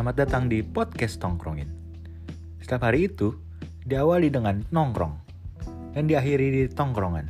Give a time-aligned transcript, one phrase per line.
[0.00, 1.68] Selamat datang di podcast Tongkrongin.
[2.56, 3.36] Setiap hari itu
[3.84, 5.12] diawali dengan nongkrong
[5.92, 7.28] dan diakhiri di tongkrongan.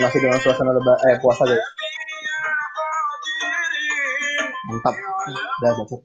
[0.00, 1.79] Masih dengan suasana leba eh puasa guys
[4.80, 4.96] mantap.
[5.60, 6.00] Udah bacot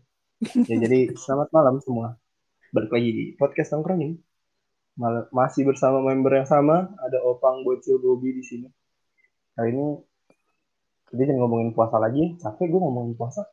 [0.68, 2.20] ya jadi selamat malam semua.
[2.76, 4.20] Balik lagi di podcast nongkrongin
[5.00, 8.68] Mal- masih bersama member yang sama ada opang bocil Bobby di sini.
[9.56, 9.96] Kali ini
[11.08, 12.36] kita jangan ngomongin puasa lagi.
[12.36, 13.48] Capek gue ngomongin puasa.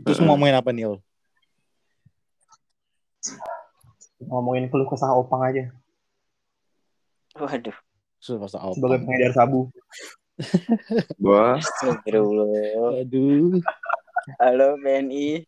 [0.00, 0.96] Terus mau ngomongin apa nih,
[4.24, 5.68] ngomongin keluh kesah opang aja.
[7.36, 7.76] Waduh.
[8.20, 8.72] Pas apa?
[8.72, 9.68] sebagai pengedar sabu.
[11.24, 11.60] Wah.
[13.04, 13.60] Aduh.
[14.40, 15.44] Halo BNI.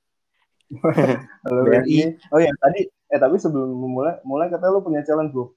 [1.45, 2.17] Halo, BNI.
[2.33, 5.53] oh ya tadi eh tapi sebelum mulai mulai katanya lu punya challenge bro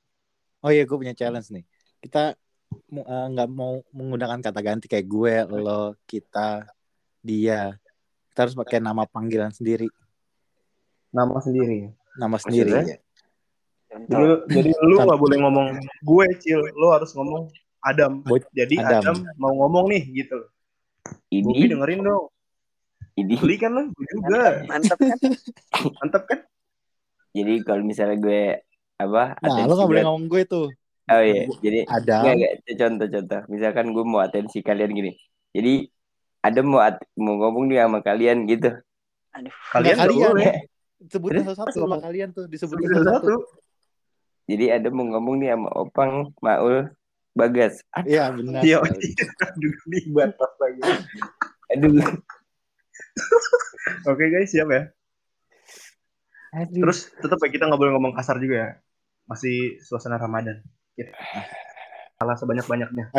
[0.66, 1.62] Oh iya, gue punya challenge nih.
[2.02, 2.34] Kita
[2.90, 6.66] eh, nggak mau menggunakan kata ganti kayak gue, lo, kita,
[7.22, 7.78] dia.
[8.34, 9.86] Kita harus pakai nama panggilan sendiri,
[11.14, 12.72] nama sendiri nama sendiri.
[12.72, 12.98] Maksudnya?
[13.96, 15.68] Jadi, jadi lu nggak boleh ngomong
[16.04, 17.48] gue cil, lu harus ngomong
[17.80, 18.26] Adam.
[18.26, 19.16] Bo- Jadi Adam.
[19.16, 19.18] Adam.
[19.38, 20.40] mau ngomong nih gitu.
[21.46, 22.26] Bobby ini, dengerin dong.
[23.16, 23.34] Ini.
[23.40, 24.64] Beli kan lu, gue juga.
[24.68, 25.18] Mantap kan?
[26.00, 26.40] Mantap kan?
[27.36, 28.42] Jadi kalau misalnya gue
[28.96, 29.36] apa?
[29.44, 30.68] Nah, lo nggak boleh ngomong gue tuh.
[31.06, 32.66] Oh iya, jadi enggak.
[32.66, 33.42] Contoh-contoh.
[33.52, 35.12] Misalkan gue mau atensi kalian gini.
[35.54, 35.86] Jadi
[36.42, 38.74] ada mau at- mau ngomong nih sama kalian gitu.
[39.36, 39.54] Aduh.
[39.70, 40.30] Kalian nggak kalian.
[40.34, 40.54] boleh.
[41.06, 43.04] Sebutin satu-satu sama kalian tuh, disebutin Satu.
[43.06, 43.36] satu-satu.
[44.46, 46.90] Jadi ada mau ngomong nih sama Opang, Maul,
[47.36, 47.82] Bagas.
[47.94, 48.62] Aduh, Iya, benar.
[48.64, 49.08] Iya, sekali.
[49.52, 50.82] aduh di batas lagi.
[51.76, 51.94] aduh.
[54.12, 54.84] Oke guys, siap ya.
[56.56, 56.88] aduh.
[56.88, 58.70] Terus tetap ya kita nggak boleh ngomong kasar juga ya.
[59.28, 60.64] Masih suasana Ramadan.
[60.96, 61.12] Gitu.
[62.16, 63.12] Salah sebanyak-banyaknya.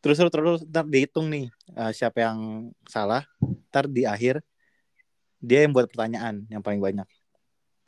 [0.00, 3.28] Terus terus terus ntar dihitung nih eh, siapa yang salah.
[3.68, 4.40] Ntar di akhir
[5.40, 7.04] dia yang buat pertanyaan yang paling banyak.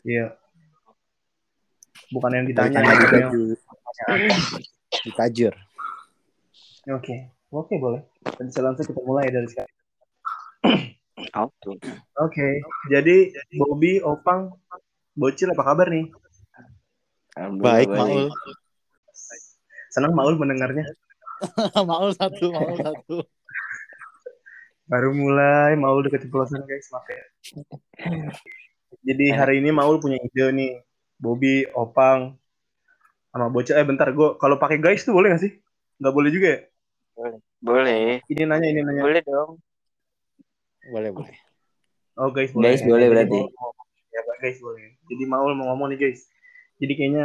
[0.04, 0.36] Iya.
[2.12, 3.32] Bukan yang Ditanya ditanya, di gitu yang
[5.08, 5.54] ditajur.
[6.92, 8.02] Oke, oke boleh.
[8.36, 9.81] Dan selanjutnya kita mulai dari sekarang.
[11.30, 11.78] Oke.
[12.18, 12.48] Oke,
[12.90, 14.56] jadi Bobby, Opang,
[15.14, 16.10] Bocil apa kabar nih?
[17.62, 18.28] Baik, Maul.
[19.92, 20.88] Senang Maul mendengarnya.
[21.90, 23.16] Maul satu, Maul satu.
[24.88, 27.24] Baru mulai Maul deket pelosan guys, maaf ya.
[29.02, 30.72] Jadi hari ini Maul punya ide nih.
[31.22, 32.34] Bobby, Opang,
[33.30, 33.78] sama Bocil.
[33.78, 35.54] Eh bentar, gue kalau pakai guys tuh boleh gak sih?
[36.02, 36.60] Nggak boleh juga ya?
[37.62, 38.18] Boleh.
[38.26, 39.02] Ini nanya, ini nanya.
[39.06, 39.62] Boleh dong.
[40.90, 41.36] Boleh, boleh.
[42.18, 42.74] Oh guys boleh.
[42.74, 43.38] Guys, boleh Jadi berarti.
[43.38, 43.86] Maul mau ngomong.
[44.12, 44.86] Ya guys boleh.
[45.08, 46.20] Jadi Maul mau ngomong nih guys.
[46.82, 47.24] Jadi kayaknya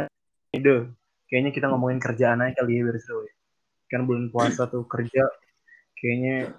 [0.54, 0.76] ide.
[1.28, 3.34] Kayaknya kita ngomongin kerjaan aja kali ya biar seru ya.
[3.92, 5.28] Kan bulan puasa tuh kerja.
[5.98, 6.54] Kayaknya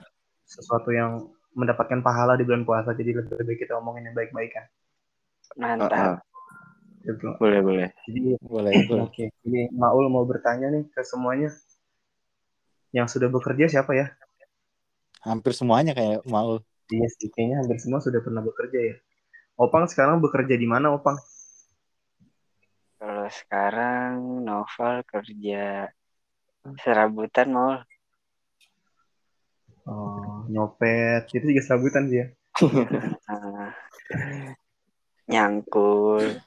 [0.46, 2.94] sesuatu yang mendapatkan pahala di bulan puasa.
[2.94, 4.66] Jadi lebih baik kita ngomongin yang baik-baik kan.
[5.58, 5.92] Ah, Mantap.
[5.98, 6.18] ah.
[7.00, 7.26] Gitu.
[7.42, 7.88] Boleh, boleh.
[8.06, 9.04] Jadi Boleh, boleh.
[9.10, 9.24] oke.
[9.42, 11.50] Jadi Maul mau bertanya nih ke semuanya.
[12.94, 14.14] Yang sudah bekerja siapa ya?
[15.26, 16.62] Hampir semuanya kayak Maul.
[16.90, 18.96] Iya sih, kayaknya hampir semua sudah pernah bekerja ya.
[19.62, 21.22] Opang sekarang bekerja di mana, Opang?
[22.98, 25.88] Kalau sekarang Novel kerja
[26.82, 27.80] serabutan mau
[29.90, 31.26] Oh, nyopet.
[31.34, 32.28] Itu juga serabutan sih ya.
[35.32, 36.38] Nyangkul.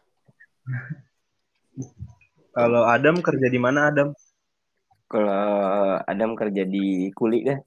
[2.55, 4.15] Kalau Adam kerja di mana, Adam?
[5.11, 7.59] Kalau Adam kerja di kuli kan?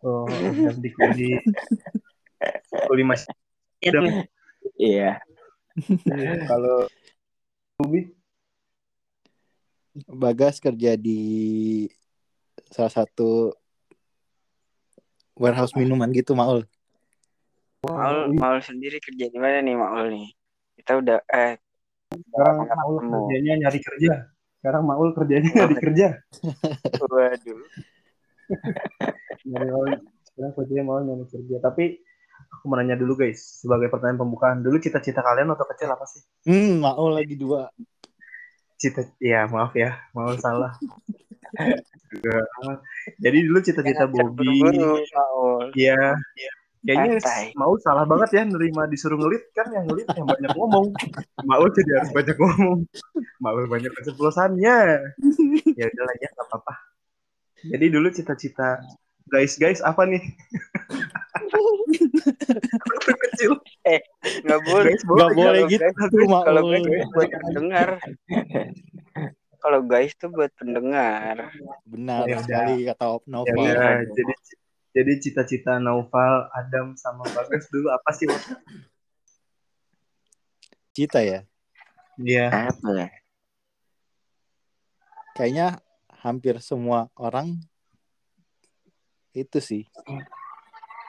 [0.00, 1.36] Oh, Adam di kuli.
[2.88, 3.28] Kuli mas.
[3.84, 4.24] Adam.
[4.80, 5.20] Iya.
[6.48, 6.88] Kalau
[7.80, 8.12] Bubi,
[10.06, 11.20] Bagas kerja di
[12.70, 13.52] salah satu
[15.34, 16.64] warehouse minuman gitu, Maul.
[17.84, 20.28] Maul, Maul sendiri kerja di mana nih Maul nih?
[20.80, 21.56] Kita udah eh
[22.10, 23.12] sekarang Maul ketemu.
[23.16, 24.12] kerjanya nyari kerja.
[24.60, 26.08] Sekarang Maul kerjanya nyari kerja.
[27.00, 27.60] waduh.
[29.46, 29.90] Nyari Maul.
[30.30, 31.56] Sekarang kerjanya Maul nyari kerja.
[31.62, 31.84] Tapi
[32.50, 34.58] aku mau nanya dulu guys, sebagai pertanyaan pembukaan.
[34.64, 36.22] Dulu cita-cita kalian waktu kecil apa sih?
[36.48, 37.68] Hmm, Maul lagi dua.
[38.80, 40.72] Cita, ya maaf ya, Maul salah.
[43.20, 44.64] Jadi dulu cita-cita Bobby.
[45.76, 46.16] Iya,
[46.80, 47.52] kayaknya Santai.
[47.60, 50.96] mau salah banget ya nerima disuruh ngelit kan yang ngelit yang banyak ngomong.
[51.44, 52.78] Mau jadi harus banyak ngomong.
[53.44, 54.78] Mau banyak keceplosannya.
[55.76, 56.74] Ya udahlah ya nggak apa-apa.
[57.66, 58.80] Jadi dulu cita-cita
[59.30, 60.22] guys guys apa nih
[62.90, 63.52] Waktu kecil
[64.44, 64.90] Nggak boleh.
[64.90, 65.84] guys Nggak boleh Kalau gitu.
[66.44, 67.88] Kalau guys tuh buat pendengar.
[69.60, 71.36] Kalau guys tuh buat pendengar.
[71.84, 73.54] Benar Ya sekali kata ya Novel.
[73.60, 74.34] udah jadi
[74.90, 78.26] jadi cita-cita Naufal Adam sama Bagas dulu apa sih?
[80.90, 81.46] Cita ya.
[82.18, 83.08] Iya Apa ya?
[85.38, 85.78] Kayaknya
[86.20, 87.56] hampir semua orang
[89.32, 89.82] itu sih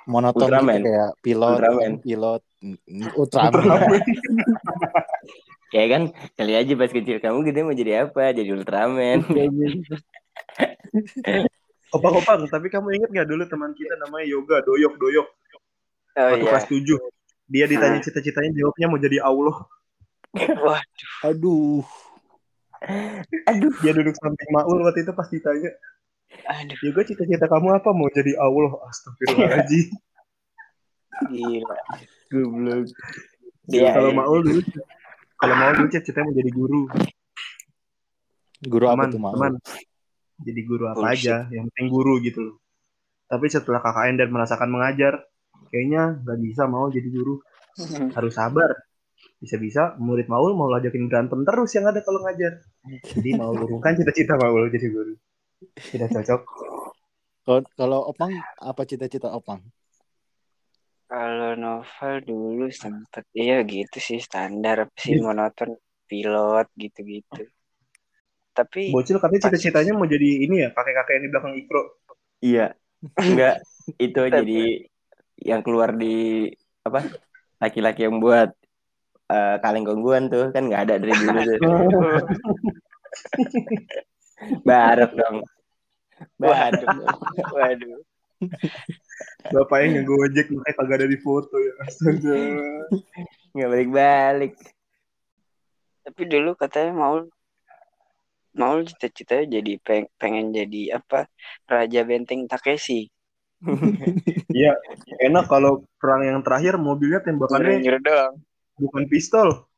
[0.10, 0.82] monoton gitu, Ultraman.
[0.82, 1.92] kayak pilot, Ultraman.
[2.02, 2.78] pilot, mm,
[3.22, 3.64] Ultraman.
[5.72, 6.02] Ya kan,
[6.36, 8.34] kali aja pas kecil kamu gede mau jadi apa?
[8.36, 9.24] Jadi Ultraman.
[11.96, 15.28] Opang-opang tapi kamu inget gak dulu teman kita namanya Yoga Doyok Doyok
[16.12, 16.52] Oh waktu iya.
[16.52, 19.56] kelas 7 dia ditanya cita-citanya jawabnya mau jadi Allah
[20.64, 20.80] Wah,
[21.28, 21.84] Aduh,
[22.82, 23.74] Aduh.
[23.86, 25.70] dia duduk samping Maul waktu itu pas ditanya
[26.50, 29.94] aduh, Yoga cita-cita kamu apa mau jadi Allah astagfirullahaladzim
[31.30, 31.78] gila.
[32.32, 32.90] Goblok.
[33.70, 34.18] Iya, kalau iya.
[34.18, 34.62] Maul dulu
[35.38, 36.82] kalau Maul dulu cita-citanya mau jadi guru
[38.66, 39.34] guru apa teman tuh mau?
[39.38, 39.54] teman
[40.42, 41.30] jadi guru apa Bullshit.
[41.30, 42.56] aja yang penting guru gitu loh
[43.30, 45.14] tapi setelah KKN dan merasakan mengajar
[45.70, 47.38] kayaknya nggak bisa mau jadi guru
[48.18, 48.74] harus sabar
[49.42, 52.62] bisa-bisa murid Maul mau ajakin berantem terus yang ada kalau ngajar
[53.18, 55.18] jadi mau urungkan cita-cita Maul jadi guru
[55.90, 56.42] tidak cocok
[57.42, 59.66] Kalau kalau Opang apa cita-cita Opang?
[61.10, 67.50] Kalau novel dulu sempet iya gitu sih standar sih monoton pilot gitu-gitu.
[68.54, 71.82] Tapi bocil katanya cita-citanya mau jadi ini ya kakek-kakek yang di belakang Ikro
[72.42, 72.68] Iya.
[73.18, 73.56] Enggak,
[73.98, 74.62] itu jadi
[75.42, 76.46] yang keluar di
[76.86, 77.10] apa?
[77.58, 78.54] Laki-laki yang buat
[79.32, 81.60] eh, kaleng gongguan tuh kan nggak ada dari dulu tuh.
[84.68, 85.46] Barep dong.
[86.38, 86.54] Dong.
[87.50, 87.98] waduh,
[89.50, 92.38] bapaknya yang gojek makanya kagak ada di foto ya astaga
[93.54, 94.54] Nggak balik-balik.
[96.02, 97.16] tapi dulu katanya mau
[98.54, 101.30] mau cita-citanya jadi peng- pengen jadi apa
[101.66, 103.10] Raja Benteng Takeshi.
[104.52, 104.74] iya
[105.22, 108.34] enak kalau perang yang terakhir mobilnya tembakannya Nyuruh doang.
[108.82, 109.70] Bukan pistol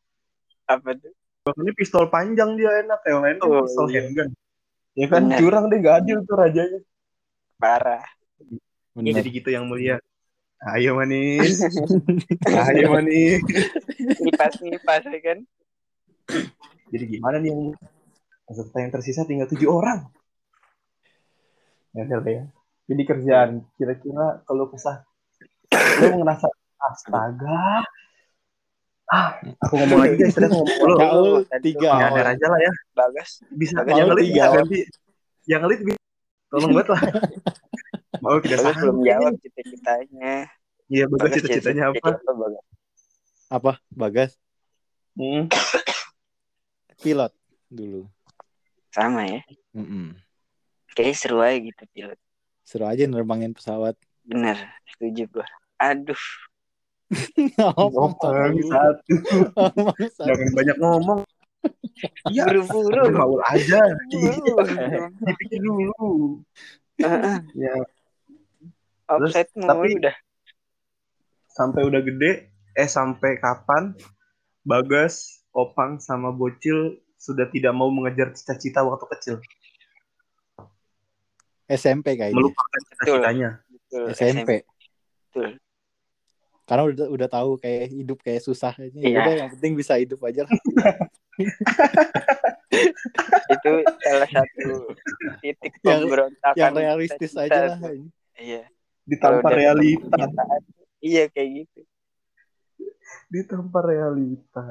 [0.64, 1.12] Apa tuh?
[1.44, 4.08] Ini pistol panjang dia enak, yang lain Oh, pistol iya.
[4.08, 4.32] handgun.
[4.96, 5.38] Ya kan Bener.
[5.44, 6.80] curang deh gak adil tuh rajanya.
[7.60, 8.06] Parah.
[8.96, 9.20] Bener.
[9.20, 10.00] Jadi gitu yang mulia.
[10.64, 11.60] Ayo manis.
[12.72, 13.44] Ayo manis.
[14.00, 15.40] Ngipas-ngipas ya kan.
[16.88, 17.76] Jadi gimana nih yang
[18.48, 20.08] peserta yang tersisa tinggal tujuh orang.
[21.92, 22.48] Ya ya.
[22.88, 25.04] Jadi kerjaan kira-kira kalau kesah
[26.00, 26.48] lo ngerasa
[26.80, 27.84] astaga.
[29.14, 31.90] Ah, aku ngomong lagi guys, aku ngomong tadi tiga.
[31.94, 32.72] Ya, ada aja lah ya.
[32.98, 33.30] Bagas.
[33.54, 34.34] Bisa Maul yang ngelit tiga.
[34.34, 34.80] bisa ganti.
[35.46, 36.00] Yang ngelit bisa.
[36.50, 37.02] Tolong banget lah.
[38.26, 40.34] Mau tidak Bagas belum jawab cita-citanya.
[40.90, 42.08] Iya, bagus Bagas cita-citanya apa?
[42.10, 42.66] apa Bagas?
[43.48, 43.72] Apa?
[43.94, 44.32] Bagas
[45.14, 45.46] Hmm.
[47.06, 47.30] pilot
[47.70, 48.10] dulu.
[48.90, 49.46] Sama ya.
[49.78, 50.18] Mm-mm.
[50.90, 52.18] Kayaknya seru aja gitu pilot.
[52.66, 53.94] Seru aja nerbangin pesawat.
[54.26, 54.58] Bener,
[54.90, 55.46] setuju gua.
[55.78, 56.18] Aduh,
[57.10, 58.68] Dulu.
[58.68, 59.16] satu.
[60.24, 61.20] Jangan banyak ngomong.
[62.28, 63.04] Iya, buru-buru.
[63.12, 63.80] Maul aja.
[64.10, 64.66] Buru-buru.
[65.24, 65.92] Dipikir dulu.
[67.56, 67.74] Ya,
[69.08, 70.16] Offset Terus, tapi- udah.
[71.50, 73.94] sampai udah gede, eh sampai kapan
[74.64, 79.36] Bagas, Opang sama Bocil sudah tidak mau mengejar cita-cita waktu kecil,
[81.68, 82.36] SMP kayaknya.
[82.36, 83.50] melupakan cita-citanya.
[84.12, 84.66] SMP.
[85.30, 85.62] Betul.
[86.64, 88.72] Karena udah udah tahu kayak hidup kayak susah.
[88.78, 89.20] Ya Iya.
[89.20, 90.52] udah yang penting bisa hidup aja lah.
[93.50, 94.70] Itu salah satu
[95.40, 96.56] titik Yang- pemberontakan.
[96.56, 97.80] yang realistis aja lah.
[98.36, 98.64] Iya.
[99.04, 100.16] Ditampar realita,
[101.00, 101.82] Iya kayak gitu.
[103.28, 104.64] ditampar realita.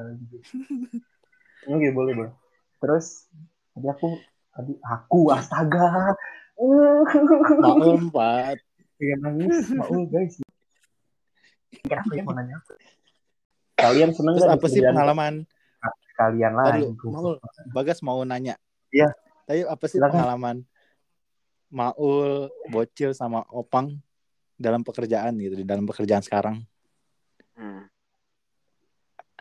[1.65, 2.31] Oke, boleh, Bang.
[2.79, 3.29] Terus
[3.71, 4.17] tadi aku
[4.49, 6.15] tadi aku astaga.
[6.53, 8.57] Maul empat.
[8.93, 11.62] pengen nangis Maul guys Kan aku yang mau nanya apa?
[13.83, 15.33] Kalian seneng Terus gak apa sih kerjaan pengalaman?
[16.13, 16.77] kalian lah
[17.09, 17.41] Maul,
[17.73, 18.55] Bagas mau nanya.
[18.93, 19.09] Iya.
[19.49, 20.13] Tapi apa sih Silakan.
[20.13, 20.57] pengalaman
[21.73, 23.97] Maul, Bocil sama Opang
[24.55, 26.61] dalam pekerjaan gitu di dalam pekerjaan sekarang?
[27.57, 27.89] Hmm.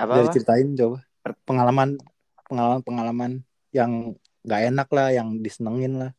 [0.01, 0.25] Apa?
[0.25, 0.35] Dari apa?
[0.35, 1.05] ceritain coba.
[1.45, 2.01] Pengalaman
[2.49, 3.33] pengalaman pengalaman
[3.71, 6.13] yang nggak enak lah, yang disenengin lah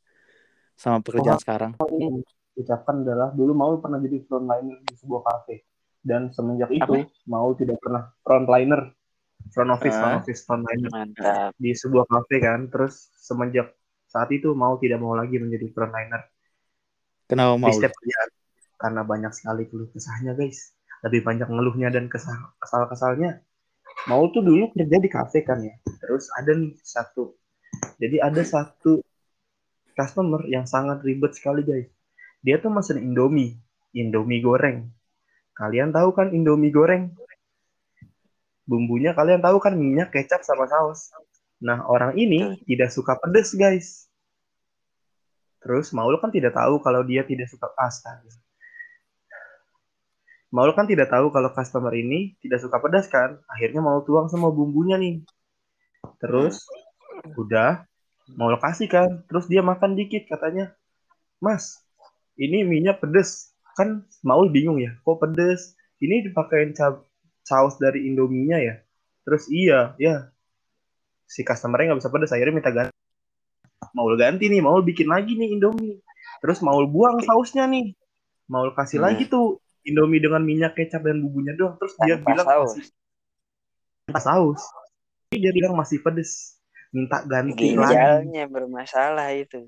[0.78, 1.74] sama pekerjaan sekarang.
[1.98, 2.22] yang
[2.54, 5.66] ucapkan adalah dulu Maul pernah jadi frontliner di sebuah kafe
[6.04, 8.92] dan semenjak itu Maul tidak pernah frontliner.
[9.52, 10.20] Front office front Ah.
[10.20, 11.52] office frontliner Mantap.
[11.56, 12.68] di sebuah kafe kan.
[12.68, 13.72] Terus semenjak
[14.06, 16.28] saat itu Maul tidak mau lagi menjadi frontliner.
[17.26, 17.72] Kenapa di mau?
[17.72, 18.30] setiap kerjaan.
[18.76, 20.76] Karena banyak sekali keluh kesahnya guys.
[21.02, 23.40] Lebih banyak ngeluhnya dan kesal kesal kesalnya
[24.08, 25.76] mau tuh dulu kerja di kafe kan ya.
[26.00, 27.36] Terus ada nih satu.
[28.00, 29.00] Jadi ada satu
[29.94, 31.88] customer yang sangat ribet sekali guys.
[32.44, 33.56] Dia tuh mesen indomie.
[33.94, 34.90] Indomie goreng
[35.58, 37.14] kalian tahu kan indomie goreng
[38.66, 41.14] bumbunya kalian tahu kan minyak kecap sama saus
[41.64, 44.08] nah orang ini tidak suka pedes guys
[45.64, 48.28] Terus Maul kan tidak tahu kalau dia tidak suka astaga.
[50.52, 53.40] Maul kan tidak tahu kalau customer ini tidak suka pedas kan.
[53.48, 55.24] Akhirnya Maul tuang semua bumbunya nih.
[56.20, 56.68] Terus
[57.40, 57.88] udah
[58.36, 59.24] Maul kasih kan.
[59.32, 60.76] Terus dia makan dikit katanya.
[61.40, 61.80] Mas,
[62.36, 63.53] ini minyak pedes.
[63.74, 64.94] Kan Maul bingung ya.
[65.02, 65.74] Kok pedes?
[65.98, 66.74] Ini dipakein
[67.44, 68.76] saus dari Indominya ya.
[69.24, 70.30] Terus iya, ya.
[71.26, 72.32] Si customernya nggak bisa pedes.
[72.32, 72.94] Akhirnya minta ganti.
[73.94, 76.00] Maul ganti nih, Maul bikin lagi nih Indomie.
[76.40, 77.96] Terus Maul buang sausnya nih.
[78.48, 79.08] Maul kasih Hmm.
[79.12, 81.76] lagi tuh Indomie dengan minyak kecap dan bumbunya doang.
[81.80, 82.72] Terus dia Tanpa bilang saus.
[82.76, 82.86] masih
[84.04, 84.62] tanpa saus.
[85.32, 86.60] Dia bilang masih pedes.
[86.94, 87.90] Minta ganti lagi.
[87.90, 89.66] Ginjalnya bermasalah itu.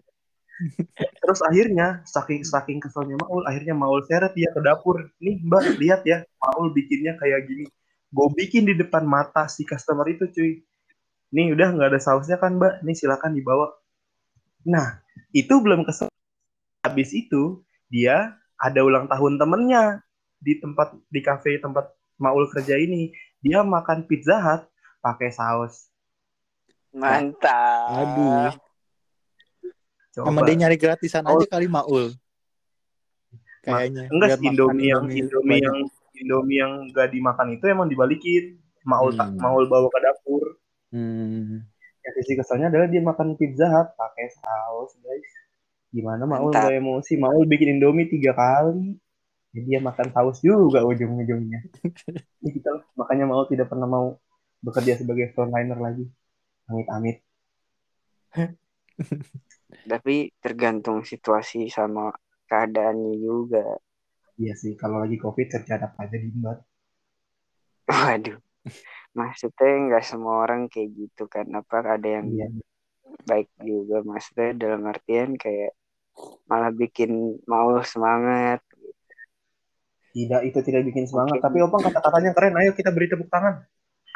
[1.21, 5.11] Terus akhirnya saking saking keselnya Maul, akhirnya Maul seret dia ke dapur.
[5.19, 7.67] Nih Mbak, lihat ya, Maul bikinnya kayak gini.
[8.11, 10.63] Gue bikin di depan mata si customer itu cuy.
[11.35, 13.67] Nih udah nggak ada sausnya kan Mbak, nih silakan dibawa.
[14.63, 15.03] Nah,
[15.35, 16.07] itu belum kesel.
[16.87, 19.99] Habis itu dia ada ulang tahun temennya
[20.39, 23.11] di tempat di kafe tempat Maul kerja ini.
[23.43, 24.63] Dia makan pizza hut
[25.03, 25.91] pakai saus.
[26.95, 27.91] Mantap.
[27.91, 28.64] Aduh.
[30.15, 30.31] Coba.
[30.31, 31.43] Emang dia nyari gratisan Maul.
[31.43, 32.15] aja kali Maul.
[33.67, 34.07] Kayaknya.
[34.07, 35.77] Enggak Biar sih Indomie yang Indomie yang
[36.15, 38.55] Indomie yang gak dimakan itu emang dibalikin.
[38.87, 39.43] Maul tak Hmm.
[39.43, 40.55] Maul bawa ke dapur.
[40.95, 41.67] Hmm.
[41.99, 45.27] Yang sisi keselnya adalah dia makan pizza hut pakai saus, guys.
[45.91, 47.19] Gimana Maul gak emosi?
[47.19, 48.95] Maul bikin Indomie tiga kali.
[49.51, 51.59] Jadi dia makan saus juga ujung-ujungnya.
[52.99, 54.15] Makanya Maul tidak pernah mau
[54.63, 56.07] bekerja sebagai frontliner lagi.
[56.71, 57.19] Amit-amit.
[59.83, 62.15] Tapi tergantung situasi sama
[62.47, 63.65] keadaannya juga.
[64.35, 66.59] Iya sih, kalau lagi covid kerja apa aja diembat.
[67.87, 68.39] Waduh.
[69.15, 71.47] Maksudnya nggak semua orang kayak gitu kan.
[71.55, 72.47] Apa ada yang Iya.
[73.23, 74.03] baik juga.
[74.03, 75.71] Maksudnya dalam artian kayak
[76.47, 78.59] malah bikin mau semangat.
[80.15, 81.43] Tidak, itu tidak bikin semangat.
[81.43, 82.55] Tapi Opang kata-katanya keren.
[82.59, 83.63] Ayo kita beri tepuk tangan.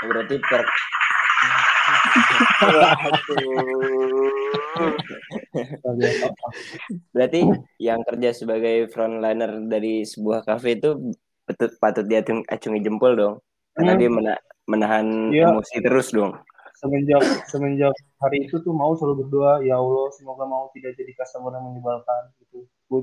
[0.04, 0.64] Berarti per
[2.60, 2.70] Waduh.
[2.70, 4.69] Luar biasa, Opang.
[7.16, 7.40] berarti
[7.80, 13.36] yang kerja sebagai frontliner dari sebuah kafe itu patut patut diacung acungi jempol dong.
[13.74, 14.02] Karena Hmm.
[14.02, 15.50] dia mena- menahan Iya.
[15.50, 16.34] emosi terus dong.
[16.80, 17.20] semenjak
[17.52, 17.92] semenjak
[18.24, 22.32] hari itu tuh mau selalu berdoa ya Allah semoga mau tidak jadi customer yang menyebalkan
[22.40, 23.00] gitu gue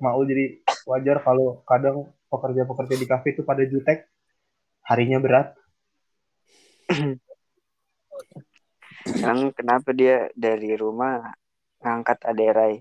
[0.00, 4.08] mau jadi wajar kalau kadang pekerja-pekerja di kafe itu pada jutek
[4.88, 5.52] harinya berat
[9.20, 11.30] Emang kenapa dia dari rumah
[11.78, 12.80] ngangkat aderai?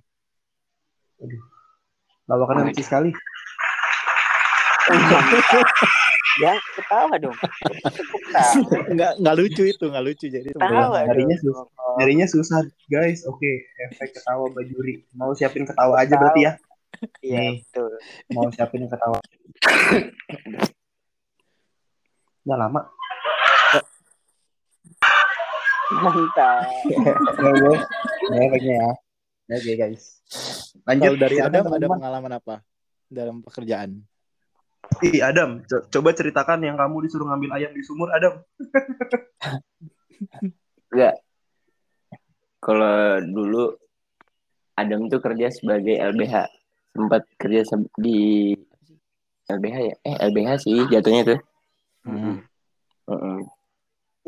[2.26, 2.70] lawakan Waduh.
[2.70, 3.12] lucu sekali
[6.40, 7.36] Ya ketawa dong.
[8.32, 8.88] Ketawa.
[8.88, 11.68] Enggak enggak lucu itu, enggak lucu jadi Ketawa Harinya dong.
[11.68, 11.96] susah.
[12.00, 13.50] jadinya susah guys oke
[13.84, 16.54] efek ketawa bajuri mau siapin ketawa aja berarti ya
[17.20, 17.92] Iya betul.
[18.32, 19.20] mau siapin ketawa
[22.46, 22.88] ya lama
[25.90, 26.62] Mantap.
[28.30, 28.88] ya guys ya
[29.50, 30.04] ya oke guys
[30.86, 31.98] lanjut Kalau dari Adam ada teman-teman.
[31.98, 32.56] pengalaman apa
[33.10, 33.90] dalam pekerjaan?
[35.02, 38.42] Ih, Adam, co- coba ceritakan yang kamu disuruh ngambil ayam di sumur, Adam.
[42.60, 43.64] Kalau dulu
[44.76, 46.36] Adam tuh kerja sebagai LBH.
[46.92, 48.54] Sempat kerja se- di
[49.46, 49.96] LBH ya?
[50.04, 51.40] Eh LBH sih jatuhnya tuh.
[52.04, 52.44] Hmm.
[53.08, 53.38] Heeh.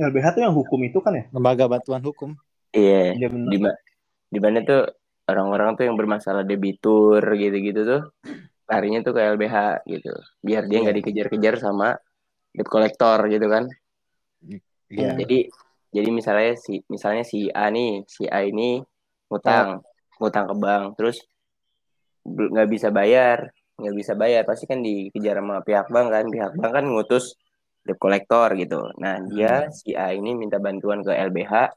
[0.01, 1.24] LBH tuh yang hukum itu kan ya?
[1.29, 2.34] Lembaga bantuan hukum.
[2.74, 3.13] Iya.
[3.13, 3.50] Iya benar.
[3.51, 3.79] Di ma-
[4.31, 4.81] di mana tuh
[5.27, 8.01] orang-orang tuh yang bermasalah debitur gitu-gitu tuh
[8.65, 10.12] larinya tuh ke LBH gitu.
[10.39, 11.00] Biar dia nggak Iya.
[11.03, 12.00] dikejar-kejar sama
[12.51, 13.67] debt collector gitu kan.
[14.89, 15.15] Iya.
[15.20, 15.48] Jadi
[15.91, 18.79] jadi misalnya si misalnya si A nih, si A ini
[19.27, 19.84] ngutang,
[20.20, 21.20] ngutang ke bank, terus
[22.24, 26.72] nggak bisa bayar, nggak bisa bayar, pasti kan dikejar sama pihak bank kan, pihak bank
[26.72, 27.36] kan ngutus
[27.81, 28.93] debt collector gitu.
[29.01, 31.73] Nah dia si A ini minta bantuan ke LBH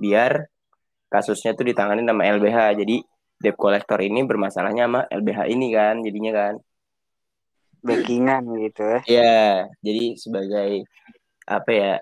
[0.00, 0.48] biar
[1.12, 2.58] kasusnya tuh ditangani sama LBH.
[2.80, 2.96] Jadi
[3.36, 6.54] debt collector ini bermasalahnya sama LBH ini kan, jadinya kan.
[7.82, 9.00] Backingan gitu ya.
[9.10, 9.42] Iya,
[9.82, 10.86] jadi sebagai
[11.44, 11.92] apa ya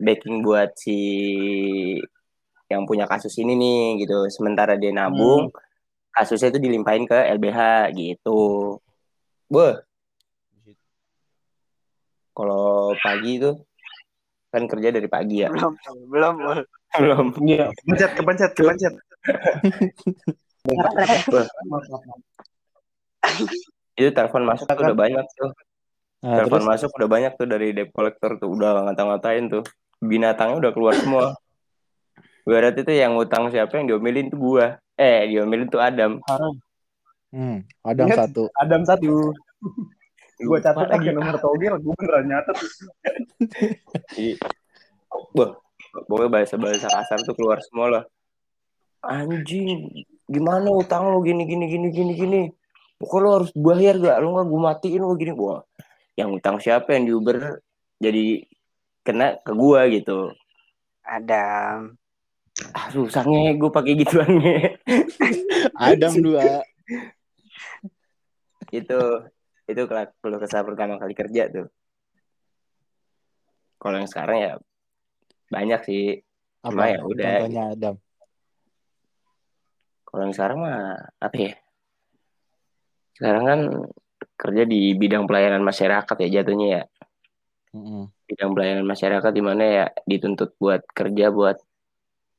[0.00, 0.98] backing buat si
[2.72, 4.26] yang punya kasus ini nih gitu.
[4.32, 5.52] Sementara dia nabung,
[6.10, 8.80] kasusnya itu dilimpahin ke LBH gitu.
[9.46, 9.85] Beuh.
[12.36, 13.56] Kalau pagi itu
[14.52, 15.48] kan kerja dari pagi ya.
[15.48, 15.72] belum
[16.12, 16.34] belum.
[16.96, 17.26] Belum.
[17.44, 18.94] Iya, kepencet, kepencet, kepencet.
[23.96, 25.50] Itu telepon masuk tuh udah banyak tuh.
[26.24, 29.64] Nah, Telepon terus masuk udah banyak tuh dari debt collector tuh udah ngata-ngatain tuh.
[30.00, 31.36] Binatangnya udah keluar semua.
[32.44, 34.66] Berarti itu yang utang siapa yang diomelin tuh gua.
[34.96, 36.20] Eh, diomelin tuh Adam.
[37.32, 38.18] hmm, Adam Ingat.
[38.26, 38.48] satu.
[38.56, 39.32] Adam satu.
[40.36, 42.56] Gue catat lagi nomor togel, gue beneran nyatet.
[44.16, 44.36] Iya.
[45.36, 45.60] Wah,
[46.08, 48.04] pokoknya bahasa-bahasa kasar tuh keluar semua lah.
[49.04, 49.92] Anjing,
[50.24, 52.42] gimana utang lo gini gini gini gini gini.
[52.96, 54.16] Pokoknya lo harus bayar gak?
[54.24, 55.32] Lo nggak gue matiin lo gini.
[55.36, 55.60] Wah,
[56.16, 57.60] yang utang siapa yang di Uber
[58.00, 58.44] jadi
[59.04, 60.32] kena ke gua gitu.
[61.04, 61.96] Adam
[62.72, 64.80] Ah, susahnya gue pakai gituannya.
[65.92, 66.64] Adam dua.
[68.74, 69.00] itu
[69.66, 71.66] itu kalau kesal pertama kali kerja tuh.
[73.82, 74.52] Kalau yang sekarang ya
[75.50, 76.22] banyak sih.
[76.62, 76.94] Cuma Apa?
[76.94, 77.34] ya udah.
[77.42, 77.94] Contohnya Adam.
[80.06, 80.80] Kalau yang sekarang mah
[81.18, 81.54] apa ya?
[83.18, 83.60] Sekarang kan
[84.36, 86.82] kerja di bidang pelayanan masyarakat ya jatuhnya ya.
[88.26, 91.60] Bidang pelayanan masyarakat di mana ya dituntut buat kerja buat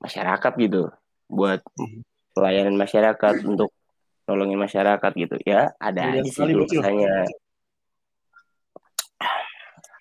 [0.01, 0.89] masyarakat gitu.
[1.29, 1.61] Buat
[2.33, 3.69] pelayanan masyarakat untuk
[4.27, 5.35] nolongin masyarakat gitu.
[5.47, 6.79] Ya ada Mulia aja sih Bocil.
[6.83, 7.13] rasanya.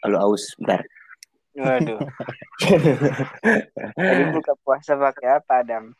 [0.05, 0.83] Halo aus, bentar.
[1.57, 1.97] waduh
[3.97, 5.97] tadi buka puasa pakai apa Adam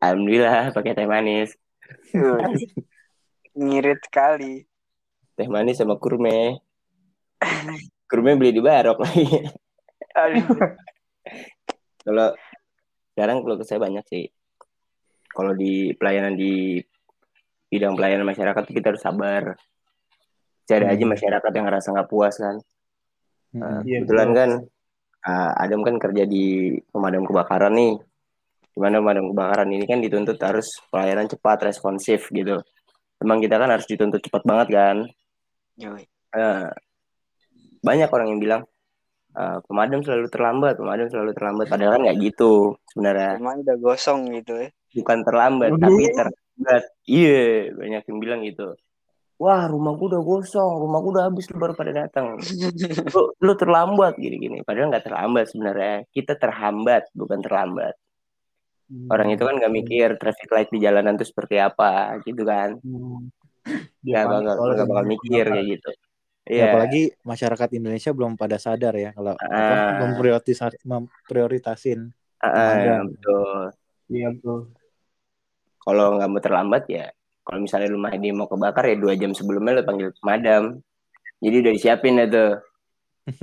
[0.00, 1.52] Alhamdulillah pakai teh manis.
[3.60, 4.64] Ngirit sekali
[5.36, 6.64] Teh manis sama kurme.
[8.08, 9.28] Kurme beli di Barok lagi.
[10.16, 10.48] aduh
[12.08, 12.32] Kalau
[13.12, 14.24] sekarang kalau saya banyak sih.
[15.36, 16.80] Kalau di pelayanan di
[17.68, 19.52] bidang pelayanan masyarakat tuh kita harus sabar.
[20.64, 21.12] Cari aja Hmm.
[21.12, 22.56] masyarakat yang ngerasa nggak puas kan.
[23.52, 23.60] Mm-mm.
[23.60, 24.38] Nah, Iya, kebetulan betul.
[24.40, 24.50] kan
[25.28, 26.44] uh, Adam kan kerja di
[26.88, 27.94] pemadam kebakaran nih.
[28.72, 32.60] Di mana pemadam kebakaran ini kan dituntut harus pelayanan cepat, responsif gitu.
[33.16, 34.96] Emang kita kan harus dituntut cepat banget kan.
[35.76, 36.66] Eh,
[37.80, 38.62] banyak orang yang bilang
[39.32, 41.66] eh, pemadam selalu terlambat, pemadam selalu terlambat.
[41.68, 43.36] Padahal kan nggak gitu sebenarnya.
[43.36, 45.82] emang udah gosong gitu ya Bukan terlambat, Waduh.
[45.82, 46.82] tapi terlambat.
[47.04, 48.68] Iya, banyak yang bilang gitu.
[49.36, 52.40] Wah, rumahku udah gosong, rumahku udah habis, lu baru pada datang.
[53.12, 54.64] Lu, lu terlambat gini-gini.
[54.64, 56.08] Padahal nggak terlambat sebenarnya.
[56.08, 57.94] Kita terhambat, bukan terlambat.
[59.10, 62.80] Orang itu kan nggak mikir traffic light di jalanan itu seperti apa, gitu kan.
[62.80, 63.28] Hmm.
[64.00, 65.90] Nggak bakal, nggak bakal mikir kayak gitu.
[66.46, 66.64] Ya, Iya.
[66.70, 69.98] apalagi masyarakat Indonesia belum pada sadar ya kalau apa, Ah.
[70.06, 73.04] memprioritas memprioritasin Ah, Pemadam.
[73.10, 73.58] betul.
[74.06, 74.58] Iya betul.
[75.86, 77.06] Kalau nggak mau terlambat ya
[77.46, 80.82] kalau misalnya rumah dia mau kebakar ya dua jam sebelumnya lo panggil pemadam
[81.40, 82.52] jadi udah disiapin ya tuh.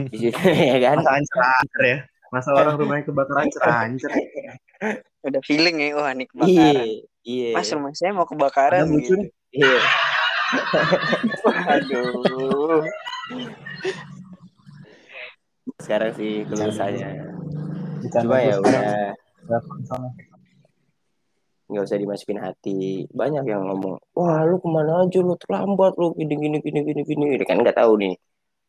[0.10, 0.34] Di situ
[0.74, 0.98] ya kan?
[1.00, 1.98] Masa ancer ya.
[2.34, 4.12] Masa orang rumahnya kebakaran ancer.
[5.24, 6.88] udah feeling ya wah ini iya kebakaran
[7.24, 7.50] iya.
[7.56, 9.30] Mas rumah saya mau kebakaran Ada gitu nih.
[9.56, 9.80] iya.
[11.80, 12.84] Aduh.
[15.80, 17.08] Sekarang sih kalau saya
[18.04, 19.16] Bercanda cuma ya udah.
[21.74, 23.10] Nggak usah dimasukin hati.
[23.10, 25.20] Banyak yang ngomong wah lu ke mana aja?
[25.20, 27.26] Lu terlambat lu gini gini gini gini gini.
[27.42, 28.14] Dia kan nggak tahu nih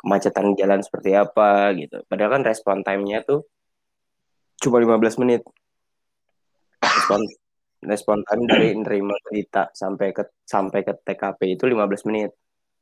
[0.00, 2.00] kemacetan jalan seperti apa gitu.
[2.08, 3.44] Padahal kan respon time-nya tuh
[4.64, 5.44] cuma 15 menit.
[6.80, 7.20] Respon
[7.84, 12.32] respon time dari nerima berita sampai ke sampai ke TKP itu 15 menit.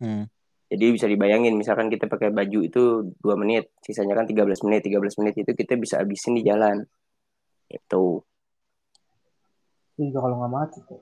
[0.02, 0.26] Hmm.
[0.66, 5.20] jadi bisa dibayangin misalkan kita pakai baju itu dua menit sisanya kan 13 menit 13
[5.22, 6.82] menit itu kita bisa habisin di jalan.
[7.68, 8.31] Itu Itu
[10.10, 10.84] juga kalau nggak macet.
[10.88, 11.00] ya.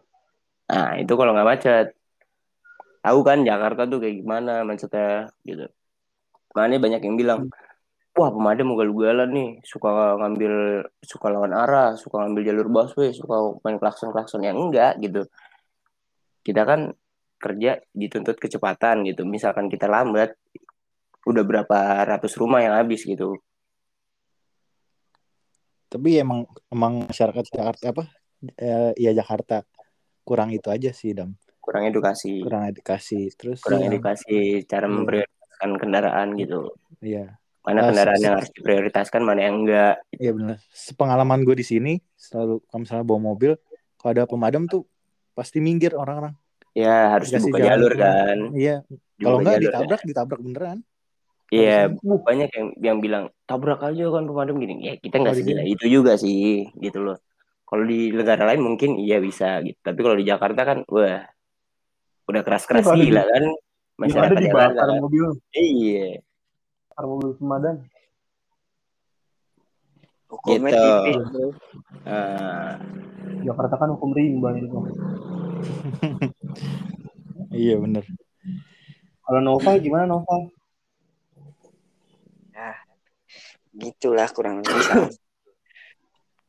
[0.71, 1.87] Nah, itu kalau nggak macet.
[3.01, 5.67] Tahu kan Jakarta tuh kayak gimana macetnya gitu.
[6.53, 7.41] Makanya banyak yang bilang,
[8.13, 13.81] wah pemadam ugal-ugalan nih, suka ngambil, suka lawan arah, suka ngambil jalur busway, suka main
[13.81, 14.45] klakson-klakson.
[14.45, 15.25] yang enggak gitu.
[16.45, 16.93] Kita kan
[17.41, 19.25] kerja dituntut kecepatan gitu.
[19.25, 20.37] Misalkan kita lambat,
[21.25, 23.41] udah berapa ratus rumah yang habis gitu.
[25.91, 28.05] Tapi emang emang masyarakat Jakarta apa?
[28.41, 29.69] Eh, ya Jakarta
[30.23, 31.37] kurang itu aja sih Dam.
[31.61, 33.29] Kurang edukasi, Kurang edukasi.
[33.37, 34.95] Terus kurang ya, edukasi cara Iya.
[34.97, 36.73] memprioritaskan kendaraan gitu.
[36.99, 37.37] Iya.
[37.61, 39.95] Mana Ah, kendaraan se- yang harus diprioritaskan, mana yang enggak.
[40.11, 40.57] Iya benar.
[40.73, 43.53] Sepengalaman gue di sini selalu kalau misalnya bawa mobil,
[43.95, 44.89] kalau ada pemadam tuh
[45.31, 46.33] pasti minggir orang-orang.
[46.73, 47.69] Ya harus dibuka jalan.
[47.69, 48.39] jalur kan.
[48.57, 48.77] Iya.
[49.21, 50.79] Kalau enggak jalur, ditabrak, ditabrak beneran.
[51.51, 54.75] Iya, banyak yang yang bilang tabrak aja kan pemadam gini.
[54.81, 55.75] Ya kita nggak Oh, segila iya.
[55.75, 57.19] itu juga sih, gitu loh.
[57.71, 59.79] Kalau di negara lain mungkin iya bisa gitu.
[59.79, 61.23] Tapi kalau di Jakarta kan wah
[62.27, 64.99] udah keras-keras di- gila kan Yang ada masyarakat dibakar Jakarta.
[64.99, 66.09] mobil, Iya.
[66.91, 67.77] bakar mobil pemadam.
[70.27, 70.83] Hukumnya Gitu.
[70.83, 71.47] tipis bro.
[72.07, 72.75] Ah,
[73.41, 74.67] Jakarta kan hukum rimba itu.
[77.51, 78.07] Iya bener.
[79.21, 80.51] Kalau novel gimana novel?
[83.71, 85.15] Gitulah kurang lebih.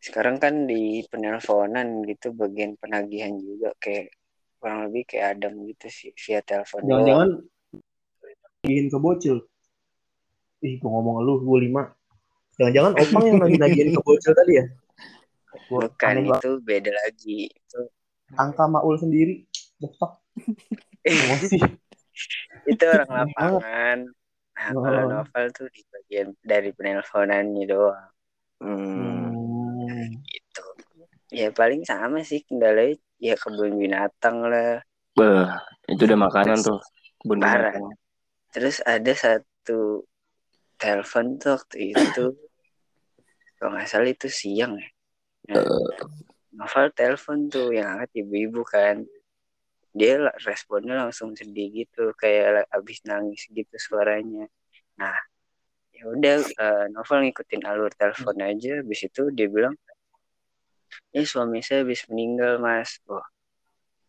[0.02, 4.10] Sekarang kan di penelponan gitu bagian penagihan juga kayak
[4.58, 6.82] kurang lebih kayak Adam gitu sih via telepon.
[6.86, 7.30] Jangan-jangan
[8.66, 9.38] nagihin ke bocil.
[10.62, 11.84] Ih, gua ngomong lu, gua lima.
[12.58, 14.66] Jangan-jangan opang yang lagi nagihin ke bocil tadi ya?
[15.70, 16.42] Gua Bukan banget.
[16.42, 17.40] itu beda lagi.
[17.50, 17.82] Itu
[18.38, 19.46] Angka Maul sendiri.
[19.82, 20.22] Fuck?
[21.06, 21.58] Emosi.
[22.72, 23.98] itu orang lapangan.
[24.62, 25.10] Nah, kalau Oh.
[25.10, 28.12] novel tuh di bagian dari penelponannya doang
[28.62, 28.78] hmm.
[28.78, 29.61] Hmm.
[30.26, 30.66] Gitu.
[31.32, 34.84] Ya paling sama sih kendalanya ya kebun binatang lah.
[35.16, 35.48] Beuh,
[35.88, 36.80] itu udah makanan tuh.
[37.24, 37.72] Kebun Parah.
[37.72, 37.96] binatang.
[38.52, 40.04] Terus ada satu
[40.76, 42.26] telepon tuh waktu itu
[43.62, 44.90] kalau nggak salah itu siang ya.
[45.54, 45.64] Nah,
[46.58, 49.06] novel telepon tuh yang angkat ibu-ibu kan.
[49.92, 54.48] Dia responnya langsung sedih gitu kayak abis nangis gitu suaranya.
[54.98, 55.16] Nah,
[56.02, 58.82] ya udah eh, novel ngikutin alur telepon aja.
[58.82, 59.78] Habis itu dia bilang,
[61.14, 63.22] "Eh suami saya habis meninggal mas." Oh,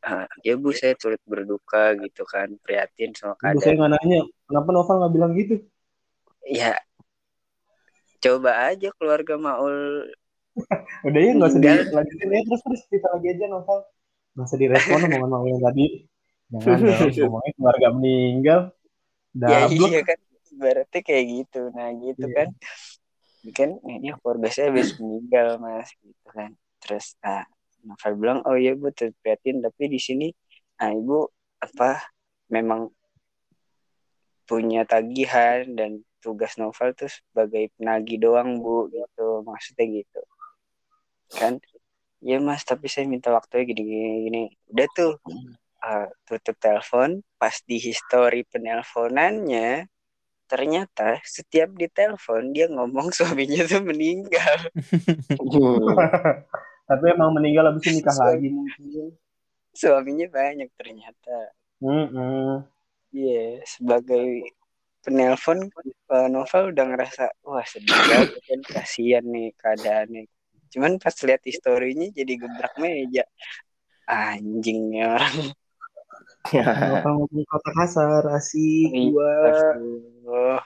[0.09, 3.76] ah, ya bu saya turut berduka gitu kan, prihatin sama Ibu saya keadaan.
[3.76, 5.55] nggak nanya, kenapa novel nggak bilang gitu?
[6.48, 6.74] Ya,
[8.24, 10.09] coba aja keluarga Maul
[11.07, 13.78] Udah ya nggak usah dilanjutin ya terus terus kita lagi aja novel.
[14.33, 15.87] Nggak usah direspon omongan Maul yang tadi.
[16.52, 18.61] Jangan dong, ngomongnya keluarga meninggal.
[19.40, 19.88] ya Dablek.
[19.88, 20.18] iya kan
[20.52, 21.72] berarti kayak gitu.
[21.72, 22.36] Nah gitu Iya.
[22.36, 22.48] kan.
[23.56, 26.54] Kan ini keluarga saya habis meninggal mas gitu kan.
[26.82, 27.42] Terus ah
[27.82, 29.58] Novel bilang oh iya bu turut prihatin.
[29.64, 30.28] Tapi di sini
[30.78, 31.26] ah ibu
[31.58, 32.02] apa
[32.52, 32.90] memang
[34.46, 39.42] punya tagihan dan tugas Novel tuh sebagai penagih doang bu gitu.
[39.42, 40.20] Maksudnya gitu.
[41.34, 41.58] Kan?
[42.22, 44.42] Ya mas tapi saya minta waktunya gini gini, gini.
[44.70, 45.12] udah tuh
[45.82, 47.18] uh, tutup telepon.
[47.34, 49.90] Pas di history penelponannya
[50.52, 54.68] ternyata setiap di telepon dia ngomong suaminya tuh meninggal.
[56.92, 59.16] Tapi emang meninggal habis itu nikah lagi mungkin.
[59.72, 61.56] suaminya banyak ternyata.
[61.80, 62.68] Hmm,
[63.08, 64.52] iya sebagai
[65.00, 65.72] penelpon
[66.12, 70.30] uh, novel udah ngerasa wah sedih banget kan kasihan nih keadaannya
[70.70, 73.24] cuman pas lihat historinya jadi gebrak meja.
[74.08, 75.56] Anjingnya orang
[76.50, 79.11] Novel ngomong kata kasar, asik Iya.
[79.12, 80.59] gua.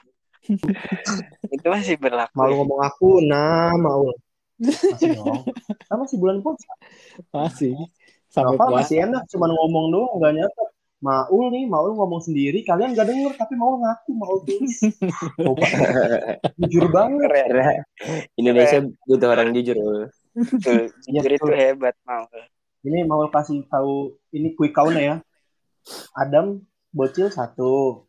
[1.54, 4.08] Itu masih berlaku Mau ngomong aku, nah mau.
[4.56, 5.44] Masih dong.
[5.90, 6.70] Kan masih bulan puasa.
[7.34, 7.74] Masih.
[8.32, 8.76] Sampai puasa.
[8.82, 10.64] masih enak, cuman ngomong doang, nggak nyata.
[10.96, 14.80] Maul nih, Maul ngomong sendiri, kalian gak denger, tapi Maul ngaku, Maul tulis.
[16.64, 17.28] Jujur banget.
[17.28, 17.84] keren
[18.40, 19.76] Indonesia butuh orang jujur.
[20.32, 20.88] Betul.
[21.04, 22.24] Iya, Jujur itu hebat mau
[22.80, 25.20] Ini Maul kasih tahu, ini quick count ya.
[26.16, 28.06] Adam, Bocil satu,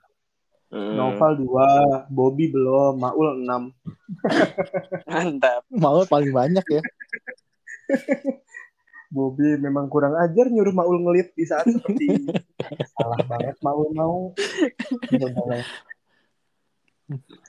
[0.67, 0.99] Hmm.
[0.99, 1.67] Novel dua,
[2.11, 3.71] Bobby belum, Maul enam.
[5.07, 6.81] mantap Mau paling banyak ya.
[9.15, 12.35] Bobby memang kurang ajar nyuruh Maul ngelit di saat seperti ini.
[12.99, 14.35] Salah banget Maul mau.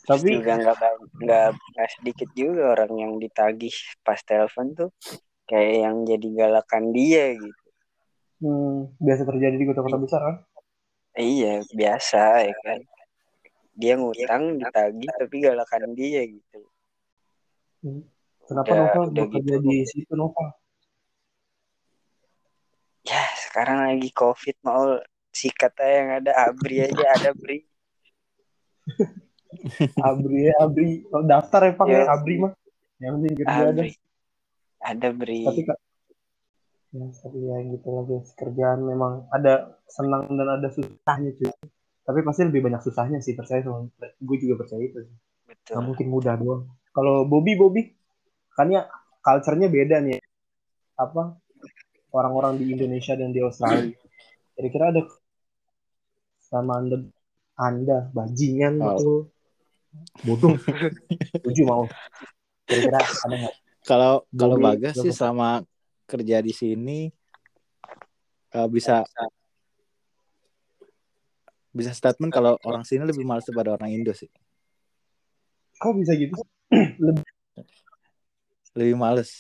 [0.07, 0.79] Tapi juga nggak
[1.27, 3.75] nggak sedikit juga orang yang ditagih
[4.07, 4.95] pas telepon tuh
[5.51, 7.68] kayak yang jadi galakan dia gitu
[8.41, 10.37] hmm, biasa terjadi di kota-kota besar kan?
[11.15, 12.79] iya biasa ya kan
[13.75, 16.61] dia ngutang ditagih tapi galakan dia gitu
[18.49, 19.67] Kenapa Udah- Novel udah bekerja gitu.
[19.67, 20.49] di situ Novel?
[23.03, 24.99] ya sekarang lagi covid mau
[25.31, 27.63] sikat aja yang ada abri aja ada bri
[30.01, 31.05] Abri ya, Abri.
[31.09, 32.05] Oh, daftar ya, Pak, ya, Iya.
[32.13, 32.53] Abri mah.
[33.01, 33.69] Yang penting kerja ada.
[33.73, 33.91] abri
[34.79, 35.63] ada bri Tapi
[36.95, 38.29] ya, tapi ya gitu lah guys.
[38.37, 41.53] Kerjaan memang ada senang dan ada susahnya cuy.
[42.09, 45.17] Tapi pasti lebih banyak susahnya sih, percaya sama gue juga percaya itu sih.
[45.49, 46.63] Nggak betul mungkin mudah doang.
[46.97, 47.83] Kalau Bobby, Bobby,
[48.57, 48.89] kan ya
[49.21, 50.19] culture-nya beda nih.
[50.97, 51.37] Apa
[52.13, 53.93] orang-orang di Indonesia dan di Australia.
[54.57, 55.03] Kira-kira ada
[56.49, 57.05] sama anda,
[57.61, 58.89] anda bajingan Oh.
[58.97, 59.13] gitu,
[60.25, 60.57] bodoh,
[61.45, 61.85] setuju mau.
[62.65, 63.55] Kira-kira ada nggak?
[63.85, 65.65] Kalau kalau Bagas sih selama
[66.09, 66.99] kerja di sini
[68.57, 69.05] eh, bisa
[71.69, 74.27] bisa statement kalau orang sini lebih malas daripada orang Indo sih.
[75.79, 76.35] Kok bisa gitu?
[78.79, 79.31] Lebih males.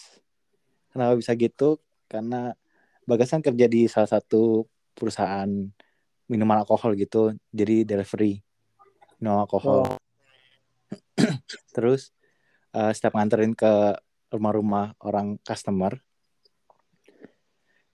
[0.88, 1.78] kenapa bisa gitu
[2.10, 2.56] karena
[3.04, 5.46] Bagas kan kerja di salah satu perusahaan
[6.26, 8.40] minuman alkohol gitu jadi delivery
[9.20, 9.96] minuman alkohol
[11.76, 12.10] terus
[12.74, 13.94] eh, setiap nganterin ke
[14.32, 15.96] rumah-rumah orang customer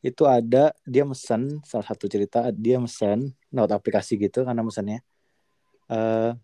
[0.05, 5.01] itu ada dia mesen salah satu cerita dia mesen lewat aplikasi gitu karena mesennya.
[5.89, 6.37] Eh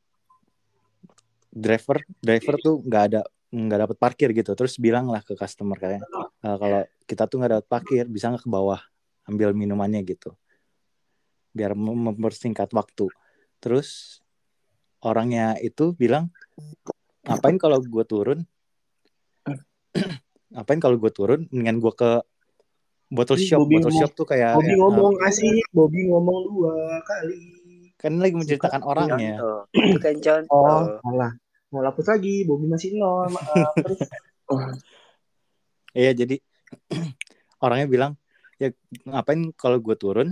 [1.53, 3.20] driver driver tuh nggak ada
[3.53, 4.57] nggak dapat parkir gitu.
[4.57, 6.01] Terus bilang lah ke customer kayak
[6.40, 8.81] "Eh, kalau kita tuh nggak dapat parkir bisa nggak ke bawah
[9.29, 10.33] ambil minumannya gitu.
[11.53, 13.12] Biar mem- mempersingkat waktu.
[13.61, 14.23] Terus
[15.05, 16.33] orangnya itu bilang
[17.29, 18.40] ngapain kalau gue turun?
[20.57, 21.46] Ngapain kalau gue turun?
[21.53, 22.11] Mendingan gue ke
[23.11, 27.42] bottle shop Bobby bottle ngomong- shop tuh kayak Bobby ngomong asik, Bobby ngomong dua kali.
[27.94, 29.61] kan lagi menceritakan orangnya Contoh.
[29.77, 30.57] Itu kan contoh.
[30.57, 31.33] Oh, salah.
[31.68, 33.29] Mau lapus lagi, Bobby masih nol.
[33.29, 33.75] Maaf.
[33.85, 34.01] Terus
[35.90, 36.37] Iya jadi
[37.61, 38.12] orangnya bilang
[38.57, 38.70] ya
[39.05, 40.29] ngapain kalau gue turun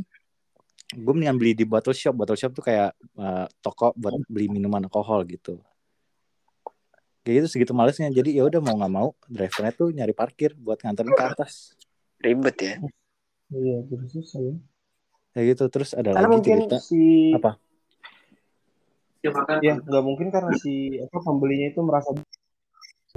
[0.89, 4.85] gue mendingan beli di bottle shop bottle shop tuh kayak eh, toko buat beli minuman
[4.85, 5.61] alkohol gitu
[7.21, 10.81] kayak gitu segitu malesnya jadi ya udah mau nggak mau drivernya tuh nyari parkir buat
[10.81, 11.77] nganterin ke atas
[12.19, 12.75] Ribet ya.
[13.55, 14.55] iya, terus susah ya.
[15.37, 17.03] kayak gitu terus ada Karena lagi mungkin cerita si
[17.37, 17.53] Apa?
[19.63, 22.15] Ya, nggak mungkin karena si apa pembelinya itu merasa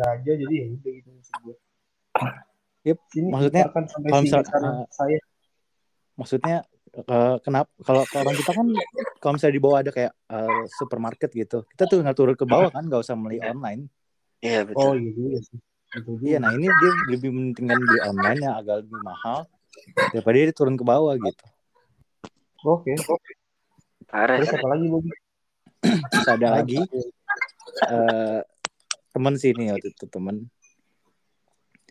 [0.02, 1.56] aja jadi ya udah gitu maksud gue.
[2.82, 5.18] Yep, Sini maksudnya akan sampai kalau misal- uh, saya
[6.18, 6.56] maksudnya
[6.98, 8.68] eh, kenapa kalau ke orang kita kan
[9.22, 12.74] kalau misalnya di bawah ada kayak eh, supermarket gitu kita tuh tinggal turun ke bawah
[12.74, 13.86] kan nggak usah beli online
[14.42, 14.98] Iya oh betul.
[14.98, 15.60] iya juga sih.
[16.00, 19.44] Iya, nah ini dia lebih mentingkan beli online yang agak lebih mahal
[20.16, 21.46] daripada dia turun ke bawah gitu.
[22.64, 22.96] Oke.
[24.08, 25.12] Parah Terus apa lagi Bobby?
[25.84, 26.80] Terus ada lagi
[27.92, 28.40] eh
[29.12, 30.48] teman sini waktu itu teman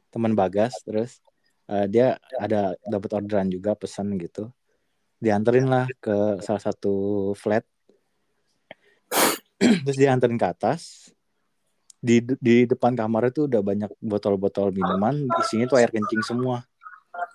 [0.09, 1.21] teman Bagas terus
[1.69, 4.49] eh, dia ada dapat orderan juga pesan gitu.
[5.21, 6.95] Dianterin lah ke salah satu
[7.37, 7.69] flat.
[9.61, 11.13] terus dianterin ke atas.
[12.01, 16.65] Di di depan kamar itu udah banyak botol-botol minuman, isinya tuh air kencing semua.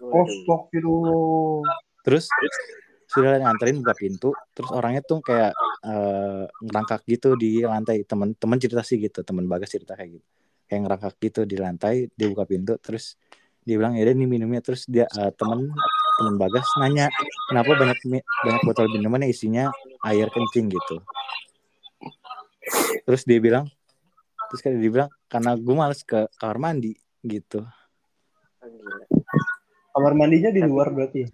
[0.01, 1.63] Oh, Astagfirullah.
[2.05, 2.29] terus
[3.05, 5.53] sudah nganterin buka pintu terus orangnya tuh kayak
[5.85, 10.27] eh, ngerangkak gitu di lantai temen-temen cerita sih gitu temen bagas cerita kayak gitu
[10.65, 13.15] kayak ngerangkak gitu di lantai dia buka pintu terus
[13.65, 15.69] dia bilang ya ini minumnya terus dia eh, temen
[16.15, 17.07] temen bagas nanya
[17.51, 17.97] kenapa banyak
[18.43, 19.63] banyak botol minuman yang isinya
[20.05, 20.95] air kencing gitu
[23.05, 23.69] terus dia bilang
[24.47, 27.65] terus kayak dia bilang karena gue males ke kamar mandi gitu
[28.61, 28.97] Gila.
[29.91, 31.29] Kamar mandinya di luar berarti ya?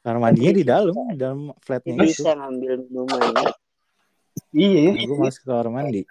[0.00, 3.48] kamar mandinya di dalam dalam flatnya itu Bisa ngambil minumannya.
[4.52, 4.92] Iya ya.
[5.00, 6.02] gue males ke kamar mandi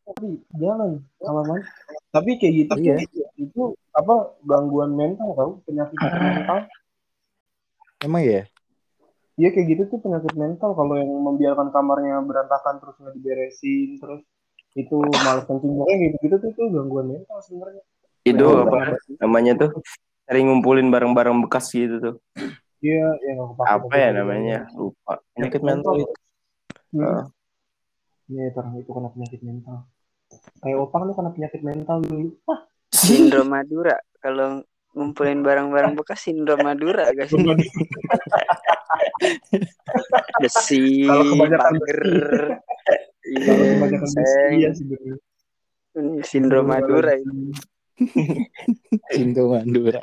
[0.00, 1.66] Tapi jangan kamar mandi.
[2.10, 2.94] Tapi kayak gitu Iya.
[3.36, 6.58] itu apa gangguan mental tau penyakit mental.
[8.00, 8.42] emang ya
[9.40, 14.20] Iya kayak gitu tuh penyakit mental kalau yang membiarkan kamarnya berantakan terus nggak diberesin terus
[14.76, 17.82] itu malas kencing pokoknya gitu gitu tuh, tuh gangguan mental sebenarnya.
[18.20, 18.76] Itu Mental apa
[19.24, 19.70] namanya tuh?
[20.28, 22.14] Sering ngumpulin barang-barang bekas gitu tuh.
[22.84, 24.58] Iya, yang nggak kepake Apa ya namanya?
[24.76, 25.18] Lupa.
[25.34, 26.14] Penyakit mental itu.
[26.94, 27.02] Hmm.
[27.02, 27.24] Ah.
[28.30, 29.76] Iya, orang itu kena penyakit mental.
[30.62, 32.28] Kayak opang lu kena penyakit mental dulu.
[32.46, 32.60] Wah,
[32.94, 33.96] Sindrom Madura.
[34.22, 34.62] Kalau
[34.94, 37.38] ngumpulin barang-barang bekas sindrom Madura gak sih?
[40.42, 41.74] Besi, Kalau kebanyakan.
[43.20, 45.20] Iya, kebanyakan besi iya sih bener.
[45.92, 46.66] Ini Sindrom
[49.52, 50.02] Madura.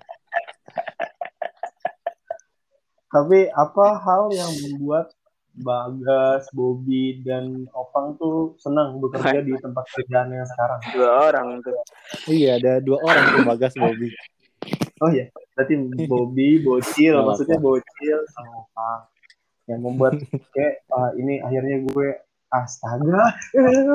[3.10, 5.12] Tapi apa hal yang membuat
[5.58, 10.80] Bagas, Bobby, dan Opang tuh senang bekerja di tempat kerjaan yang sekarang?
[10.94, 11.74] Dua orang tuh.
[12.30, 14.14] Iya, ada dua orang tuh Bagas Bobby.
[14.98, 15.74] Oh ya, berarti
[16.10, 17.62] Bobby, Bocil, maksudnya.
[17.62, 19.02] Bocil sama Opang.
[19.68, 20.14] Yang membuat
[20.56, 22.10] kayak ah, ini akhirnya gue
[22.48, 23.36] astaga,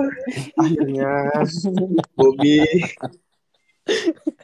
[0.63, 1.11] akhirnya
[2.13, 2.61] Bobby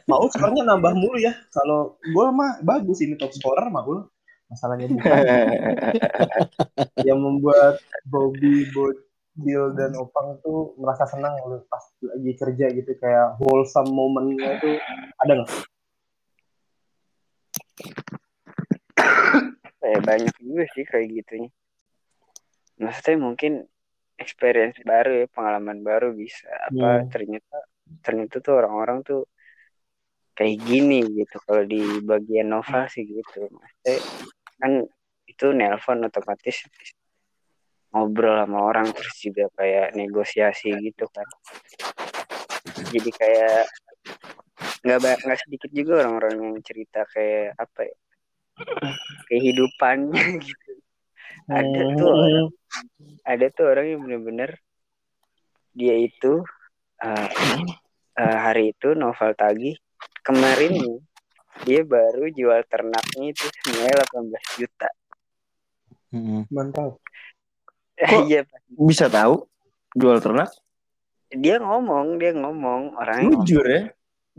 [0.09, 1.31] mau sebenarnya nambah mulu ya.
[1.53, 3.99] Kalau gue mah bagus ini top scorer mah gue.
[4.49, 5.13] Masalahnya bukan
[7.07, 7.77] yang membuat
[8.09, 11.37] Bobby, Bocil dan Opang tuh merasa senang
[11.69, 14.75] pas lagi kerja gitu kayak wholesome momennya tuh
[15.21, 15.51] ada nggak?
[19.89, 21.49] Eh, banyak juga sih kayak gitunya.
[22.77, 23.65] Maksudnya mungkin
[24.21, 26.45] experience baru ya, pengalaman baru bisa.
[26.69, 27.09] Apa Hmm.
[27.09, 27.57] ternyata
[28.05, 29.21] ternyata tuh orang-orang tuh
[30.37, 33.49] kayak gini gitu kalau di bagian novel sih gitu.
[33.49, 33.97] Maksudnya
[34.61, 34.71] kan
[35.25, 36.61] itu nelpon otomatis
[37.89, 41.25] ngobrol sama orang terus juga kayak negosiasi gitu kan.
[42.93, 43.65] Jadi kayak
[44.85, 47.95] nggak nggak sedikit juga orang-orang yang cerita kayak apa ya
[49.27, 50.71] kehidupannya gitu
[51.49, 52.47] ada tuh orang
[53.25, 54.51] ada tuh orang yang bener-bener
[55.73, 56.43] dia itu
[57.01, 57.27] uh,
[58.19, 59.75] uh, hari itu novel tagih
[60.21, 60.97] kemarin nih
[61.65, 64.89] dia baru jual ternaknya itu senilai 18 juta
[66.09, 66.49] Mm-mm.
[66.49, 66.97] Mantap.
[68.25, 68.59] Iya Pak.
[68.73, 69.45] Bisa tahu
[69.93, 70.49] jual ternak?
[71.29, 73.45] dia ngomong dia ngomong orangnya ngomong.
[73.45, 73.83] Jujur ya?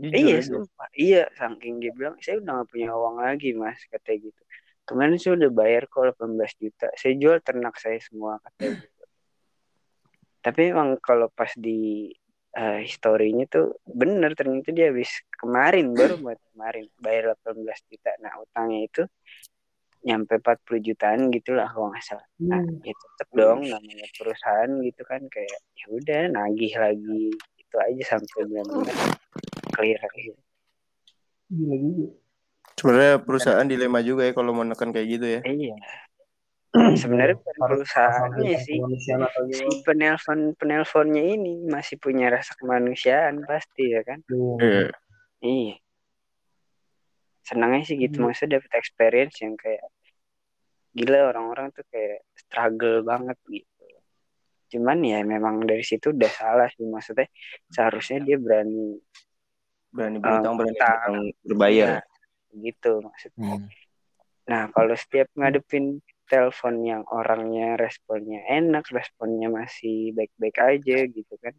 [0.01, 0.49] Jujur iya aja.
[0.49, 0.89] sumpah.
[0.97, 4.41] Iya saking dia bilang saya udah gak punya uang lagi mas katanya gitu.
[4.81, 6.87] Kemarin saya udah bayar kok 18 juta.
[6.97, 9.01] Saya jual ternak saya semua katanya gitu
[10.41, 12.09] tapi emang kalau pas di
[12.57, 18.11] eh, historinya tuh bener ternyata dia habis kemarin baru buat kemarin bayar 18 juta.
[18.19, 19.03] Nah utangnya itu
[20.01, 22.27] nyampe 40 jutaan gitulah kalau nggak salah.
[22.41, 22.81] Nah Hmm.
[22.81, 28.39] ya tetep dong namanya perusahaan gitu kan kayak ya udah nagih lagi itu aja sampai
[28.49, 28.97] benar-benar
[29.81, 30.41] clear gitu.
[31.49, 32.07] Gila juga.
[32.77, 35.41] Sebenarnya perusahaan dilema juga ya kalau mau nekan kayak gitu ya.
[35.41, 35.75] Iya.
[37.01, 38.77] Sebenarnya bukan perusahaannya sih.
[39.51, 44.21] Si penelpon penelponnya ini masih punya rasa kemanusiaan pasti ya kan.
[44.61, 44.93] Iya.
[45.41, 45.75] Iya.
[47.41, 48.31] Senangnya sih gitu Hmm.
[48.31, 49.83] maksudnya dapat experience yang kayak
[50.95, 53.85] gila orang-orang tuh kayak struggle banget gitu.
[54.71, 57.27] Cuman ya memang dari situ udah salah sih maksudnya
[57.67, 58.95] seharusnya dia berani
[59.91, 60.89] Berani berutang, berani utang.
[60.89, 61.87] berutang berbayar.
[61.99, 62.03] Nah,
[62.63, 63.53] gitu maksudnya.
[63.59, 63.67] Hmm.
[64.47, 71.53] Nah, kalau setiap ngadepin telepon yang orangnya responnya enak, responnya masih baik-baik aja gitu kan.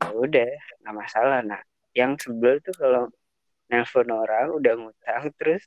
[0.00, 0.50] Ya udah,
[0.82, 1.42] nggak masalah.
[1.42, 1.60] Nah,
[1.94, 3.10] yang sebel tuh kalau
[3.70, 5.62] nelpon orang udah ngutang terus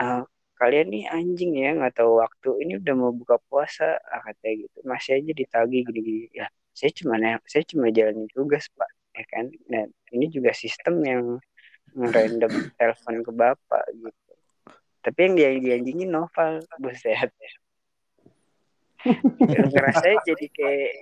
[0.00, 0.24] "Ah,
[0.56, 4.78] kalian nih anjing ya nggak tahu waktu ini udah mau buka puasa ah, katanya gitu
[4.88, 9.88] masih aja ditagih gini-gini ya saya cuma saya cuma jalanin tugas pak ya kan dan
[10.12, 11.24] ini juga sistem yang
[11.96, 14.32] ngerandom telepon ke bapak gitu
[15.00, 17.32] tapi yang dia dianjingin novel buset
[19.48, 20.92] ngerasa jadi kayak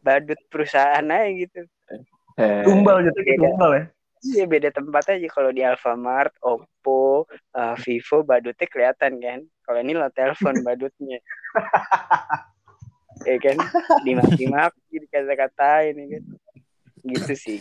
[0.00, 1.68] badut perusahaan aja gitu
[2.34, 3.46] Eh, Tumbal gitu, Beda.
[3.46, 3.84] tumbal ya.
[4.24, 9.40] Iya beda tempat aja kalau di Alfamart, Oppo, eh, Vivo badutnya kelihatan kan.
[9.62, 11.20] Kalau ini lo telepon badutnya.
[13.28, 13.56] ya kan
[14.02, 16.22] dimaki-maki dikata-katain ya kan.
[17.04, 17.58] Gitu sih.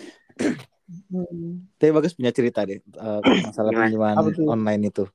[1.80, 4.16] Tapi bagus punya cerita deh eh, masalah pinjaman
[4.48, 5.06] online itu.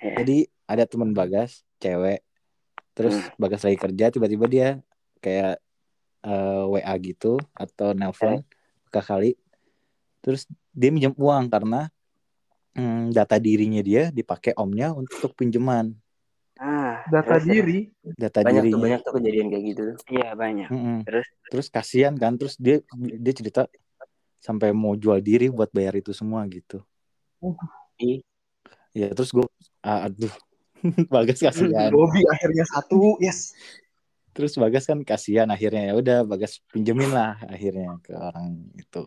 [0.00, 0.24] Ya.
[0.24, 2.24] Jadi ada teman Bagas, cewek.
[2.94, 3.36] Terus Hmm.
[3.40, 4.68] Bagas lagi kerja, tiba-tiba dia
[5.20, 5.60] kayak
[6.24, 8.40] eh, WA gitu atau nelpon
[8.88, 9.32] ke kali.
[10.24, 11.92] Terus dia minjem uang karena
[12.74, 15.94] hmm, data dirinya dia dipakai omnya untuk pinjaman
[16.54, 17.78] Ah, Data terus- diri.
[18.14, 18.82] data banyak tuh dirinya.
[18.86, 19.82] banyak tuh kejadian kayak gitu.
[20.14, 20.68] Iya banyak.
[20.70, 20.98] Mm-mm.
[21.02, 23.66] Terus Terus kasihan kan, terus dia dia cerita
[24.38, 26.78] sampai mau jual diri buat bayar itu semua gitu.
[27.98, 28.22] Ih.
[28.94, 29.42] Ya terus gue,
[29.82, 30.30] aduh,
[31.14, 31.90] Bagas kasihan.
[31.90, 33.50] Bobby akhirnya satu, yes.
[34.30, 39.02] Terus Bagas kan kasihan akhirnya ya udah Bagas pinjemin lah akhirnya ke orang itu.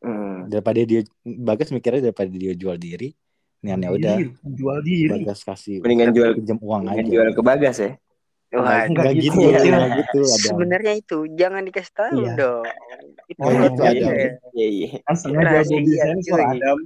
[0.00, 0.48] Hmm.
[0.48, 3.12] Daripada dia Bagas mikirnya daripada dia jual diri,
[3.60, 5.08] niatnya udah Jual diri.
[5.10, 7.12] Bagas kasih Mendingan jual pinjam uang mendingan aja.
[7.12, 7.92] jual ke Bagas ya.
[8.50, 9.78] Wah, enggak nggak gitu, gitu, ya.
[9.94, 12.32] gitu sebenarnya itu jangan dikasih tahu Iya.
[12.34, 12.64] dong.
[13.30, 14.06] Itu Oh, gitu aja.
[14.10, 14.26] ada.
[14.50, 14.88] Iya iya.
[15.06, 16.50] Kan sengaja Rahasia, Bobby sensor cuy.
[16.58, 16.78] Adam.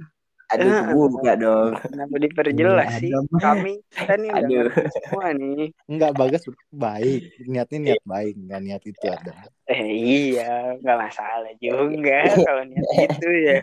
[0.45, 0.85] Aduh Ah.
[0.87, 1.71] kebuka dong.
[1.81, 3.09] Kenapa diperjelas Iya, sih?
[3.09, 3.25] Adam.
[3.35, 4.67] Kami kita nih udah Aduh.
[4.93, 5.63] semua nih.
[5.85, 9.33] Enggak Bagas baik, niatnya niat baik, nggak niat itu ada.
[9.65, 13.57] Eh iya, nggak masalah juga kalau niat gitu ya.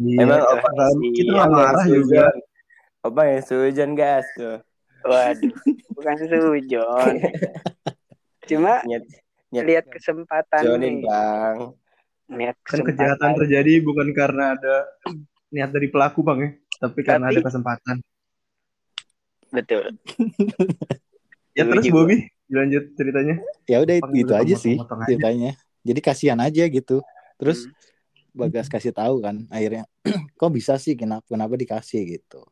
[0.00, 1.10] Iya, Emang itu apa Adam, sih?
[1.14, 2.24] kita Apa yang marah juga.
[3.04, 4.58] Apa yang sujon gas tuh?
[5.04, 5.52] Waduh,
[5.92, 7.12] bukan sujon.
[8.44, 9.04] Cuma Niat
[9.52, 11.04] niat lihat kesempatan nih.
[11.04, 11.56] bang.
[12.26, 12.88] Kan kesempatan.
[12.88, 14.88] kejahatan terjadi bukan karena ada
[15.54, 16.50] niat dari pelaku bang ya,
[16.82, 17.96] tapi karena Tapi- ada kesempatan.
[19.48, 19.94] Betul.
[21.54, 23.34] Ya terus Setuju, Bobby, dilanjut ceritanya.
[23.64, 25.06] Ya udah itu udah aja sih aja.
[25.06, 25.50] ceritanya.
[25.80, 26.98] Jadi kasihan aja gitu.
[27.38, 27.72] Terus Hmm.
[28.34, 29.86] Bagas kasih tahu kan akhirnya
[30.34, 32.42] kok bisa sih kenapa kenapa dikasih gitu.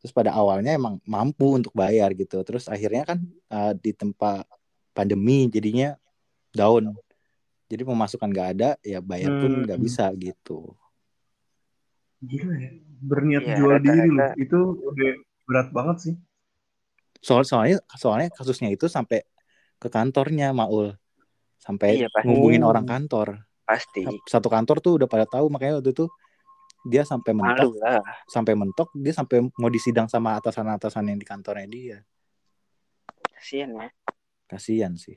[0.00, 2.40] Terus pada awalnya emang mampu untuk bayar gitu.
[2.40, 3.20] Terus akhirnya kan
[3.52, 4.48] uh, di tempat
[4.96, 5.92] pandemi jadinya
[6.50, 6.96] down.
[7.68, 9.84] Jadi pemasukan nggak ada ya bayar pun nggak Hmm.
[9.84, 10.72] bisa gitu.
[12.24, 12.70] Gila ya,
[13.04, 14.32] berniat Iya, jual diri loh.
[14.40, 15.10] Itu udah
[15.44, 16.14] berat banget sih.
[17.20, 19.24] Soal soalnya soalnya kasusnya itu sampai
[19.76, 20.96] ke kantornya Maul.
[21.60, 22.28] Sampai Iya, pasti.
[22.28, 22.72] ngubungin Oh.
[22.72, 23.44] orang kantor.
[23.64, 24.04] Pasti.
[24.28, 26.04] Satu kantor tuh udah pada tahu makanya waktu itu
[26.84, 28.04] dia sampai mentok Malu lah.
[28.28, 31.98] sampai mentok dia sampai mau disidang sama atasan-atasan yang di kantornya dia.
[33.32, 33.88] Kasian ya.
[34.44, 35.16] Kasihan sih.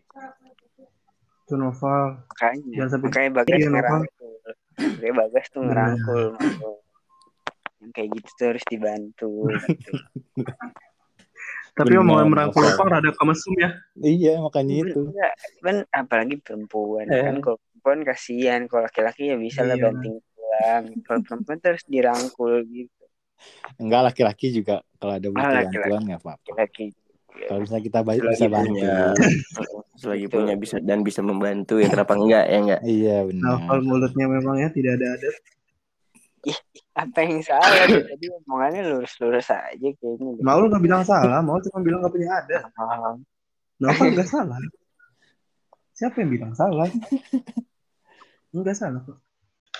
[1.44, 2.24] Itu novel.
[2.24, 2.72] Makanya.
[2.76, 4.36] Jangan sampai Makanya bagas Iya, tuh.
[5.12, 6.76] Bagas ngerangkul Maul.
[7.78, 9.30] Yang kayak gitu tuh harus dibantu
[9.62, 9.92] gitu.
[11.74, 12.74] Tapi omongan merangkul Novel.
[12.74, 13.70] opang rada kamesum ya.
[13.96, 15.14] Iya makanya itu.
[15.60, 17.22] Kan apalagi perempuan Eh.
[17.22, 19.84] kan kalau perempuan kasihan kalau laki-laki ya bisa lah Iya.
[19.86, 23.04] banting tulang kalau perempuan tuh harus dirangkul gitu
[23.78, 26.50] Enggak laki-laki juga kalau ada butuh Ah, bantuan nggak apa-apa.
[26.58, 26.86] laki
[27.38, 28.82] Kalau misalnya kita ba- Selagi bisa bantu.
[30.02, 30.38] selagi Betul.
[30.42, 33.46] punya bisa dan bisa membantu ya kenapa enggak ya enggak Iya benar.
[33.46, 35.36] Novel mulutnya memang ya tidak ada adat.
[36.98, 40.42] Apa yang salah tadi omongannya lurus-lurus aja kayaknya.
[40.42, 42.64] Mau nggak bilang salah, mau cuma bilang nggak punya adat.
[42.78, 43.18] Ah,
[43.82, 44.58] Novel nggak salah.
[45.98, 46.90] Siapa yang bilang salah?
[48.54, 49.18] Enggak salah kok.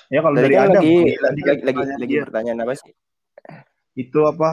[0.08, 2.94] Ya kalau dari kan Adam, lagi lagi lagi, lagi, pertanyaan lagi pertanyaan apa sih?
[3.98, 4.50] itu apa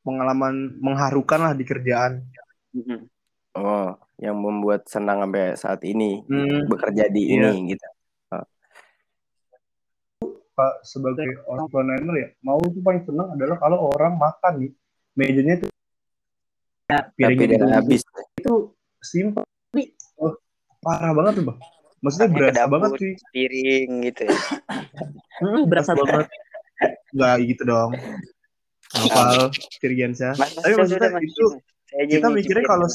[0.00, 2.24] pengalaman mengharukan lah di kerjaan.
[3.52, 7.52] Oh, yang membuat senang sampai saat ini Hmm, bekerja di Iya.
[7.52, 7.86] ini gitu.
[10.58, 14.72] Pak sebagai entrepreneur ya, mau tuh paling senang adalah kalau orang makan nih
[15.14, 15.70] mejanya tuh
[17.14, 18.02] piringnya udah itu, habis.
[18.42, 18.54] itu
[18.98, 20.34] simpel tapi oh,
[20.82, 21.58] parah banget tuh bang.
[21.98, 23.14] Maksudnya ke berasa dapur, banget sih.
[23.34, 24.38] piring gitu ya
[25.38, 26.26] Hmm, berasa banget.
[27.14, 27.90] Enggak gitu dong.
[30.34, 31.62] Mas, mas, Tapi maksudnya mas, itu mas.
[31.88, 32.88] Saya kita mikirnya kalau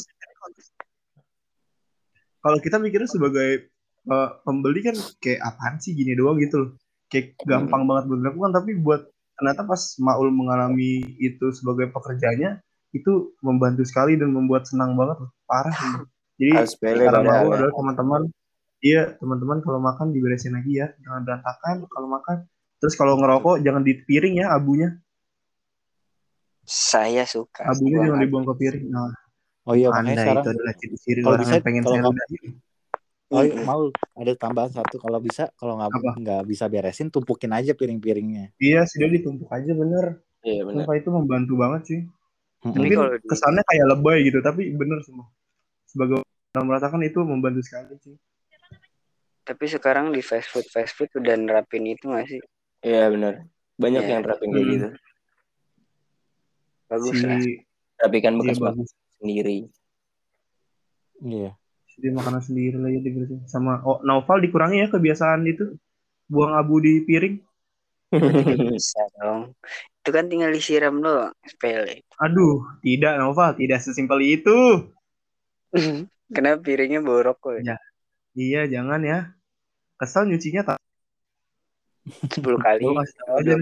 [2.43, 3.49] kalau kita mikirnya sebagai
[4.11, 6.69] eh, pembeli kan kayak apaan sih gini doang gitu loh.
[7.13, 9.01] Kayak gampang banget buat dilakukan tapi buat
[9.37, 12.57] ternyata pas Maul mengalami itu sebagai pekerjaannya
[12.93, 15.31] itu membantu sekali dan membuat senang banget loh.
[15.45, 15.93] Parah sih.
[16.41, 17.55] Jadi saran padahal Maul ya.
[17.61, 18.21] adalah teman-teman
[18.83, 22.37] iya teman-teman kalau makan diberesin lagi ya jangan berantakan kalau makan
[22.83, 24.91] terus kalau ngerokok jangan di piring ya abunya
[26.67, 29.13] saya suka abunya jangan dibuang ke piring nah
[29.63, 32.51] Oh iya makanya anda sekarang itu adalah ciri-ciri kalau orang bisa, yang pengen kalau saya.
[33.33, 35.89] Oh iya, mau ada tambahan satu kalau bisa kalau nggak
[36.21, 38.53] nggak bisa beresin tumpukin aja piring-piringnya.
[38.55, 40.21] Iya, sudah ditumpuk aja bener.
[40.39, 40.85] Iya benar.
[40.85, 41.99] Sumpah itu membantu banget sih.
[42.61, 45.27] Tapi Mungkin kalau di- kesannya kayak lebay gitu, tapi bener semua.
[45.83, 46.21] Sebagai
[46.53, 48.15] orang meratakan itu membantu sekali sih.
[49.43, 52.39] tapi sekarang di fast food fast food udah nerapin itu nggak sih
[52.79, 53.43] Iya benar.
[53.75, 54.11] Banyak Iya.
[54.15, 54.71] yang terapin kayak Hmm.
[54.71, 54.87] gitu.
[56.85, 57.39] bagus si lah
[57.97, 58.89] Tapi kan iya bekas makan bagus.
[59.17, 59.57] sendiri.
[61.19, 61.51] Iya.
[62.01, 63.37] Dia makanan sendiri lagi gitu.
[63.45, 65.77] Sama oh, Noval dikurangi ya kebiasaan itu
[66.29, 67.37] buang abu di piring.
[68.77, 69.57] bisa dong
[70.03, 74.91] itu kan tinggal disiram doang sepele Aduh, tidak Noval, tidak sesimpel itu.
[76.35, 77.79] kenapa piringnya borok kok Ya.
[78.35, 79.31] Iya, jangan ya.
[79.95, 80.79] Kesel nyucinya tak.
[82.03, 83.07] 10 kali nih.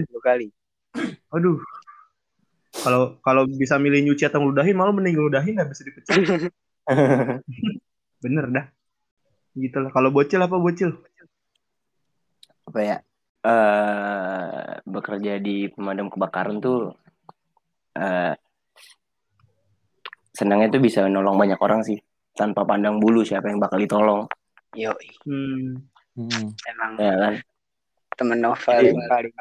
[0.02, 0.46] 20 kali
[1.30, 1.62] Aduh.
[2.74, 6.16] Kalau kalau bisa milih nyuci atau ngeludahin, malah mending ngeludahin nggak bisa dipecah.
[8.22, 8.66] Bener dah.
[9.58, 9.90] Gitu lah.
[9.90, 10.94] Kalau bocil apa bocil?
[12.62, 12.96] apa ya?
[13.42, 16.94] eh bekerja di pemadam kebakaran tuh
[17.98, 18.38] eh
[20.30, 21.98] senangnya tuh bisa nolong banyak orang sih
[22.38, 24.30] tanpa pandang bulu siapa yang bakal ditolong
[24.78, 24.94] yo
[25.26, 25.74] Hmm.
[26.14, 26.54] Mm-mm.
[26.70, 27.34] emang ya kan
[28.14, 29.34] temen novel yang paling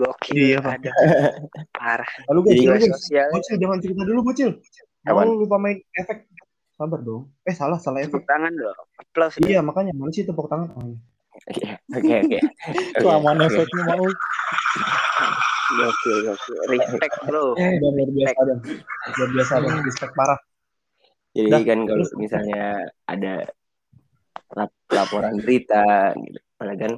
[0.00, 0.90] gokil Iya, ada
[1.76, 4.60] parah Lalu Bocil jangan cerita dulu bocil.
[5.08, 6.28] Mau lupa main efek.
[6.76, 7.32] Sabar dong.
[7.48, 8.20] Eh salah salah efek.
[8.20, 10.68] tepuk tangan dong applause Iya makanya mana sih tepuk tangan?
[10.76, 11.76] Oh, iya.
[11.96, 13.48] Oke, oke oke Oke, Kelamaan oke.
[13.48, 14.06] efeknya mau.
[15.66, 18.58] gokil gokil respect bro Dan luar biasa dan
[19.16, 20.40] luar biasa dan respect parah.
[21.36, 22.64] Jadi Dah, kan kalau misalnya
[23.04, 23.34] ada
[24.56, 26.92] lap- laporan berita gitu, apalagi kan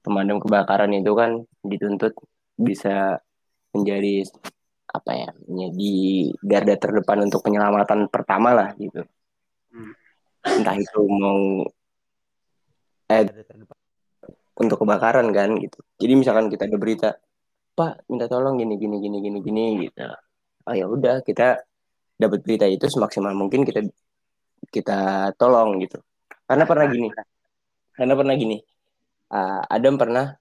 [0.00, 2.14] pemadam kebakaran itu kan dituntut
[2.56, 3.20] bisa
[3.76, 4.24] menjadi
[4.96, 5.94] apa ya, menjadi
[6.40, 9.04] garda terdepan untuk penyelamatan pertama lah gitu.
[9.70, 9.92] Hmm.
[10.46, 11.66] Entah itu mau
[13.06, 13.22] eh
[14.56, 15.78] untuk kebakaran kan gitu.
[16.00, 17.08] Jadi misalkan kita ada berita,
[17.76, 20.08] Pak minta tolong gini gini gini gini gini gitu.
[20.66, 21.60] Oh ya udah kita
[22.16, 23.84] dapat berita itu semaksimal mungkin kita
[24.72, 26.00] kita tolong gitu.
[26.48, 27.08] Karena pernah gini,
[27.92, 28.56] karena pernah gini.
[29.26, 30.32] Uh, Adam pernah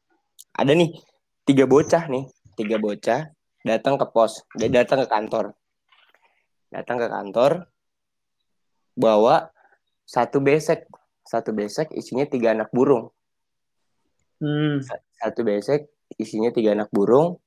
[0.56, 0.96] ada nih
[1.44, 2.26] tiga bocah nih,
[2.56, 3.35] tiga bocah
[3.66, 5.58] datang ke pos, dia datang ke kantor,
[6.70, 7.52] datang ke kantor,
[8.94, 9.50] bawa
[10.06, 10.86] satu besek,
[11.26, 13.10] satu besek isinya tiga anak burung,
[14.38, 14.84] Hmm.
[15.18, 15.90] satu besek
[16.22, 17.42] isinya tiga anak burung,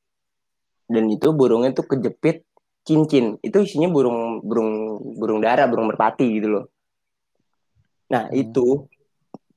[0.90, 2.42] dan itu burungnya tuh kejepit
[2.82, 6.64] cincin, itu isinya burung burung burung dara, burung merpati gitu loh.
[8.10, 8.40] Nah Hmm.
[8.42, 8.90] itu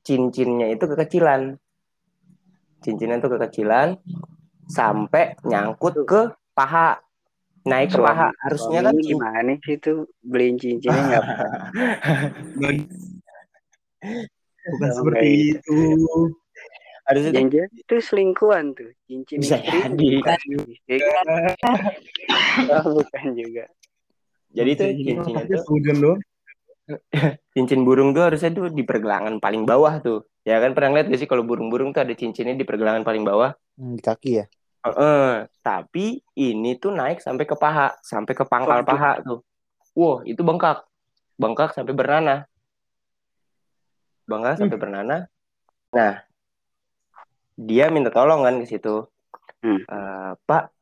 [0.06, 1.58] cincinnya itu kekecilan,
[2.86, 3.98] cincinnya itu kekecilan
[4.70, 6.22] sampai nyangkut ke
[6.52, 7.00] paha,
[7.64, 8.28] naik ke paha.
[8.44, 11.24] Harusnya kan gimana sih itu beliin cincinnya nggak
[14.62, 15.78] Bukan seperti itu.
[17.02, 18.90] Harusnya tuh Jangan itu selingkuhan tuh.
[19.10, 20.06] Cincin Bisa istri jadi.
[20.22, 20.38] bukan.
[20.86, 21.26] Ya kan?
[22.62, 23.64] Oh, bukan juga.
[24.52, 24.88] jadi tuh
[25.64, 26.20] sehujan doang.
[27.56, 30.28] cincin burung tuh harusnya tuh di pergelangan paling bawah tuh.
[30.42, 33.54] Ya kan pernah lihat gak sih kalau burung-burung tuh ada cincinnya di pergelangan paling bawah?
[33.78, 34.44] Hmm, di kaki ya.
[34.82, 38.88] Heeh, tapi ini tuh naik sampai ke paha, sampai ke pangkal Waduh.
[38.90, 39.40] paha tuh.
[39.94, 40.82] Wah, itu bengkak.
[41.38, 42.42] Bengkak sampai bernanah.
[44.26, 45.20] Bengkak sampai bernanah.
[45.94, 46.14] Nah,
[47.54, 49.06] dia minta tolong kan ke situ.
[49.62, 49.86] Hmm.
[49.86, 50.74] Eh, Pak,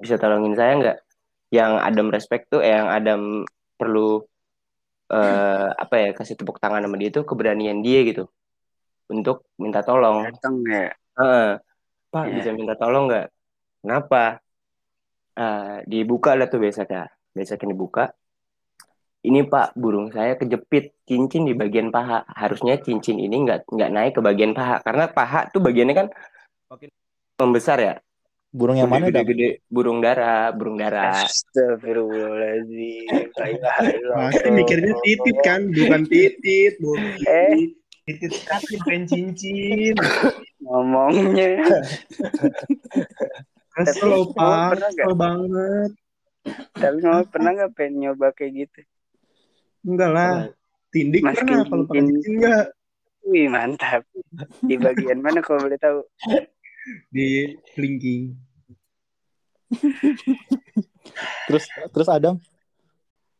[0.00, 0.98] bisa tolongin saya nggak?
[1.52, 3.44] Yang Adam respect tuh, eh, yang Adam
[3.76, 4.24] perlu
[5.06, 8.26] eh apa ya kasih tepuk tangan sama dia itu keberanian dia gitu
[9.06, 10.26] untuk minta tolong.
[10.26, 10.90] Datang ya.
[11.20, 11.50] Heeh.
[12.10, 12.34] Pak Iya.
[12.38, 13.26] bisa minta tolong nggak?
[13.82, 14.40] Kenapa?
[15.36, 17.06] Eh, dibuka lah tuh besoknya.
[17.30, 18.04] Besoknya dibuka.
[19.20, 22.22] Ini Pak, burung saya kejepit cincin di bagian paha.
[22.30, 26.06] Harusnya cincin ini nggak nggak naik ke bagian paha karena paha tuh bagiannya kan
[26.70, 26.90] makin
[27.36, 27.94] membesar ya.
[28.56, 29.26] Burung yang mana, Dam?
[29.26, 31.12] Gede-gede burung dara, burung dara.
[31.26, 33.10] Astagfirullahaladzim.
[34.16, 37.76] Pasti mikirnya titit kan, bukan titit, bukan Eh.
[38.06, 39.94] Titit kaki bukan cincin.
[40.62, 41.66] Ngomongnya.
[43.76, 45.90] Kesel Tapi pak, kamu pernah banget.
[46.78, 48.80] Tapi kamu pernah nggak pengen nyoba kayak gitu?
[49.84, 50.48] Enggak lah,
[50.94, 52.30] tindik Masukin pernah kalau pakai cincin.
[52.38, 52.64] enggak
[53.26, 54.06] Wih mantap.
[54.62, 56.00] Di bagian mana kalau boleh tahu?
[57.10, 58.38] di kelingking.
[61.50, 62.38] Terus terus Adam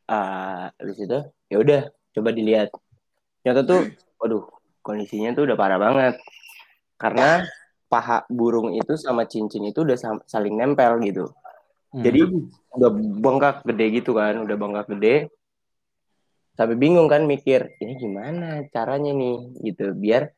[0.07, 1.19] Ah, habis itu
[1.51, 1.83] ya udah
[2.15, 2.71] coba dilihat.
[3.43, 3.91] Ternyata tuh,
[4.23, 4.47] waduh,
[4.87, 6.15] kondisinya tuh udah parah banget.
[6.95, 7.43] Karena
[7.91, 9.99] paha burung itu sama cincin itu udah
[10.31, 11.35] saling nempel gitu.
[11.91, 12.03] Hmm.
[12.07, 12.31] Jadi
[12.79, 15.17] udah bengkak gede gitu kan, udah bengkak gede.
[16.57, 20.33] Sampai bingung kan mikir, ini gimana caranya nih gitu biar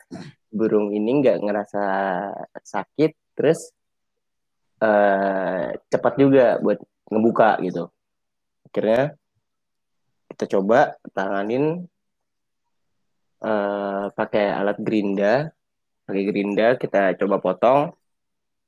[0.51, 1.85] burung ini nggak ngerasa
[2.65, 3.71] sakit terus
[4.83, 7.91] eh cepat juga buat ngebuka gitu.
[8.67, 9.15] Akhirnya
[10.35, 11.87] kita coba tanganin
[13.39, 15.55] eh pakai alat gerinda,
[16.05, 17.95] pakai gerinda kita coba potong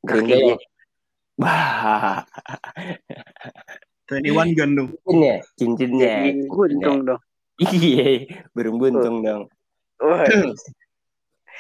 [0.07, 0.61] gerinda yang
[1.41, 2.21] Wah,
[4.13, 4.89] 21 gun dong.
[4.93, 6.15] cincinnya, cincinnya.
[6.47, 7.21] Guntung dong.
[7.61, 9.43] Iya, burung buntung dong.
[10.01, 10.25] Wah,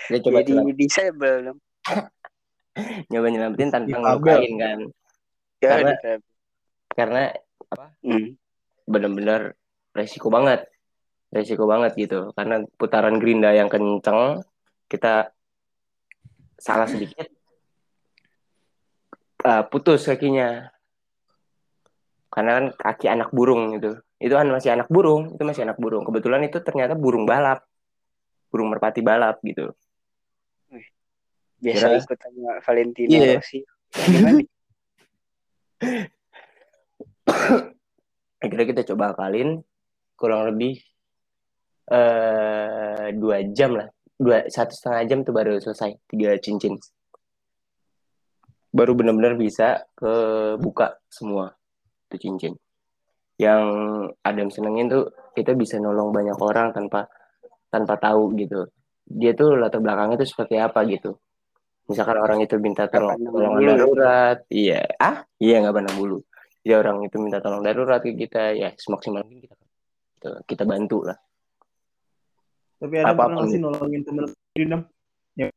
[0.09, 1.59] Kita coba jadi disable dong.
[3.11, 4.79] nyoba nyelamatin tanpa ngelukain kan.
[5.61, 5.99] Ya, Karena-.
[6.93, 7.23] Karena
[8.03, 8.35] Hmm.
[8.85, 9.55] benar-benar
[9.95, 10.67] resiko banget.
[11.31, 12.35] Resiko banget gitu.
[12.35, 14.43] Karena putaran gerinda yang kenceng,
[14.91, 15.31] kita
[16.59, 17.31] salah sedikit
[19.47, 20.69] eh, putus kakinya.
[22.31, 23.95] Karena kan kaki anak burung itu.
[24.21, 26.05] Itu kan masih anak burung, itu masih anak burung.
[26.05, 27.65] Kebetulan itu ternyata burung balap.
[28.51, 29.71] Burung merpati balap gitu.
[31.61, 33.37] Biasa Kira- ikut sama Valentino Iya.
[33.39, 33.59] Rossi.
[38.41, 39.61] Akhirnya kita coba akalin
[40.17, 40.81] kurang lebih
[41.91, 43.89] eh dua jam lah.
[44.15, 46.79] Dua satu setengah jam tuh baru selesai tiga cincin.
[48.71, 51.51] Baru benar-benar bisa kebuka semua
[52.07, 52.55] tuh cincin.
[53.41, 53.65] Yang
[54.23, 57.11] Adam senengin tuh kita bisa nolong banyak orang tanpa
[57.73, 58.71] tanpa tahu gitu.
[59.11, 61.19] Dia tuh latar belakangnya tuh seperti apa gitu.
[61.91, 63.67] Misalkan orang itu minta tolong bulu.
[63.67, 64.39] darurat.
[64.47, 64.87] Iya.
[64.95, 65.27] Ah?
[65.43, 66.23] Iya nggak pandang bulu.
[66.63, 69.57] Ya orang itu minta tolong darurat ke kita ya semaksimal mungkin kita
[70.21, 71.17] kita, kita bantu lah
[72.81, 74.25] Tapi ada pernah sih nolongin temen
[74.67, 74.81] dam?
[75.37, 75.53] Ya,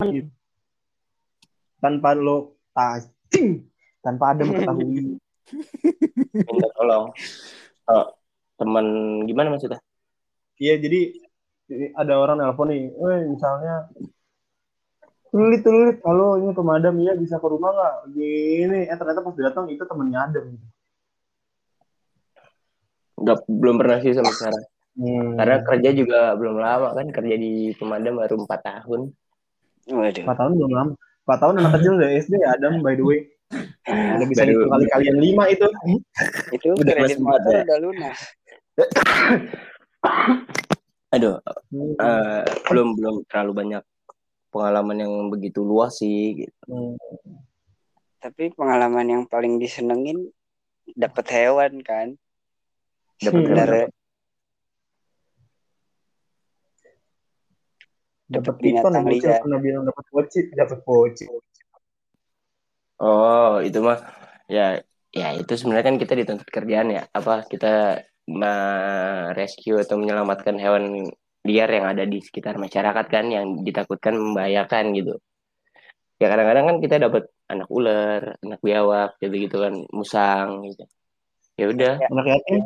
[0.00, 0.32] gitu.
[1.76, 3.68] Tanpa lo tasing,
[4.00, 5.20] tanpa ada mengetahui.
[6.48, 7.12] minta tolong
[7.92, 8.06] oh,
[8.56, 8.86] teman
[9.28, 9.76] gimana maksudnya
[10.56, 11.12] Iya jadi
[11.96, 13.90] ada orang nelpon nih, eh misalnya
[15.34, 17.94] Tulit, tulit, halo ini pemadam, iya bisa ke rumah nggak?
[18.14, 20.46] Gini, eh ternyata pas datang itu temennya Adam.
[23.14, 24.64] nggak belum pernah sih sampai sekarang
[24.94, 25.34] Hmm.
[25.34, 29.10] karena kerja juga belum lama kan kerja di pemadam baru empat tahun
[29.90, 30.24] Waduh.
[30.24, 30.92] Empat tahun belum lama.
[31.24, 33.20] Empat tahun anak kecil udah SD ya Adam by the way.
[33.84, 35.66] Udah bisa hitung kali kalian lima itu.
[36.52, 37.62] Itu Udah kredit motor ya?
[37.68, 38.18] udah lunas.
[41.14, 41.38] aduh
[41.78, 43.82] eh, belum belum terlalu banyak
[44.50, 46.64] pengalaman yang begitu luas sih gitu.
[46.66, 46.96] Hmm.
[48.18, 50.32] Tapi pengalaman yang paling disenengin
[50.96, 52.16] dapat hewan kan.
[53.20, 53.54] dapat Hmm.
[53.54, 53.82] Dari
[58.40, 61.28] Dapat piton, binatang bocil pernah bilang dapat bocil, dapat bocil.
[63.02, 63.98] oh itu mah
[64.46, 64.78] ya
[65.10, 67.02] ya itu sebenarnya kan kita dituntut kerjaan ya.
[67.10, 68.02] Apa kita
[69.36, 71.06] rescue atau menyelamatkan hewan
[71.44, 75.14] liar yang ada di sekitar masyarakat kan yang ditakutkan membahayakan gitu.
[76.16, 80.84] Ya kadang-kadang kan kita dapat anak ular anak biawak gitu gitu kan musang gitu.
[81.60, 81.94] Ya udah.
[82.00, 82.64] Anak yatim.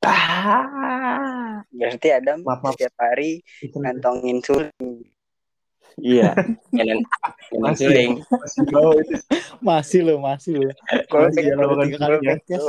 [0.00, 2.72] ah Berarti Adam Maaf, maaf.
[2.74, 5.04] setiap hari Itu ngantongin suling.
[6.00, 6.32] iya
[7.60, 7.86] Masih.
[7.90, 8.80] suling masih itu.
[9.60, 10.70] Masih lo, masih lo.
[11.10, 12.34] Kalau tiga kali suling ya.
[12.38, 12.66] podcast.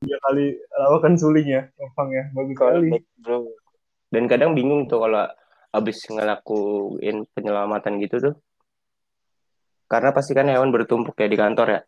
[0.00, 1.62] Tiga kali lawakan suling ya.
[1.76, 2.24] Opang ya.
[2.32, 2.88] Bagus sekali.
[2.94, 3.38] back, bro.
[4.10, 5.22] dan kadang bingung tuh kalau
[5.70, 8.34] abis ngelakuin penyelamatan gitu tuh
[9.86, 11.80] karena pasti kan hewan bertumpuk ya di kantor ya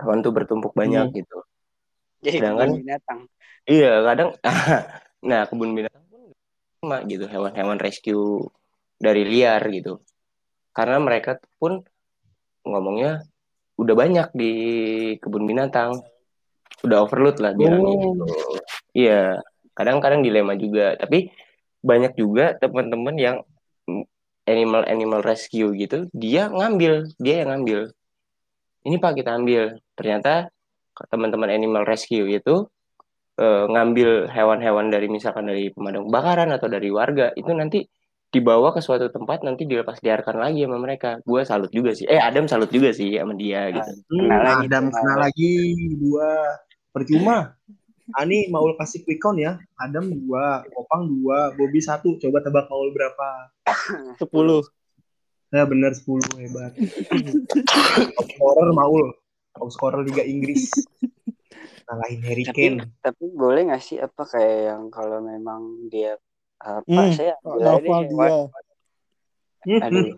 [0.00, 1.36] hewan tuh bertumpuk banyak gitu
[2.26, 3.18] Jadi Sedangkan- kebun binatang.
[3.66, 4.28] iya kadang
[5.30, 6.22] nah kebun binatang pun
[6.76, 8.50] sama gitu hewan-hewan rescue
[8.98, 10.02] dari liar gitu.
[10.70, 11.86] Karena mereka pun
[12.62, 13.22] ngomongnya
[13.76, 14.52] udah banyak di
[15.18, 16.02] kebun binatang.
[16.82, 18.02] Udah overload lah bilangnya Oh.
[18.02, 18.24] gitu.
[18.92, 19.40] Iya
[19.72, 20.96] kadang-kadang dilema juga.
[20.96, 21.30] Tapi
[21.80, 23.36] banyak juga teman-teman yang
[24.46, 27.90] animal animal rescue gitu dia ngambil dia yang ngambil.
[28.82, 29.78] Ini pak kita ambil.
[29.94, 30.50] Ternyata
[31.12, 32.64] teman-teman animal rescue itu
[33.36, 37.84] eh, ngambil hewan-hewan dari misalkan dari pemadam kebakaran atau dari warga itu nanti
[38.26, 42.18] dibawa ke suatu tempat nanti dilepas liarkan lagi sama mereka gue salut juga sih eh
[42.18, 45.20] Adam salut juga sih sama dia gitu Hmm, Kena lagi Adam tuh, kena Maul.
[45.24, 45.52] lagi
[45.96, 46.28] dua
[46.90, 47.36] percuma.
[48.14, 49.58] Ani Maul kasih quick count ya.
[49.76, 52.14] Adam dua, Opang dua, Bobby satu.
[52.16, 53.50] Coba tebak Maul berapa?
[54.14, 54.62] Sepuluh.
[55.50, 56.70] Ya benar 10 hebat.
[58.30, 59.10] Scorer Maul.
[59.56, 60.70] Top scorer Liga Inggris.
[61.86, 62.82] Ngalahin Harry Tapi Kane.
[63.00, 66.18] tapi boleh nggak sih apa kayak yang kalau memang dia
[66.60, 68.32] apa Hmm, saya ambil aja Novel hewan.
[69.66, 69.84] dia.
[69.86, 70.08] Aduh.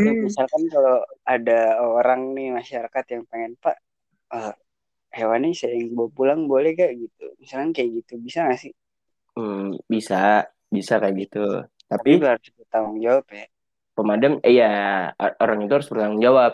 [0.00, 3.76] Ya, misalkan kalau ada orang nih masyarakat yang pengen Pak
[4.34, 4.54] eh,
[5.14, 8.72] hewan ini saya yang bawa pulang boleh gak gitu misalkan kayak gitu bisa gak sih
[9.38, 11.44] Hmm, bisa bisa kayak gitu
[11.86, 13.46] tapi tapi harus bertanggung jawab ya
[13.94, 14.72] pemadam eh ya
[15.38, 16.52] orang itu harus bertanggung jawab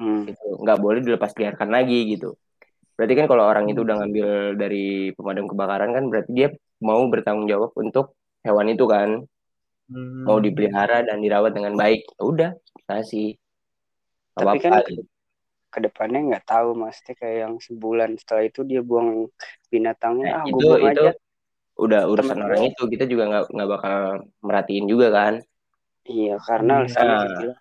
[0.00, 0.20] hmm.
[0.26, 2.34] gitu nggak boleh dilepas liarkan lagi gitu
[2.96, 6.48] berarti kan kalau orang itu udah ngambil dari pemadam kebakaran kan berarti dia
[6.80, 9.10] mau bertanggung jawab untuk hewan itu kan
[9.90, 10.22] Hmm.
[10.22, 12.50] mau dipelihara dan dirawat dengan baik ya udah
[12.86, 13.34] kasih
[14.32, 14.86] tapi kan apa-apa.
[14.86, 15.02] ke,
[15.68, 19.26] ke depannya nggak tahu maksudnya kayak yang sebulan setelah itu dia buang
[19.66, 21.12] binatangnya Nah, ah itu buang itu aja
[21.74, 22.70] udah urusan Temen orang gue.
[22.70, 23.96] itu kita juga nggak nggak bakal
[24.38, 25.34] merhatiin juga kan
[26.06, 26.94] iya karena Hmm.
[26.94, 26.94] Ah.
[26.94, 27.56] dia bilang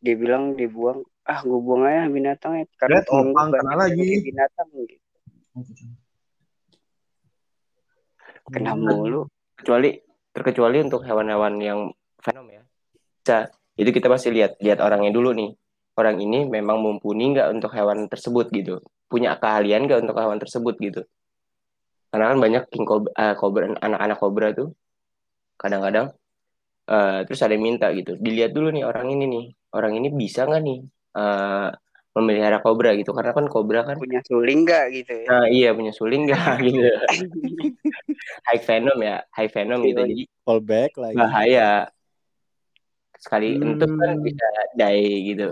[0.00, 0.98] dia bilang dibuang
[1.30, 4.08] ah gue buang aja binatangnya karena Lihat, Opang kena lagi.
[4.26, 4.96] binatang gitu.
[8.50, 9.30] Kena mulu.
[9.54, 9.94] kecuali
[10.34, 11.78] terkecuali untuk hewan-hewan yang
[12.18, 12.62] fenom ya.
[13.22, 13.38] Bisa.
[13.78, 15.54] Itu kita pasti lihat lihat orangnya dulu nih.
[15.94, 18.82] Orang ini memang mumpuni nggak untuk hewan tersebut gitu.
[19.06, 21.02] Punya keahlian nggak untuk hewan tersebut gitu.
[22.10, 24.74] Karena kan banyak king cobra, eh, cobra anak-anak kobra tuh.
[25.60, 26.10] Kadang-kadang
[26.90, 28.18] eh, terus ada yang minta gitu.
[28.18, 29.44] Dilihat dulu nih orang ini nih.
[29.76, 30.80] Orang ini bisa nggak nih
[31.16, 31.68] eh,
[32.10, 35.92] memelihara kobra gitu karena kan kobra kan punya suling nggak gitu ya nah iya punya
[35.94, 36.80] suling nggak gitu
[38.50, 40.10] high venom ya high venom gitu Yoi.
[40.10, 41.16] jadi Callback lagi.
[41.16, 41.70] bahaya
[43.20, 43.76] sekali Hmm.
[43.76, 45.48] entuk kan bisa die gitu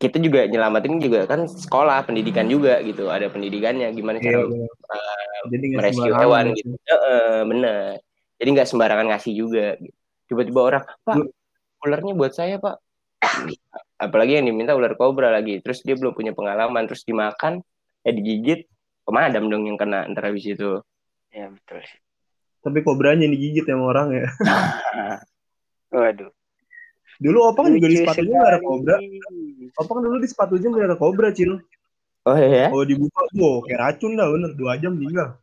[0.00, 4.70] kita juga nyelamatin juga kan sekolah pendidikan juga gitu ada pendidikannya gimana Iya, cara bener.
[5.52, 6.72] Jadi nggak merescue hewan gitu.
[6.72, 7.76] gitu Heeh, bener
[8.40, 9.92] jadi nggak sembarangan ngasih juga gitu.
[10.32, 11.20] tiba-tiba orang pak
[11.84, 12.80] ularnya buat saya pak
[14.00, 17.60] apalagi yang diminta ular kobra lagi terus dia belum punya pengalaman terus dimakan
[18.00, 18.64] eh digigit
[19.04, 20.80] pemadam dong yang kena ntar habis itu
[21.28, 22.00] ya betul sih
[22.60, 24.28] Tapi kobranya yang digigit sama orang ya.
[25.96, 26.28] waduh
[27.20, 28.96] Dulu Opang juga di sepatunya nggak ada kobra.
[29.76, 31.60] Opang dulu di sepatunya nggak ada kobra, Cil.
[32.24, 34.50] oh iya Kalau dibuka, wow, kayak racun dah bener.
[34.56, 35.36] Dua jam meninggal.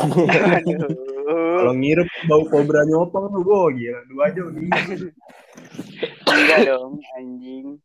[0.00, 0.88] Aduh.
[1.60, 4.00] Kalau ngirup bau kobranya Opang tuh, wow, gila.
[4.08, 5.12] Dua jam meninggal.
[6.32, 7.76] Enggak dong, anjing.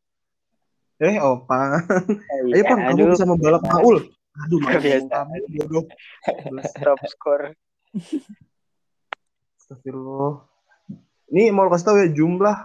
[0.95, 1.75] Eh, Opang.
[1.75, 4.07] Eh, Ayo, Pang, kamu bisa membalap Maul.
[4.47, 5.11] Aduh, Kebiasaan.
[5.11, 5.35] kamu
[5.67, 5.85] bodoh.
[6.83, 7.55] top score.
[9.57, 10.43] Astagfirullah.
[11.31, 12.57] Ini mau kasih tahu ya jumlah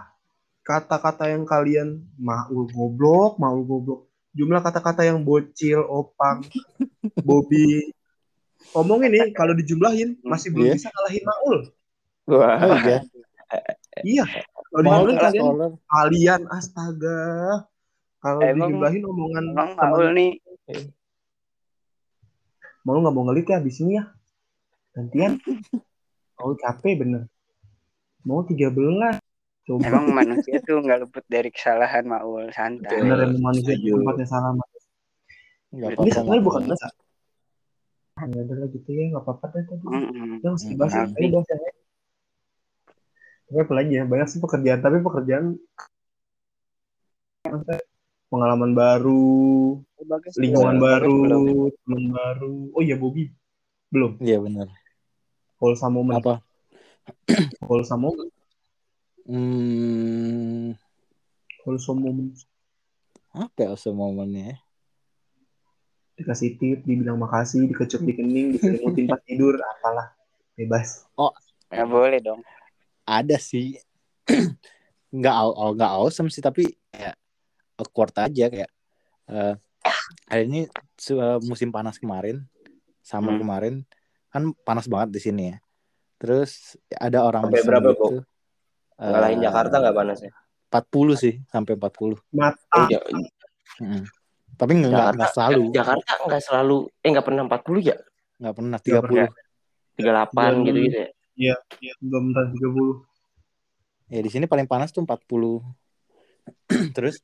[0.61, 4.07] kata-kata yang kalian maul goblok, maul goblok.
[4.31, 6.45] Jumlah kata-kata yang bocil, opang,
[7.27, 7.91] Bobby.
[8.71, 10.75] Ngomongin nih, kalau dijumlahin masih belum Iya.
[10.77, 11.57] bisa ngalahin maul.
[12.31, 12.99] wah Oh iya.
[14.05, 14.23] Iya.
[14.69, 17.19] Kalau dijumlahin kalian, kalian astaga.
[18.21, 20.31] Kalau Emang- dijumlahin omongan Emang Maul nih,
[22.81, 24.05] mau nggak mau ngelik ya di sini ya.
[24.91, 25.37] Gantian.
[26.35, 27.29] Mau capek bener.
[28.21, 28.73] Mau 13.
[29.61, 29.85] Coba.
[29.85, 32.97] emang manusia tuh nggak luput dari kesalahan Maul, santai.
[32.97, 33.93] bener emang manusia Setuju.
[33.95, 34.51] tempatnya salah.
[35.69, 36.09] Ini apa-apa.
[36.11, 36.87] sebenarnya bukan dosa.
[38.21, 39.85] ya udah lah gitu ya nggak apa-apa deh tadi
[40.41, 41.13] yang mesti bahas Mm-mm.
[41.15, 41.75] ayo bahas yang lain.
[43.43, 45.45] tapi apa lagi ya banyak sih pekerjaan tapi pekerjaan
[47.43, 47.80] Maksudnya
[48.31, 50.87] pengalaman baru Bagus lingkungan belum?
[50.87, 51.19] baru
[51.83, 53.29] teman baru oh iya Bobby
[53.91, 54.67] belum Iya benar.
[55.59, 56.33] wholesome moment Apa?
[57.67, 58.31] wholesome moment
[59.21, 60.73] Hmm,
[61.61, 62.33] wholesome moment
[63.31, 64.43] apa ya semua momennya?
[64.43, 64.57] ya?
[66.17, 70.11] dikasih tip dibilang makasih dikecup di kening diselimutin pas tidur apalah
[70.57, 71.05] bebas
[71.71, 72.41] Nggak boleh dong.
[73.07, 73.79] Ada sih.
[75.15, 77.15] nggak au- nggak awesome sih tapi kayak
[77.81, 78.69] awkward aja kayak
[79.27, 79.55] eh
[80.29, 82.45] hari ini eh, musim panas kemarin
[83.01, 83.41] summer Hmm.
[83.41, 83.75] kemarin
[84.29, 85.57] kan panas banget di sini ya
[86.21, 88.21] terus ada orang Sampai berapa, gitu,
[89.01, 90.31] Ngalahin eh, Jakarta nggak panasnya?
[90.71, 93.03] 40 sih sampai 40 mata Oh, Ja-
[93.81, 94.03] Mm.
[94.55, 97.97] tapi nggak nggak selalu Jakarta nggak selalu, eh nggak pernah 40 ya?
[98.37, 99.15] nggak pernah Nggak 30
[99.97, 100.65] 38 Iya.
[100.67, 101.55] gitu gitu ya?
[101.97, 102.93] belum benar 30
[104.07, 105.63] ya di sini paling panas tuh 40
[106.95, 107.17] terus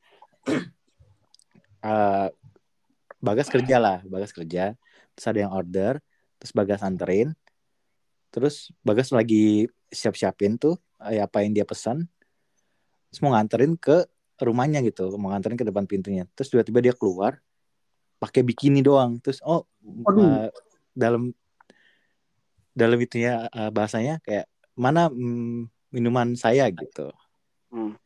[1.84, 2.28] eh
[3.18, 4.78] Bagas kerja lah Bagas kerja.
[5.14, 5.98] Terus ada yang order
[6.38, 7.34] terus Bagas anterin.
[8.30, 12.06] Terus Bagas lagi siap-siapin tuh eh, apa yang dia pesan.
[13.10, 14.06] Terus mau nganterin ke
[14.38, 16.30] rumahnya gitu mau nganterin ke depan pintunya.
[16.38, 17.42] Terus tiba-tiba dia keluar
[18.22, 19.18] pakai bikini doang.
[19.18, 19.66] Terus oh
[20.06, 20.22] Aduh.
[20.22, 20.48] eh,
[20.94, 21.34] dalam
[22.70, 24.46] dalam itunya eh, bahasanya kayak
[24.78, 26.70] mana mm, minuman saya?
[26.70, 27.10] gitu.
[27.74, 27.98] Hmm.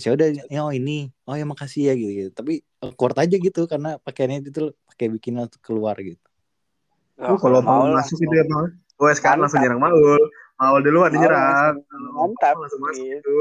[0.00, 2.30] Terus ya udah ya, oh ini oh ya makasih ya gitu, gitu.
[2.32, 6.16] tapi awkward aja gitu karena pakaiannya itu pakai langsung keluar gitu
[7.20, 8.72] Oh, kalau mau masuk itu ya Maul.
[8.96, 10.16] Oh, sekarang langsung nyerang Maul.
[10.56, 11.74] Maul duluan Maul dinyerang.
[12.16, 13.20] mantap, Langsung masuk gitu.
[13.20, 13.38] itu.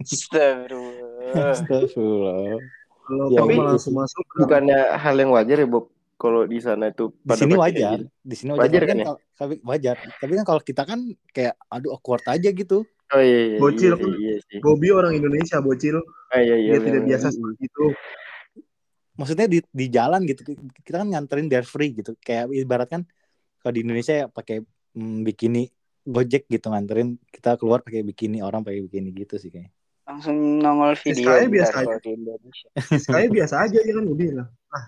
[0.00, 1.52] Astagfirullah.
[1.52, 2.40] Astagfirullah
[3.04, 4.24] Kalau Ya, tapi- langsung masuk.
[4.40, 8.04] Bukannya hal yang wajar ya Bob kalau di sana itu di sini wajar gitu?
[8.20, 9.06] di sini wajar, Wajar Tapi kan ya?
[9.64, 11.00] wajar tapi kan kalau kita kan
[11.32, 13.58] kayak aduh awkward aja gitu Oh iya iya.
[13.58, 14.10] Bocil iya, kan.
[14.14, 14.58] iya sih.
[14.62, 15.98] Bobby orang Indonesia, bocil.
[16.30, 16.78] Ah, iya iya.
[16.78, 17.84] Dia tidak benar, biasa seperti itu.
[19.20, 20.40] maksudnya di di jalan gitu
[20.80, 23.02] kita kan nganterin dare free gitu kayak ibarat kan
[23.60, 24.64] kalau di Indonesia ya pakai
[24.96, 25.68] mm, bikini
[26.08, 29.76] Gojek gitu nganterin kita keluar pakai bikini orang pakai bikini gitu sih kayak
[30.08, 32.02] Langsung nongol video Siskanya bentar biasa kalau aja.
[32.02, 32.68] di Indonesia.
[32.82, 34.48] Siskanya biasa aja ya kan Bobby bilang.
[34.74, 34.84] Ah,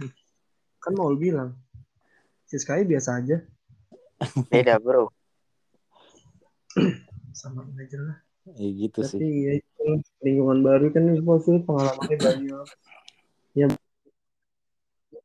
[0.83, 1.51] kan Maul bilang.
[2.51, 3.37] Siskanya biasa aja.
[4.51, 5.07] Beda bro.
[7.33, 8.19] Sama aja lah.
[8.59, 9.83] ya gitu Tapi sih ya itu
[10.21, 12.67] lingkungan baru kan maksudnya pengalamannya banyak.
[13.53, 13.67] Ya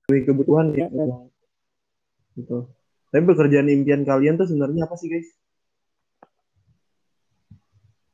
[0.07, 1.27] dari kebutuhan gitu.
[2.39, 2.57] gitu.
[3.11, 5.27] Tapi pekerjaan impian kalian tuh sebenarnya apa sih guys?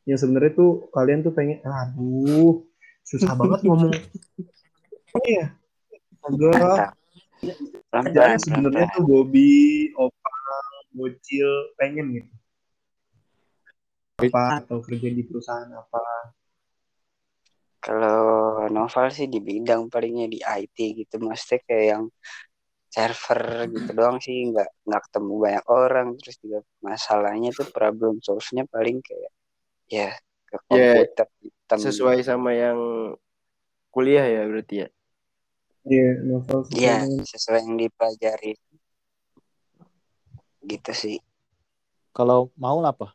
[0.10, 2.66] Yang sebenarnya tuh kalian tuh pengen, aduh,
[3.06, 3.94] susah banget ngomong.
[5.14, 5.46] Apa ya?
[7.94, 10.34] Agak sebenarnya tuh Bobby, Opa,
[10.98, 12.34] Bocil pengen gitu.
[14.30, 16.02] Apa atau kerja di perusahaan apa?
[17.84, 22.04] Kalau novel sih di bidang palingnya di IT gitu, maksudnya kayak yang
[22.88, 28.64] server gitu doang sih, nggak nggak ketemu banyak orang, terus juga masalahnya tuh problem solve-nya
[28.72, 29.32] paling kayak
[29.92, 30.10] ya
[30.48, 31.78] ke Ya, komputer hitam.
[31.82, 32.80] Sesuai sama yang
[33.92, 34.90] kuliah ya berarti ya.
[35.84, 37.24] Iya, novel Iya, sebenarnya.
[37.28, 38.52] sesuai yang dipelajari.
[40.64, 41.18] Gitu sih.
[42.14, 43.12] kalau mau apa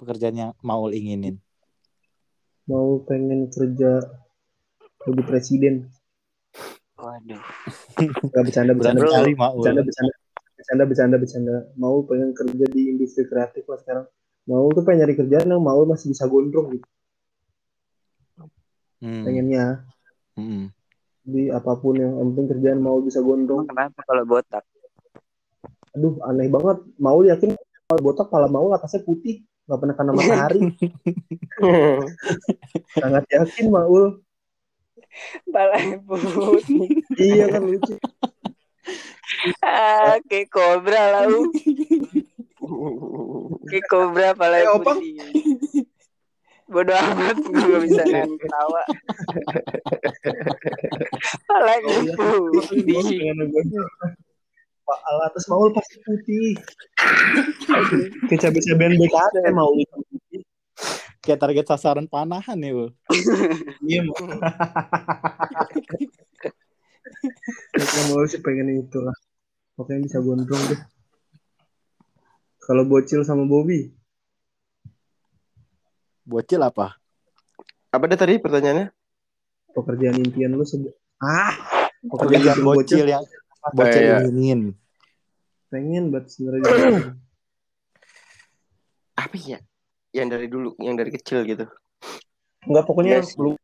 [0.00, 1.36] pekerjaan yang mau inginin
[2.70, 3.98] mau pengen kerja
[5.02, 5.74] jadi presiden.
[6.94, 7.42] Waduh.
[8.30, 10.12] Gak bercanda bercanda bercanda kali mau bercanda bercanda
[10.54, 11.56] bercanda bercanda bercanda.
[11.80, 14.06] Mau pengen kerja di industri kreatif lah sekarang.
[14.46, 16.88] Mau tuh pengen nyari kerjaan yang mau masih bisa gondrong gitu.
[19.00, 19.88] Hmm, Pengennya.
[20.36, 20.68] hmm.
[21.24, 23.64] Jadi apa pun yang yang penting kerjaan mau bisa gondrong.
[23.64, 24.64] kenapa kalau botak?
[25.96, 26.84] Aduh aneh banget.
[27.00, 27.56] Mau yakin
[27.88, 29.40] kalau botak kepala mau atasnya putih.
[29.70, 30.60] Gak pernah kena matahari.
[32.92, 34.18] Sangat yakin Maul.
[35.46, 36.90] Balai putih.
[37.14, 37.94] Iya kan lucu.
[39.62, 41.22] ah, kayak kobra lah.
[43.64, 45.14] Kayak kobra balai Eh, putih.
[46.66, 48.82] Bodoh amat gue bisa nahan ketawa.
[51.46, 52.14] Balai Iya.
[52.14, 53.18] putih.
[54.90, 56.58] Pak Al atas Maul pasti putih.
[58.26, 60.42] Kecabe-cabean BKT Maul itu putih.
[61.20, 62.86] kayak target sasaran panahan ya Bu.
[63.86, 64.18] Iya mau.
[67.70, 69.14] Kalau mau sih pengen itu lah.
[69.78, 70.80] Pokoknya bisa gondrong deh.
[72.58, 73.90] Kalau bocil sama Bobby,
[76.22, 76.94] bocil apa
[77.90, 78.94] Apa dah tadi pertanyaannya?
[79.74, 80.94] pekerjaan impian lu sebut.
[81.22, 81.54] Ah,
[82.06, 83.24] pekerjaan impian bocil yang
[83.74, 84.79] bocil inginin
[85.70, 86.66] Pengen banget sebenarnya.
[89.22, 89.58] Apa ya?
[90.10, 91.70] Yang dari dulu, yang dari kecil gitu.
[92.66, 93.38] Enggak pokoknya Yes.
[93.38, 93.54] lu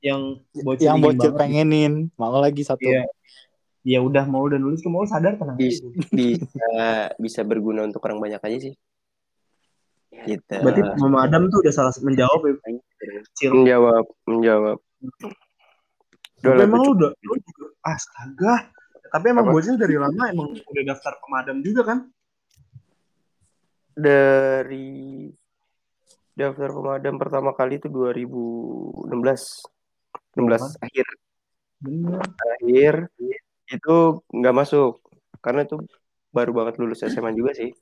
[0.00, 3.04] yang bocil yang bocil pengenin mau lagi satu Iya.
[3.80, 6.68] Ya udah mau dan nulis mau sadar tenang Bisa, bisa
[7.16, 8.74] bisa berguna untuk orang banyak aja sih.
[10.24, 10.52] Gitu.
[10.52, 12.54] Berarti Mama Adam tuh udah salah menjawab ya.
[13.32, 13.50] Kecil.
[13.56, 14.78] menjawab, menjawab.
[16.40, 18.54] Udah Tapi lah, emang tuh, lu udah lu juga astaga.
[19.10, 19.54] Tapi emang Apa?
[19.58, 22.00] bocil dari lama emang udah daftar pemadam juga kan?
[24.00, 25.28] dari
[26.32, 29.12] daftar pemadam pertama kali itu 2016.
[30.30, 31.06] 16 akhir
[31.82, 32.22] Bener.
[32.22, 32.94] akhir
[33.66, 33.96] itu
[34.30, 35.02] nggak masuk
[35.42, 35.82] karena itu
[36.30, 37.74] baru banget lulus SMA juga sih.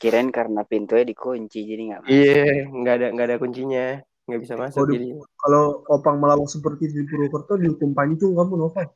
[0.00, 2.16] Kirain karena pintunya dikunci jadi nggak masuk.
[2.16, 3.86] Iya, nggak ada nggak ada kuncinya,
[4.30, 5.18] nggak bisa masuk jadi.
[5.34, 8.86] Kalau opang melawak seperti di Purwokerto dihukum pancung kamu Nova.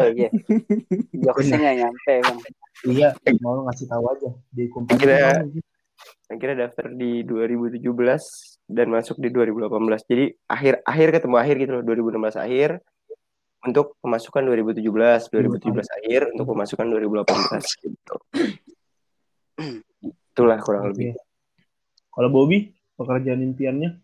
[0.00, 0.32] Oh iya.
[1.12, 2.38] Jokesnya nggak nyampe bang.
[2.88, 3.08] Iya,
[3.44, 5.60] mau ngasih tahu aja dihukum pancung Kira- kamu.
[6.28, 7.80] Akhirnya daftar di 2017
[8.68, 10.04] dan masuk di 2018.
[10.04, 12.70] Jadi akhir akhir ketemu akhir gitu loh 2016 akhir
[13.64, 18.14] untuk pemasukan 2017, 2017 akhir untuk pemasukan 2018 gitu.
[20.30, 21.18] Itulah kurang lebih.
[22.14, 23.98] Kalau Bobby, pekerjaan impiannya?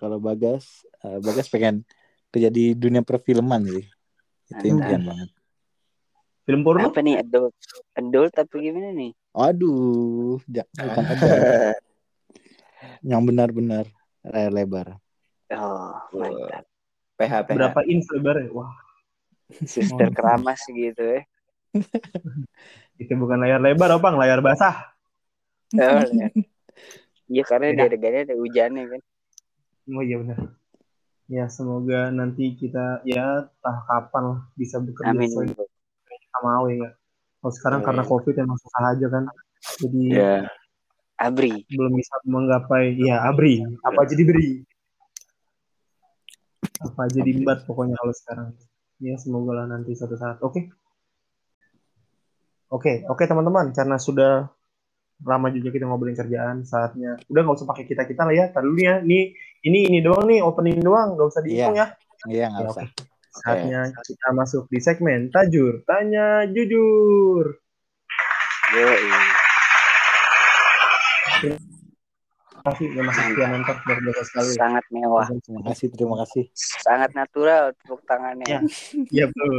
[0.00, 0.64] Kalau Bagas
[1.04, 1.84] eh, Bagas pengen
[2.32, 3.84] kerja di dunia perfilman sih
[4.48, 4.72] itu Mantap.
[4.72, 5.30] impian banget
[6.48, 6.88] Film porno?
[6.90, 7.54] Apa nih adult?
[7.94, 9.12] Adult apa gimana nih?
[9.36, 11.04] aduh ja- bukan
[13.10, 13.86] yang benar-benar
[14.24, 14.88] layar lebar
[15.50, 16.62] Oh mantap.
[17.18, 17.56] PH PH.
[17.58, 18.54] Berapa inch lebarnya?
[18.54, 18.70] Wah,
[19.66, 21.26] Suster keramas gitu ya.
[23.02, 24.94] itu bukan layar lebar, opang, layar basah.
[25.74, 26.06] Oh.
[27.30, 29.02] Iya karena di adegannya ada hujannya kan.
[29.90, 30.38] Oh iya benar.
[31.30, 35.30] Ya semoga nanti kita ya entah kapan lah bisa bekerja Amin.
[35.30, 35.54] sesuai
[36.30, 36.90] sama Awe ya.
[37.40, 37.86] Kalau sekarang Amin.
[37.90, 39.24] karena COVID emang susah aja kan.
[39.82, 40.48] Jadi Ya,
[41.20, 41.68] Abri.
[41.68, 44.64] belum bisa menggapai ya abri apa aja diberi
[46.80, 48.48] apa aja diembat pokoknya kalau sekarang
[49.04, 50.72] ya semoga lah nanti suatu saat oke
[52.72, 54.48] oke oke teman-teman karena sudah
[55.20, 58.64] lama juga kita ngobrolin kerjaan saatnya udah nggak usah pakai kita kita lah ya Tar
[58.64, 61.86] dulu ya ini ini ini doang nih opening doang nggak usah dihitung ya
[62.26, 62.86] iya nggak Ya, usah
[63.30, 67.56] saatnya kita masuk di segmen tajur tanya jujur
[68.70, 69.10] Yoi.
[72.60, 75.26] Terima kasih via nonton luar biasa sekali Sangat mewah.
[75.40, 76.44] terima kasih terima kasih
[76.84, 78.46] Sangat natural tepuk tangannya.
[78.46, 78.60] Ya.
[79.08, 79.54] Iya betul.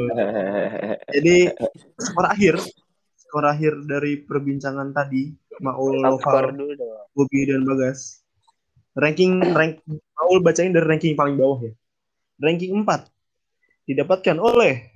[1.10, 1.36] Jadi
[1.98, 2.56] skor akhir,
[3.18, 6.54] skor akhir dari perbincangan tadi, Maul Lokal.
[7.12, 8.22] Bobi dan Bagas.
[8.92, 11.74] Ranking rank Maul bacain dari ranking paling bawah ya.
[12.42, 13.08] Ranking 4
[13.88, 14.92] didapatkan oleh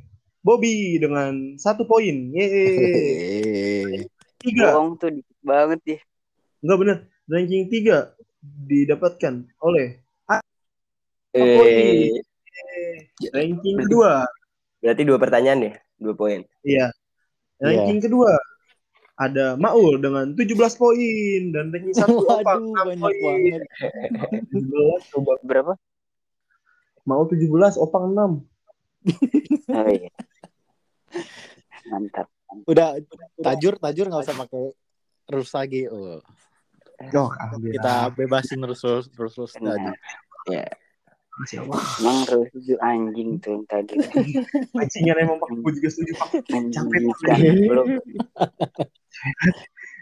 [0.46, 2.32] Bobby dengan satu poin.
[2.36, 4.06] Yeay.
[4.46, 6.00] Tiga, Bohong tuh dikit banget ya.
[6.62, 6.98] enggak bener.
[7.26, 8.14] Ranking 3
[8.70, 9.34] didapatkan
[9.64, 10.02] oleh
[11.36, 12.16] Eh,
[13.36, 14.24] ranking kedua.
[14.80, 16.39] berarti dua pertanyaan ya, dua poin.
[16.64, 16.88] Iya.
[17.60, 18.32] Ranking kedua
[19.16, 23.24] ada Maul dengan 17 poin dan ranking satu Opang waduh 6 banyak poin.
[23.24, 23.61] banget
[25.07, 25.74] 17 coba Berapa?
[27.07, 28.43] Maul 17 Opang 6.
[29.76, 30.11] Oh iya.
[31.88, 32.28] Mantap.
[32.66, 32.97] udah
[33.43, 34.72] tajur tajur nggak usah pakai
[35.30, 36.20] rules lagi oh.
[37.11, 37.76] Oh, alhamdulillah.
[37.76, 38.80] kita bebasin rules
[39.16, 39.95] rules rules, tadi Nah,
[41.36, 41.81] Masya Allah.
[41.99, 43.95] emang terus itu anjing tuh yang tadi.
[44.77, 45.49] Bajingan emang Pak.
[45.59, 46.29] Gue juga setuju Pak.
[46.55, 47.39] Anjing Capek, kan.
[47.43, 47.88] Belum.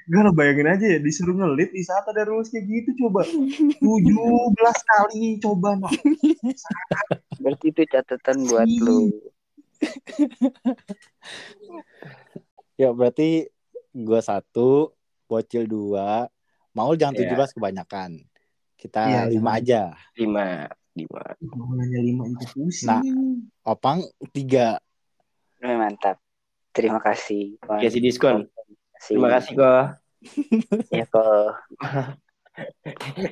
[0.03, 3.25] Gak lo bayangin aja ya disuruh ngelit di saat ada rules kayak gitu coba.
[3.25, 3.81] 17
[4.61, 5.93] kali coba Mak.
[7.41, 9.09] Berarti itu catatan buat lu.
[12.79, 13.49] ya berarti
[13.91, 14.95] gua satu
[15.27, 16.29] bocil dua
[16.73, 17.35] Maul jangan Iya.
[17.35, 18.09] 17 kebanyakan
[18.79, 19.83] kita Iya, lima aja
[20.15, 21.21] Lima, lima.
[21.57, 22.89] Mau nanya 5 itu pusing.
[22.89, 23.01] Nah.
[23.65, 24.77] opang tiga
[25.63, 26.19] mantap.
[26.73, 27.55] Terima kasih.
[27.61, 28.49] Kasih diskon.
[28.97, 29.15] Kasih.
[29.15, 29.85] Terima kasih kok.
[30.89, 31.49] Ya kok.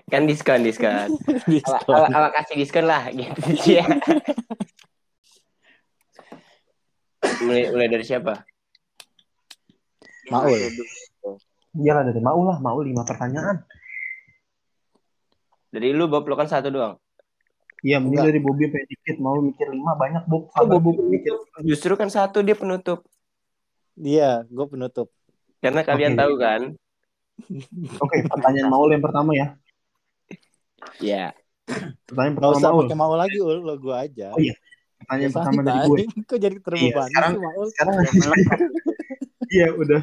[0.09, 1.13] Kan diskon, diskon.
[1.51, 2.09] Diskon.
[2.09, 3.37] kasih diskon lah, gitu
[3.69, 3.85] ya.
[7.45, 8.41] mulai, mulai dari siapa?
[10.33, 10.57] Maul.
[11.77, 12.57] Iya lah dari Maul lah.
[12.57, 13.61] Maul 5 pertanyaan.
[15.71, 16.99] Dari lu, Bob, lu kan satu doang.
[17.81, 18.29] Iya, mending Enggak.
[18.29, 19.15] dari Bobby pengen dikit.
[19.17, 20.41] Mau mikir 5 banyak Bob.
[20.43, 21.33] Oh, Sabar, Bob, Bob mikir.
[21.61, 23.01] Justru kan satu dia penutup.
[23.93, 25.11] iya gue penutup
[25.59, 26.19] Karena kalian Oke.
[26.19, 26.61] tahu kan.
[27.99, 29.47] Oke, pertanyaan Maul yang pertama ya.
[30.97, 31.33] Ya.
[32.03, 32.81] Pertanyaan nggak pertama usah Maul.
[32.85, 34.53] pakai Maul lagi ul lo gue aja Oh, iya.
[34.97, 35.97] Pertanyaan Biasa pertama dari gue.
[36.23, 37.93] kok jadi terbebani Iya, sekarang- sih Maul Sekarang
[39.53, 40.01] Iya, udah.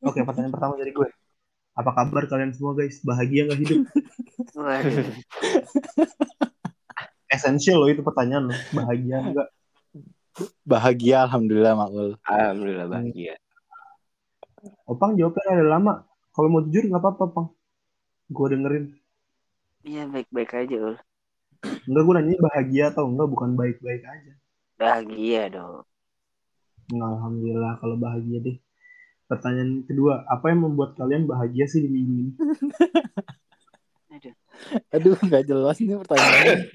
[0.00, 1.08] Oke, pertanyaan pertama dari gue.
[1.80, 3.00] Apa kabar kalian semua guys?
[3.00, 3.80] Bahagia nggak hidup?
[7.34, 8.58] Esensial loh itu pertanyaan loh.
[8.76, 9.48] Bahagia nggak?
[10.68, 12.20] Bahagia alhamdulillah Makul.
[12.28, 13.40] Alhamdulillah bahagia.
[14.84, 16.04] Opang jawabnya ada lama.
[16.36, 17.48] Kalau mau jujur nggak apa-apa, Pang.
[18.28, 18.92] Gue dengerin.
[19.80, 20.96] Iya baik-baik aja ul.
[21.88, 24.32] Enggak, gue nanya bahagia atau enggak, bukan baik-baik aja.
[24.76, 25.88] Bahagia dong.
[26.92, 28.56] Nah, Alhamdulillah kalau bahagia deh.
[29.30, 32.32] Pertanyaan kedua, apa yang membuat kalian bahagia sih di minggu ini?
[34.10, 34.34] Aduh.
[34.90, 36.56] Aduh nggak jelas nih pertanyaannya.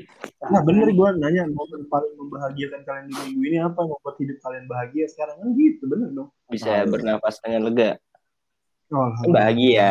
[0.45, 4.37] Nah bener gue nanya momen paling membahagiakan kalian di minggu ini apa yang membuat hidup
[4.45, 6.29] kalian bahagia sekarang kan gitu bener dong.
[6.53, 7.97] Bisa bernafas dengan lega.
[8.93, 9.33] Oh, Alhamdulillah.
[9.33, 9.89] bahagia.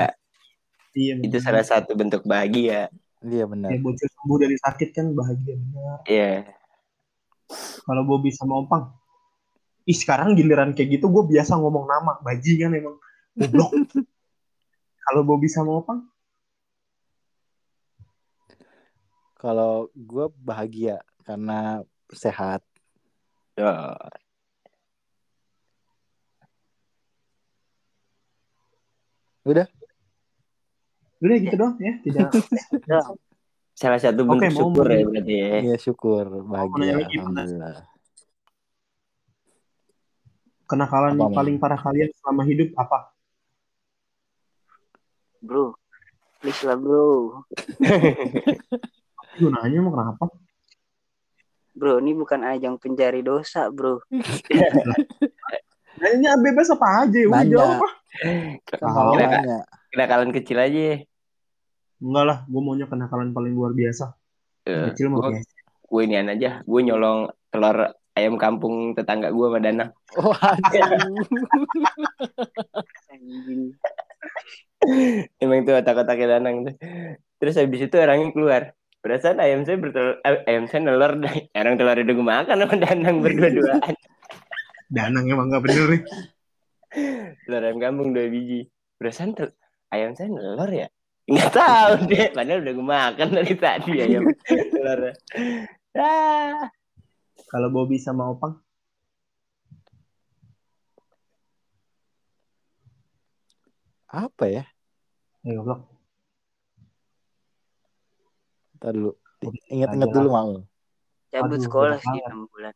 [0.95, 1.43] Iya, Itu bener.
[1.43, 2.87] salah satu bentuk bahagia.
[3.19, 3.75] Iya benar.
[3.75, 5.99] Ya bocil sembuh dari sakit kan bahagia benar.
[6.07, 6.31] Iya.
[7.83, 8.95] Kalau Bobby sama Opang,
[9.85, 12.97] ih sekarang giliran kayak gitu gue biasa ngomong nama bajingan emang
[13.37, 13.71] goblok.
[15.05, 16.09] Kalau Bobby sama Opang,
[19.45, 22.65] Kalau gue bahagia karena sehat.
[23.61, 23.93] Ya.
[31.21, 32.33] udah gitu dong ya, tidak.
[33.81, 35.49] Salah satu bentuk Oke, mau- syukur ya berarti ya.
[35.61, 37.94] Iya syukur bahagia alhamdulillah.
[40.65, 43.13] Kenakalan Apa, paling parah kalian selama hidup apa?
[45.45, 45.77] Bro.
[46.41, 47.41] Please lah bro.
[49.41, 50.29] Gue nanya mau kenapa?
[51.75, 54.01] Bro ini bukan ajang pencari dosa bro.
[55.95, 57.81] Nanya bebas apa aja, udah jawab
[59.15, 59.63] nanya,
[59.95, 61.01] Kenakalan kecil aja.
[62.03, 64.13] Enggak lah, gue maunya kenakalan paling luar biasa.
[64.67, 65.51] Eh, Kecil mah biasa.
[65.87, 66.61] gue inian aja.
[66.67, 69.91] Gue nyolong telur ayam kampung tetangga gue sama waduh.
[73.11, 73.75] Anjing.
[75.43, 76.75] Emang itu otak-otaknya Danang tuh.
[77.43, 78.63] Terus habis itu orangnya keluar.
[79.05, 81.35] Perasaan ayam saya bertelur, eh, ayam saya nelur dah.
[81.61, 83.95] Orang telur udah gue makan sama Danang berdua-duaan.
[84.89, 86.03] Danang emang gak bener nih.
[87.45, 88.71] telur ayam kampung dua biji.
[88.97, 89.57] Perasaan tel-
[89.91, 90.89] ayam saya nelur ya?
[91.25, 92.31] Nggak tahu deh.
[92.31, 95.13] Padahal udah gue makan dari tadi ayam telurnya.
[95.99, 96.71] Ah.
[97.51, 98.65] Kalau Bobby sama Opang,
[104.15, 104.63] Apa ya?
[105.43, 105.91] ya goblok.
[108.79, 109.11] Ntar dulu.
[109.75, 110.55] Ingat-ingat dulu mau.
[111.35, 112.31] Cabut Aduh, sekolah sih banget.
[112.31, 112.75] 6 bulan.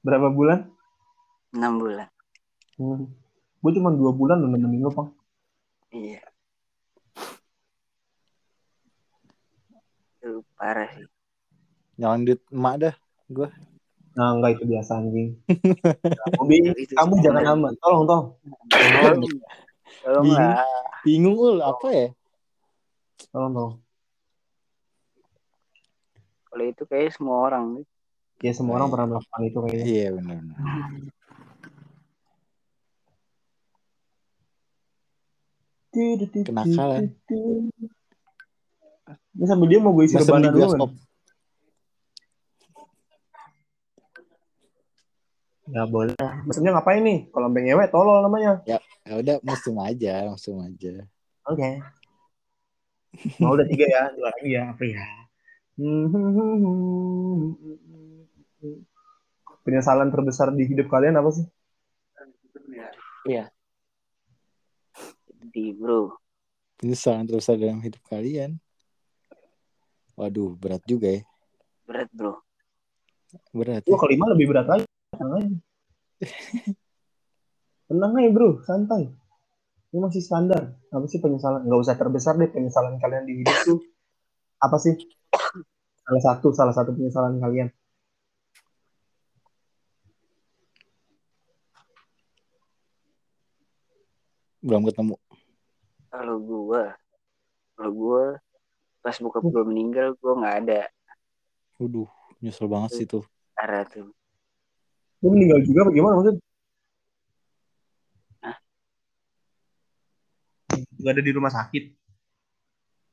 [0.00, 0.58] Berapa bulan?
[1.52, 2.08] 6 bulan.
[2.80, 3.04] Hmm.
[3.62, 5.12] Gue cuma dua bulan loh nemenin lo, Pang.
[5.92, 6.24] Iya.
[10.18, 11.06] Itu parah sih.
[12.02, 12.94] Nyolong duit emak dah.
[14.18, 15.38] Nah, enggak itu biasa anjing.
[16.36, 17.54] Bobby, Itu kamu jangan bener.
[17.54, 17.72] aman.
[17.78, 18.26] Tolong, tolong.
[20.02, 20.34] Tolong Bingung.
[20.34, 20.66] lah.
[21.06, 22.08] Bingung ul apa ya?
[23.30, 23.74] Tolong, tolong.
[26.50, 27.86] Kalau itu kayak semua orang nih.
[28.42, 29.84] Ya, semua orang pernah melakukan itu kayaknya.
[29.86, 30.38] Iya benar.
[35.92, 37.12] Kenakalan.
[39.32, 40.80] Ini sambil dia mau gue isi rebana dulu kan?
[45.70, 46.18] Ya boleh.
[46.42, 47.30] Mesennya ngapain nih?
[47.30, 48.58] Kalau sampai ngewe, tolol namanya.
[48.66, 48.78] Ya
[49.14, 51.06] udah musim aja, musim aja.
[51.46, 51.78] Oke.
[53.38, 54.62] Mau udah tiga ya, dua lagi ya.
[54.74, 55.04] Apa ya?
[59.62, 61.46] Penyesalan terbesar di hidup kalian apa sih?
[65.52, 66.16] Di bro.
[66.80, 68.58] Penyesalan terbesar dalam hidup kalian.
[70.18, 71.22] Waduh, berat juga ya.
[71.86, 72.42] Berat bro.
[73.54, 73.86] Berat.
[73.86, 74.00] Gua Ya.
[74.02, 74.84] kelima lebih berat lagi.
[75.12, 75.56] Tenang aja.
[77.86, 79.12] Tenang aja bro, santai.
[79.92, 80.72] Ini masih standar.
[80.88, 81.68] Apa sih penyesalan?
[81.68, 83.78] Nggak usah terbesar deh penyesalan kalian di hidup tuh.
[84.56, 84.96] Apa sih?
[86.00, 87.68] Salah satu, salah satu penyesalan kalian.
[94.64, 95.14] Belum ketemu.
[96.08, 96.96] Kalau gua.
[97.76, 98.24] Kalau gua.
[99.04, 100.16] Pas bokap gua meninggal.
[100.16, 100.88] Gua nggak ada.
[101.76, 102.08] Waduh,
[102.40, 103.28] nyesel banget sih tuh.
[103.60, 104.08] Arah tuh.
[105.22, 106.36] Lu meninggal juga apa gimana maksud?
[108.42, 108.56] Hah?
[110.98, 111.84] Gak ada di rumah sakit.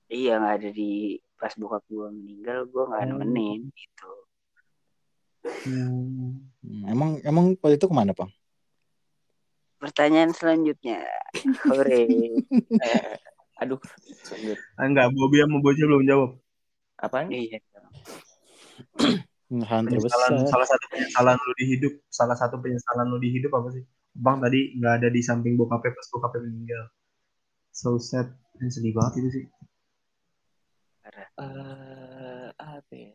[0.09, 1.21] Iya nggak ada di.
[1.37, 2.65] Pas bokap gua meninggal.
[2.73, 3.09] Gua nggak Hmm.
[3.13, 3.61] nemenin.
[3.69, 4.11] Gitu.
[5.69, 6.49] Hmm.
[6.89, 8.33] Emang emang waktu itu ke mana, Bang?
[9.79, 11.05] Pertanyaan selanjutnya.
[11.69, 12.03] Hore.
[12.79, 13.15] Eh,
[13.59, 13.75] aduh.
[14.79, 16.31] Ah, enggak, Bobby sama Bocil belum jawab.
[16.97, 17.27] Apaan?
[17.29, 17.59] iya.
[19.49, 20.29] Penyesalan terbesar.
[20.53, 23.83] salah satu penyesalan lu di hidup salah satu penyesalan lu di hidup apa sih
[24.13, 26.83] bang tadi nggak ada di samping bokapnya pas bokapnya meninggal
[27.73, 28.29] so sad
[28.61, 29.45] dan sedih banget itu sih
[31.39, 33.13] Eh, apa ya?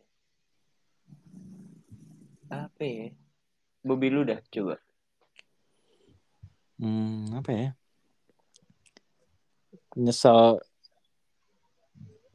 [2.49, 3.07] Apa ya?
[3.85, 4.81] Bobby lu dah coba.
[6.81, 7.69] Hmm, apa ya?
[9.95, 10.59] Nyesel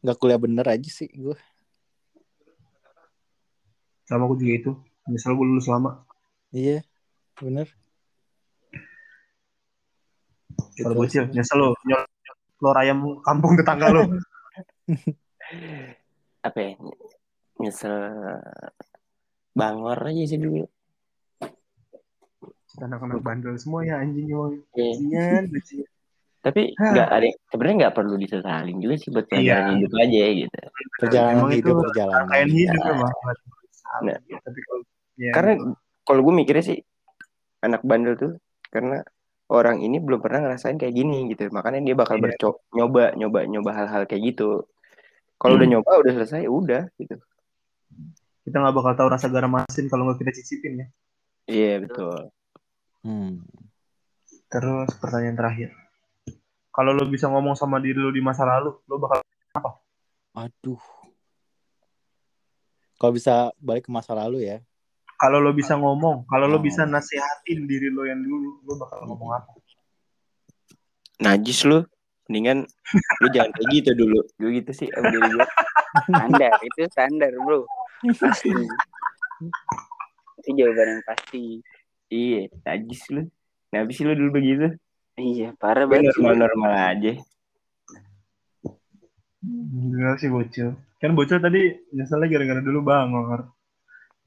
[0.01, 1.37] nggak kuliah bener aja sih gue.
[4.11, 4.71] Sama aku juga itu
[5.07, 6.03] misal gue lulus lama
[6.51, 6.83] Iya,
[7.39, 7.71] bener.
[10.75, 12.03] kalau bocil nyesel lo nyol
[12.59, 14.03] telur ayam kampung tetangga lo
[16.41, 16.73] Apa ya?
[17.61, 17.95] Nyesel
[19.53, 20.65] bangor aja sih dulu.
[22.81, 25.45] anak-anak bandel semua ya anjing emang Iya.
[26.41, 29.75] Tapi nggak ada sebenarnya nggak perlu disesalin juga sih buat pelajaran Iya.
[29.77, 30.57] hidup aja gitu.
[30.97, 32.17] Perjalanan Emang itu hidup, perjalanan.
[32.25, 32.83] rangkaian hidup
[33.99, 34.15] Nah.
[34.15, 34.41] Nah.
[34.41, 34.83] tapi kalau
[35.19, 35.53] ya, Karena
[36.07, 36.79] kalau gue mikirnya sih
[37.61, 38.33] anak bandel tuh
[38.71, 39.03] karena
[39.51, 41.51] orang ini belum pernah ngerasain kayak gini gitu.
[41.51, 42.25] Makanya dia bakal Iya.
[42.31, 44.65] berco nyoba nyoba nyoba hal-hal kayak gitu.
[45.37, 47.17] Kalau udah nyoba udah selesai udah gitu.
[48.41, 50.87] kita nggak bakal tahu rasa garam asin kalau nggak kita cicipin ya
[51.47, 52.33] Iya betul.
[53.05, 53.43] Hmm.
[54.51, 55.71] terus pertanyaan terakhir
[56.71, 59.23] kalau lo bisa ngomong sama diri lo di masa lalu lo bakal
[60.35, 60.81] Aduh.
[63.01, 64.61] Kalau bisa balik ke masa lalu ya.
[65.17, 66.65] kalau lo bisa ngomong kalau lo Oh.
[66.65, 69.53] bisa nasihatin diri lo yang dulu lo bakal ngomong apa
[71.21, 71.85] Najis lu.
[72.25, 72.65] Mendingan
[73.21, 74.21] lu jangan kayak gitu dulu.
[74.41, 75.49] Gue gitu sih sama diri gue.
[76.09, 77.69] Standar itu standar bro.
[78.17, 78.49] Pasti.
[80.41, 81.61] itu jawaban yang pasti.
[82.09, 83.29] Iya, najis lu.
[83.69, 84.73] Kenapa sih lu dulu begitu?
[85.21, 86.17] Iya parah banget.
[86.17, 87.13] normal-normal aja.
[89.41, 93.49] Enggak sih bocil kan bocil tadi nyeselnya gara-gara dulu bangor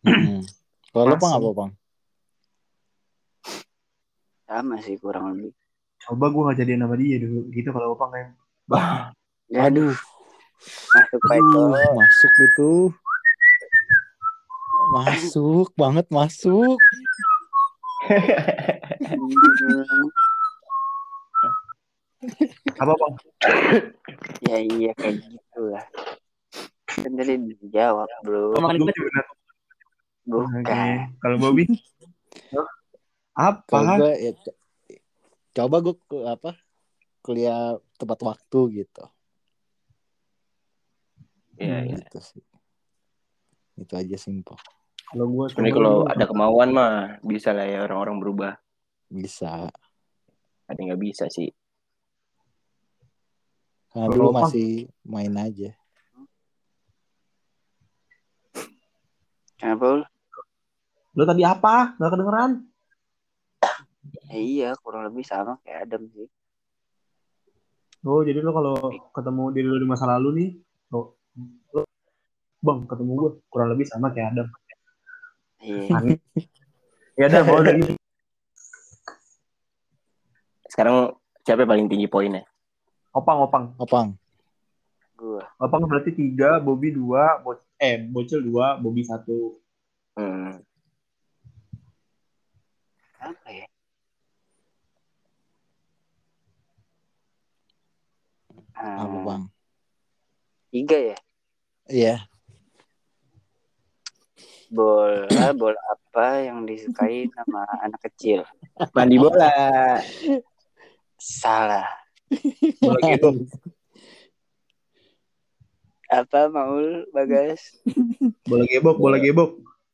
[0.03, 0.43] Hmm.
[0.91, 1.72] Kalau lo bang apa bang?
[4.43, 5.55] Sama sih kurang lebih.
[6.03, 8.36] coba gue nggak jadi nama dia dulu gitu kalau opang kayak
[9.47, 9.95] Ya, Aduh,
[10.91, 11.61] masuk Pak itu.
[11.64, 12.72] aduh, masuk gitu.
[14.91, 16.76] Masuk banget masuk.
[22.74, 23.13] apa bang
[24.49, 25.86] ya iya kayak gitu lah.
[26.89, 28.55] Kan tadi dijawab bro.
[28.55, 29.26] Benar
[30.24, 30.95] Bukan.
[31.19, 31.67] Kalau Bobby
[33.34, 34.59] apa gue ya co-
[35.57, 36.51] coba gue ke- apa
[37.26, 39.03] kuliah tepat waktu gitu.
[41.57, 41.97] Iya, iya.
[41.97, 42.43] Gitu sih.
[43.78, 44.57] Itu aja simpel.
[45.13, 48.53] kalau gue Sebenarnya kalau ada kemauan mah bisa lah ya orang-orang berubah.
[49.09, 49.69] Bisa.
[50.69, 51.49] Ada yang nggak bisa sih.
[53.94, 54.70] Karena Kalau dulu masih
[55.06, 55.70] main aja.
[59.56, 60.04] Kenapa lu?
[61.14, 62.52] lo tadi apa nggak kedengeran
[64.26, 66.26] Ya, iya kurang lebih sama kayak Adam sih.
[68.04, 68.74] oh jadi lo kalau
[69.14, 70.50] ketemu diri lo di masa lalu nih
[70.89, 71.22] lo,
[71.70, 71.86] lo
[72.60, 74.48] bang ketemu gue kurang lebih sama kayak Adam
[75.62, 75.86] Iya.
[77.22, 77.94] ya Adam mau dari
[80.66, 81.14] Sekarang
[81.46, 82.41] siapa yang paling tinggi poinnya?
[83.14, 84.07] Opang opang Opang.
[85.14, 85.45] Gua.
[85.61, 89.62] opang berarti tiga Bobby dua Bo eh bocil dua Bobby satu
[90.13, 90.62] Hmm.
[93.17, 93.66] Apa ya?
[98.78, 99.43] Apa bang?
[100.70, 101.17] tiga ya.
[101.89, 102.16] Iya.
[104.74, 105.29] Bola,
[105.62, 108.46] bola apa yang disukai sama anak kecil?
[108.93, 109.50] Mandi bola.
[111.17, 112.03] Salah.
[112.80, 113.36] Bola gebok
[116.08, 117.62] Apa Maul Bagas?
[118.50, 119.51] bola gebok bola gebok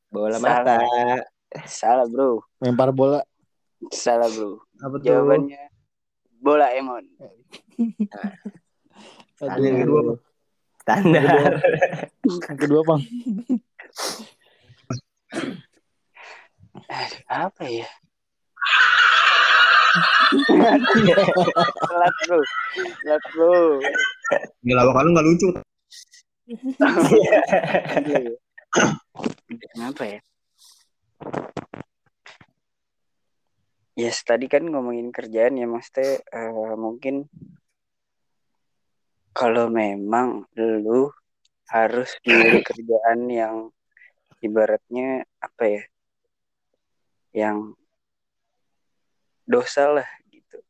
[0.10, 0.82] Bola Salah.
[0.82, 1.24] mata.
[1.66, 2.42] Salah bro.
[2.60, 3.22] Lempar bola.
[3.90, 4.58] Salah bro.
[4.80, 5.62] apa tuh Jawabannya
[6.40, 7.06] bola Emon.
[9.40, 10.20] Ada yang kedua, Bang.
[10.80, 11.24] Standar.
[12.26, 13.02] Yang kedua bang.
[16.90, 17.88] Aduh, apa ya?
[21.90, 22.40] Telat bro.
[23.04, 23.54] Telat bro.
[24.62, 25.48] nggak lama kalau nggak lucu
[29.74, 30.20] Kenapa ya?
[34.00, 37.28] Yes, tadi kan ngomongin kerjaan ya, maksudnya eh, mungkin
[39.36, 41.12] kalau memang lu
[41.68, 43.56] harus milih kerjaan yang
[44.40, 45.84] ibaratnya apa ya,
[47.36, 47.76] yang
[49.50, 50.62] dosa lah gitu.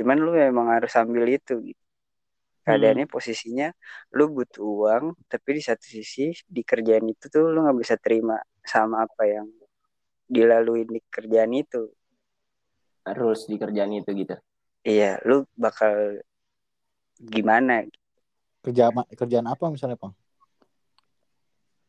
[0.00, 1.82] Cuman lu memang harus ambil itu gitu.
[2.62, 3.74] keadaannya posisinya
[4.14, 8.38] lu butuh uang tapi di satu sisi di kerjaan itu tuh lu nggak bisa terima
[8.62, 9.50] sama apa yang
[10.30, 11.90] dilalui di kerjaan itu
[13.02, 14.38] harus di kerjaan itu gitu
[14.86, 16.22] iya lu bakal
[17.18, 17.82] gimana
[18.62, 20.14] Kerja kerjaan apa misalnya, Pang?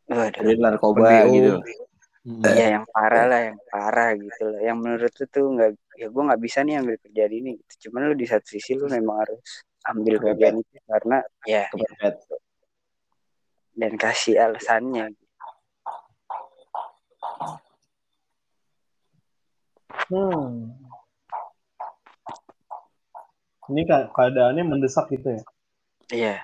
[0.09, 1.53] Waduh, Kerja narkoba gitu
[2.23, 2.55] Mm-mm.
[2.55, 6.21] ya yang parah lah yang parah gitu lah yang menurut lu tuh nggak ya gue
[6.25, 7.89] nggak bisa nih ambil kerjaan ini gitu.
[7.89, 9.41] cuman lu di satu sisi lu memang harus
[9.89, 10.25] ambil Kepepet.
[10.33, 12.15] kerjaan itu karena ya kepepet
[13.77, 15.13] dan kasih alasannya
[20.03, 20.69] Hmm.
[23.71, 25.41] Ini keadaannya mendesak gitu ya.
[26.11, 26.35] iya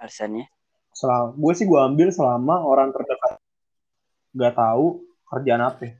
[0.00, 0.51] alasannya
[1.02, 3.42] selama, gue sih gue ambil selama orang terdekat
[4.32, 5.98] nggak tahu kerjaan apa.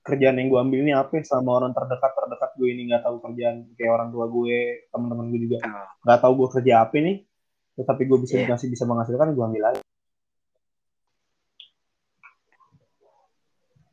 [0.00, 3.56] Kerjaan yang gue ambil ini apa sama orang terdekat terdekat gue ini nggak tahu kerjaan
[3.74, 7.16] kayak orang tua gue, teman-teman gue juga Oh, nggak tahu gue kerja apa nih.
[7.74, 9.82] Tetapi gue bisa masih bisa menghasilkan gue ambil aja.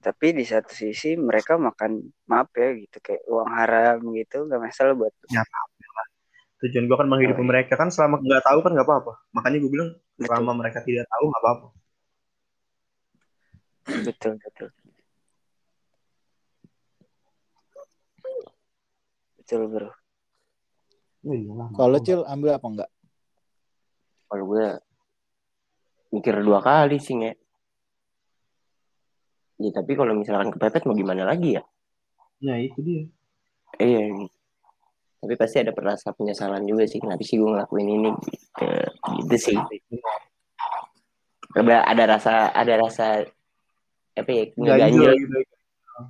[0.08, 2.00] tapi di satu sisi mereka makan
[2.32, 5.12] maaf ya gitu kayak uang haram gitu nggak masalah buat
[6.58, 7.50] Tujuan gue kan menghidupi Oh, iya.
[7.54, 9.14] mereka kan selama nggak tahu kan nggak apa-apa.
[9.32, 11.68] Makanya gue bilang betul selama mereka tidak tahu nggak apa-apa.
[13.88, 14.68] betul betul
[19.38, 19.92] betul bro
[21.24, 22.00] Oh, iyalah, Kalau.
[22.00, 22.90] Cil ambil apa enggak?
[24.28, 24.66] kalau gue
[26.10, 27.32] mikir dua kali sih nge
[29.58, 31.64] ya tapi kalau misalkan kepepet mau gimana lagi ya
[32.38, 33.04] Nah itu dia.
[33.78, 34.04] iya
[35.18, 38.12] tapi pasti ada perasa penyesalan juga sih kenapa sih gue ngelakuin ini?
[38.14, 38.68] Gitu,
[39.24, 39.58] gitu sih.
[41.58, 43.26] Ada ada rasa ada rasa
[44.18, 45.38] apa ya Ganjel ngeganjel gitu.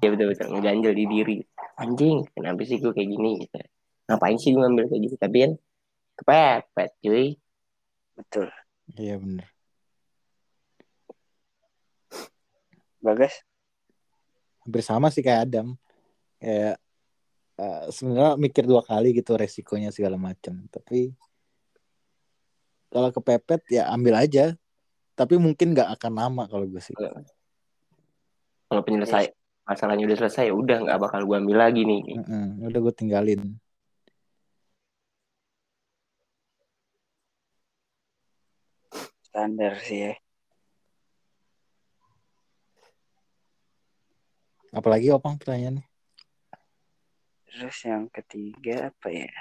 [0.03, 0.47] ya betul betul.
[0.51, 1.38] Ngeganjel di diri.
[1.79, 3.57] Anjing kenapa sih gue kayak gini gitu?
[4.11, 5.15] Ngapain sih gue ngambil kayak gitu?
[5.15, 5.51] Tapi kan
[6.19, 7.27] kepepet cuy.
[8.17, 8.47] Betul.
[8.97, 9.47] Iya bener.
[13.07, 13.39] bagas
[14.67, 15.79] Hampir sama sih kayak Adam.
[16.43, 16.75] Kayak
[17.57, 20.63] eh, sebenarnya mikir dua kali gitu resikonya segala macam.
[20.69, 21.11] Tapi
[22.88, 24.55] kalau kepepet ya ambil aja.
[25.17, 26.93] Tapi mungkin nggak akan lama kalau gue sih.
[28.67, 29.31] kalau penyelesai
[29.63, 33.41] masalahnya udah selesai ya udah nggak bakal gue ambil lagi nih Mm-mm, udah gue tinggalin.
[39.27, 40.13] standar sih ya
[44.75, 45.81] Apalagi opang pertanyaannya.
[47.57, 49.34] Terus yang ketiga apa ya?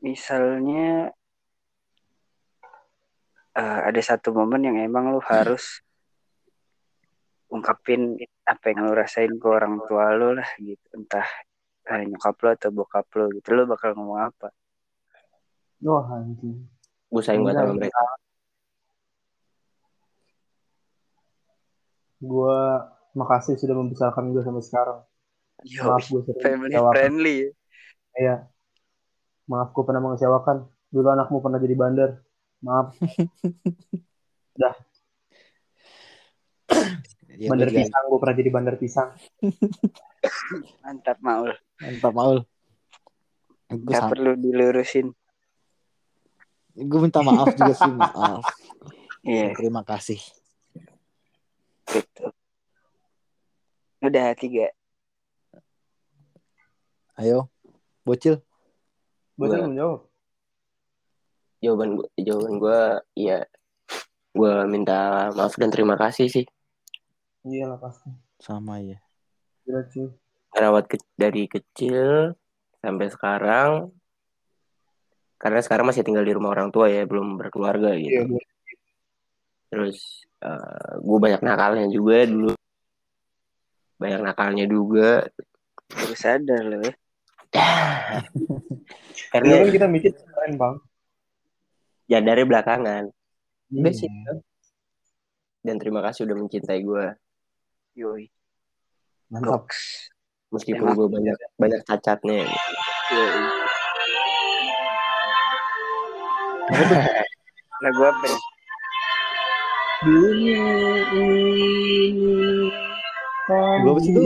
[0.00, 1.12] Misalnya
[3.52, 5.84] eh, ada satu momen yang emang lu harus
[7.52, 8.16] ungkapin
[8.48, 10.80] apa yang lu rasain ke orang tua lu lah gitu.
[10.96, 11.28] Entah
[11.92, 13.52] eh, nyokap lu atau bokap lu gitu.
[13.52, 14.48] Lu bakal ngomong apa?
[15.84, 16.64] Wah anjing.
[17.10, 18.00] gue sayang banget sama mereka.
[22.24, 22.56] Gue
[23.12, 24.98] makasih sudah membesarkan gue sampai sekarang.
[25.66, 26.94] Yo, Maaf gue sering family mengecewakan.
[26.94, 27.50] friendly ya.
[28.16, 28.36] Iya.
[29.46, 30.56] Maaf gue pernah mengecewakan.
[30.90, 32.10] Dulu anakmu pernah jadi bandar.
[32.60, 32.94] Maaf.
[37.40, 38.04] Ya, bandar pisang.
[38.12, 39.08] Gue pernah jadi bandar pisang.
[40.84, 42.44] mantap Maul Mantap Maul.
[43.72, 45.08] Gue Gak perlu dilurusin
[46.70, 48.40] gue minta maaf juga sih maaf.
[49.26, 50.16] iya Terima kasih.
[51.90, 52.30] gitu
[54.00, 54.68] udah tiga
[57.14, 57.52] Ayo,
[58.00, 58.40] bocil.
[59.34, 60.00] Gue Gua- belum jawab.
[61.60, 62.80] jawaban gue jawaban gue
[63.20, 63.38] ya
[64.32, 64.98] gue minta
[65.30, 66.48] maaf dan terima kasih sih
[67.42, 68.08] Iya lah pasti.
[68.38, 68.96] Sama ya.
[69.62, 70.08] Gila cuy.
[70.50, 72.32] rawat ke- dari kecil
[72.78, 73.92] sampai sekarang
[75.36, 78.42] karena sekarang masih tinggal di rumah orang tua ya belum berkeluarga gitu Iya gue.
[79.68, 80.24] terus
[80.98, 82.50] gue banyak nakalnya juga dulu
[84.00, 85.28] banyak nakalnya juga.
[85.90, 86.92] Baru sadar loh ya.
[88.30, 88.56] Dulu
[89.34, 90.74] karena kan kita mikir keren bang.
[92.06, 93.04] ya dari belakangan.
[93.70, 94.00] Udah Iya.
[94.00, 94.10] sih.
[95.60, 97.04] Dan terima kasih udah mencintai gue
[97.94, 98.26] yoi.
[99.28, 99.68] Mantap.
[100.50, 102.48] meskipun gue banyak banyak cacatnya.
[103.10, 103.42] Yoi.
[107.82, 108.40] Lagu apa nih
[113.50, 114.22] Ini Gua apa sih itu?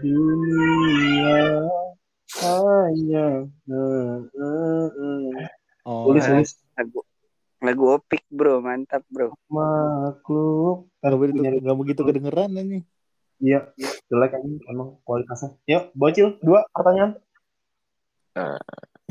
[0.00, 1.36] Dunia
[2.36, 5.48] hanya eh, eh, eh.
[5.86, 6.50] Oh, Tulis tulis.
[6.76, 7.00] lagu
[7.64, 8.60] lagu opik bro.
[8.60, 9.32] Mantap bro.
[9.48, 12.80] Makhluk Ntar begitu, punya gak begitu kedengeran ini.
[13.36, 13.68] iya
[14.08, 15.56] jelek aja emang kualitasnya.
[15.68, 16.40] Yuk bocil.
[16.40, 17.20] Dua pertanyaan.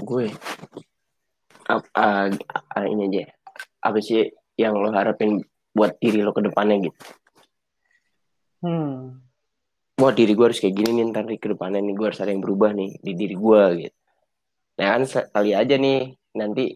[0.01, 0.33] Gue.
[1.65, 2.29] Ap- ah,
[2.73, 3.23] ah, ini aja.
[3.81, 5.41] Apa sih yang lo harapin
[5.75, 7.03] buat diri lo ke depannya gitu.
[8.63, 9.19] Hmm.
[9.95, 12.31] Wah diri gue harus kayak gini nih ntar nih ke depannya nih gue harus ada
[12.31, 13.95] yang berubah nih di diri gue gitu.
[14.79, 15.99] Nah kan sekali aja nih
[16.35, 16.71] nanti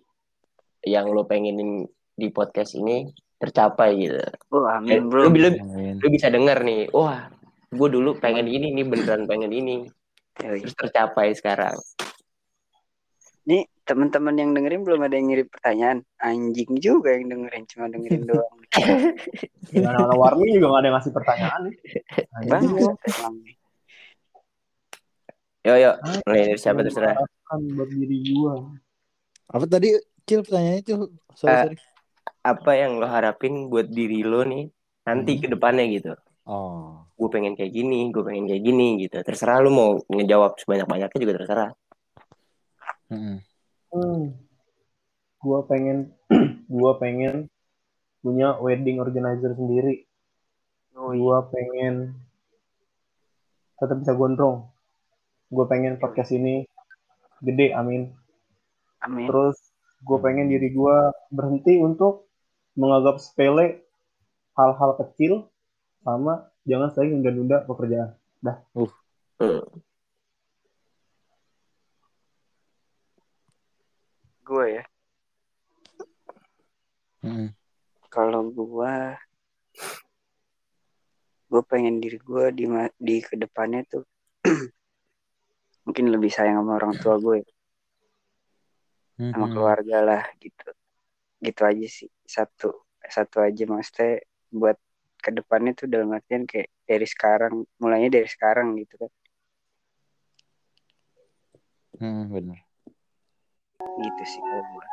[0.88, 1.84] yang lo pengenin
[2.16, 3.08] di podcast ini
[3.40, 4.20] tercapai gitu.
[4.52, 5.96] Oh Eh, amin lo, bro lo, Amin.
[6.00, 7.28] lo bisa denger nih wah
[7.70, 9.88] gue dulu pengen ini nih beneran pengen ini.
[10.40, 10.64] Yoi.
[10.64, 11.76] terus tercapai sekarang
[13.46, 15.98] Nih teman-teman yang dengerin belum ada yang ngirim pertanyaan.
[16.18, 18.58] Anjing juga yang dengerin cuma dengerin doang.
[19.66, 21.76] Dengan anak warni juga gak ada yang ngasih pertanyaan nih.
[22.46, 22.64] Bang,
[25.60, 25.92] yo yo
[26.24, 28.62] mulai dari siapa terserah Kan buat diri gua.
[29.50, 30.94] Apa tadi Cil pertanyaannya itu?
[31.34, 31.78] Sorry, Eh, sorry.
[32.40, 34.70] apa yang lo harapin buat diri lo nih
[35.04, 35.42] nanti Hmm.
[35.42, 36.14] ke depannya gitu
[36.46, 37.06] Oh.
[37.14, 41.20] gue pengen kayak gini gue pengen kayak gini gitu terserah lo mau ngejawab sebanyak banyaknya
[41.20, 41.70] juga terserah
[43.10, 44.38] Hmm.
[45.42, 46.14] Gua pengen
[46.70, 47.50] gua pengen
[48.22, 50.06] punya wedding organizer sendiri.
[50.94, 51.20] Oh, iya.
[51.20, 52.14] Gua pengen
[53.82, 54.70] tetap bisa gondrong.
[55.50, 56.70] Gua pengen podcast ini
[57.42, 58.14] gede, amin.
[59.04, 59.28] Amin.
[59.32, 59.58] Terus
[60.00, 60.98] gue pengen diri gue
[61.32, 62.32] berhenti untuk
[62.80, 63.84] menganggap sepele
[64.56, 65.52] hal-hal kecil
[66.04, 68.16] sama jangan sering nunda-nunda pekerjaan.
[69.40, 69.64] Hmm.
[74.50, 74.84] Gue ya.
[77.24, 77.54] Mm-mm.
[78.14, 78.94] Kalau gue
[81.50, 82.66] gue pengen diri gue di
[83.08, 84.04] di ke depannya tuh
[85.86, 87.38] mungkin lebih sayang sama orang tua gue
[89.30, 89.54] sama Mm-mm.
[89.54, 90.70] keluarga lah gitu
[91.46, 92.70] gitu aja sih satu
[93.16, 94.22] satu aja maksudnya
[94.54, 94.78] buat
[95.24, 99.12] ke depannya tuh dalam artian kayak dari sekarang mulainya dari sekarang gitu kan
[102.00, 102.69] Mm, bener.
[104.00, 104.88] Gitu sih kalau gue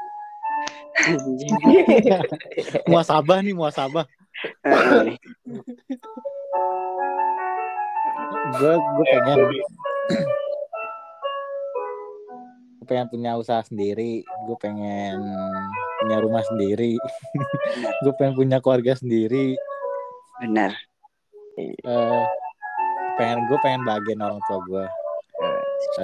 [2.90, 4.06] muasabah nih muasabah.
[8.56, 9.38] Gue gue pengen
[12.76, 14.24] gue pengen punya usaha sendiri.
[14.46, 15.20] Gue pengen
[16.02, 16.98] punya rumah sendiri.
[18.02, 19.56] gue pengen punya keluarga sendiri.
[20.36, 20.68] benar
[21.56, 22.22] Eh,
[23.16, 24.86] pengen gue pengen bagian orang tua gue.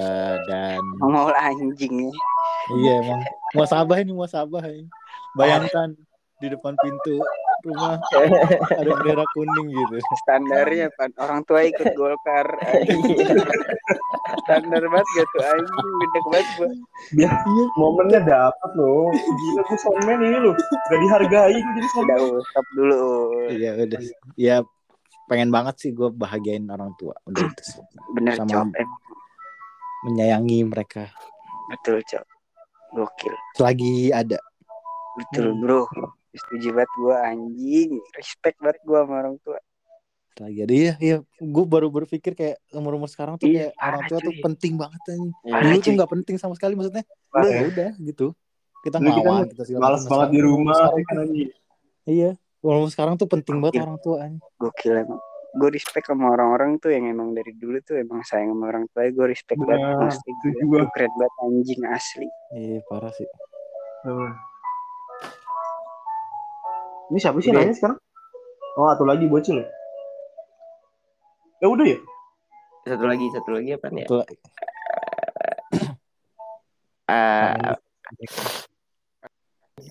[0.01, 2.32] Eh, dan mau anjing ya
[2.75, 3.21] iya emang
[3.53, 4.87] muasabah ini muasabah ini.
[5.33, 5.97] Bayangkan
[6.39, 7.23] di depan pintu
[7.63, 7.95] rumah
[8.75, 9.95] ada bendera kuning gitu.
[10.19, 12.43] standarnya pan orang tua ikut golkar
[14.43, 16.69] standar banget gak tuh anjing gede banget gua
[17.15, 17.31] Biar
[17.79, 19.07] momennya dapat loh.
[19.15, 20.55] Gila gue soundman ini loh.
[20.91, 22.17] Gak dihargai jadi soundman.
[22.19, 22.99] udah stop dulu
[23.47, 23.99] Iya udah.
[24.35, 24.55] Ya
[25.31, 27.15] pengen banget sih gue bahagiain orang tua.
[27.23, 27.79] Udah itu sih.
[28.11, 28.87] bener Sama- eh,
[30.03, 31.07] Menyayangi mereka
[31.71, 32.23] betul cok
[32.93, 34.37] gokil selagi ada.
[35.15, 35.85] betul bro
[36.31, 39.59] setuju banget gua anjing respect banget gua sama orang tua
[40.33, 40.73] Selagi ada.
[40.73, 41.17] Iya iya.
[41.37, 44.41] Gue baru berpikir kayak umur umur sekarang tuh Iya, kayak orang tua tuh cuy.
[44.41, 44.97] penting banget.
[45.45, 47.05] Parah, Dulu tuh nggak penting sama sekali maksudnya.
[47.29, 47.53] Parah.
[47.53, 48.33] Ya udah gitu.
[48.81, 49.29] Kita Dulu kita
[49.77, 50.09] Males macam.
[50.09, 50.89] banget di rumah.
[50.89, 51.49] ya kan, anjing.
[52.03, 52.29] Iya.
[52.65, 53.85] Umur sekarang tuh penting banget Gokil.
[53.85, 54.15] orang tua.
[54.25, 54.41] anjing.
[54.57, 55.21] gokil emang
[55.53, 59.05] gue respect sama orang-orang tuh yang emang dari dulu tuh emang sayang sama orang tua
[59.05, 60.17] gue respect Bener, banget
[60.65, 60.81] gua.
[60.81, 63.27] tuh keren banget anjing asli Iya parah sih.
[64.03, 64.33] Hmm.
[67.13, 67.97] Ini siapa sih nanya sekarang?
[68.81, 69.67] Oh, atau lagi bocil ya?
[71.61, 71.99] Ya udah ya.
[72.83, 74.07] satu lagi satu lagi apa nih ya?
[74.09, 74.15] Itu
[77.03, 77.77] Ah,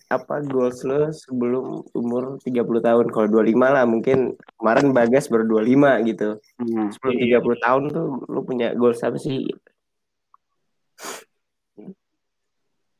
[0.08, 6.08] apa goals lo sebelum umur 30 tahun kalau 25 lah mungkin kemarin Bagas baru 25
[6.10, 6.28] gitu
[6.60, 6.86] hmm.
[6.94, 9.46] sebelum 30 tahun tuh lo punya goals apa sih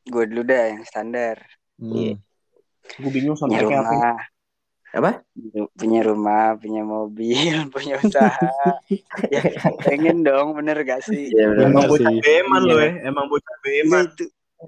[0.03, 1.37] gue dulu dah yang standar
[1.79, 2.15] Iya.
[2.15, 3.01] hmm.
[3.01, 3.89] Gue bingung sama punya kayak apa.
[3.89, 4.17] rumah
[4.93, 5.11] Apa?
[5.73, 8.49] punya rumah punya mobil punya usaha
[9.33, 9.41] ya
[9.81, 11.65] pengen dong bener gak sih Iya benar.
[11.65, 12.69] Emang Bener bocah beman Iya.
[12.69, 12.91] lo ya.
[13.09, 14.03] Emang bocah Ya, beman.
[14.05, 14.25] itu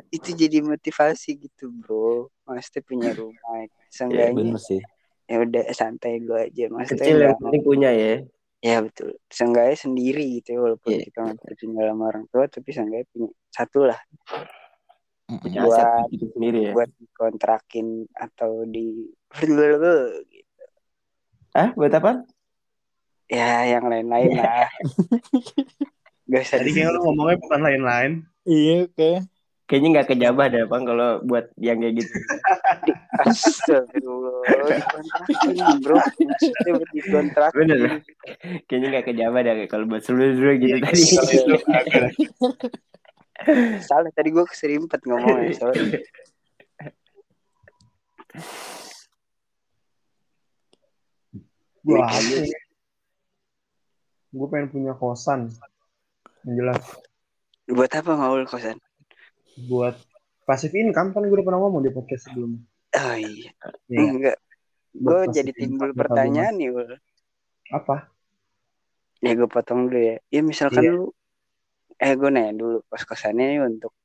[0.09, 4.81] itu jadi motivasi gitu bro maksudnya punya rumah Iya, seenggaknya bener sih.
[5.25, 8.13] ya udah santai gue aja maksudnya Kecil yang penting punya ya.
[8.59, 11.03] ya betul seenggaknya sendiri gitu ya walaupun Iya.
[11.05, 13.99] kita masih tinggal sama orang tua tapi seenggaknya punya satu lah.
[15.25, 16.71] Punya Buat- aset gitu sendiri ya.
[16.73, 19.09] buat dikontrakin atau di
[20.29, 20.63] gitu.
[21.51, 22.21] Ah, buat apa?
[23.25, 24.69] ya yang lain-lain lah
[26.29, 28.11] gak usah Tadi kayaknya lu ngomongnya bukan lain-lain.
[28.45, 29.21] Iya kayak
[29.65, 32.13] Kayaknya nggak kejabah deh, Bang, kalau buat yang kayak gitu.
[33.25, 34.45] Astagfirullah,
[35.81, 35.97] bro.
[36.93, 37.57] Dikontrakin.
[37.65, 38.05] Bener.
[38.69, 41.01] Kayaknya nggak kejama dah kalau buat seluruh gitu tadi.
[43.89, 45.57] Salah tadi gue keserimpet ngomongnya.
[45.57, 45.97] Sorry.
[51.89, 52.05] Ya?
[54.29, 55.49] Gue pengen punya kosan.
[56.45, 56.81] Yang jelas.
[57.65, 58.77] Buat apa Maul kosan?
[59.55, 59.95] Buat
[60.43, 62.61] passive income kan gue udah pernah ngomong di podcast sebelumnya.
[62.95, 63.51] Oh iya.
[63.87, 64.07] Iya.
[64.11, 64.37] Enggak.
[64.95, 66.95] Gue jadi timbul pertanyaan nih, Ul.
[67.71, 68.07] Apa?
[69.23, 70.17] Ya gue potong dulu ya.
[70.31, 70.91] Ya misalkan Iya.
[70.95, 71.05] lu
[71.95, 73.95] eh gue nanya dulu kos-kosannya untuk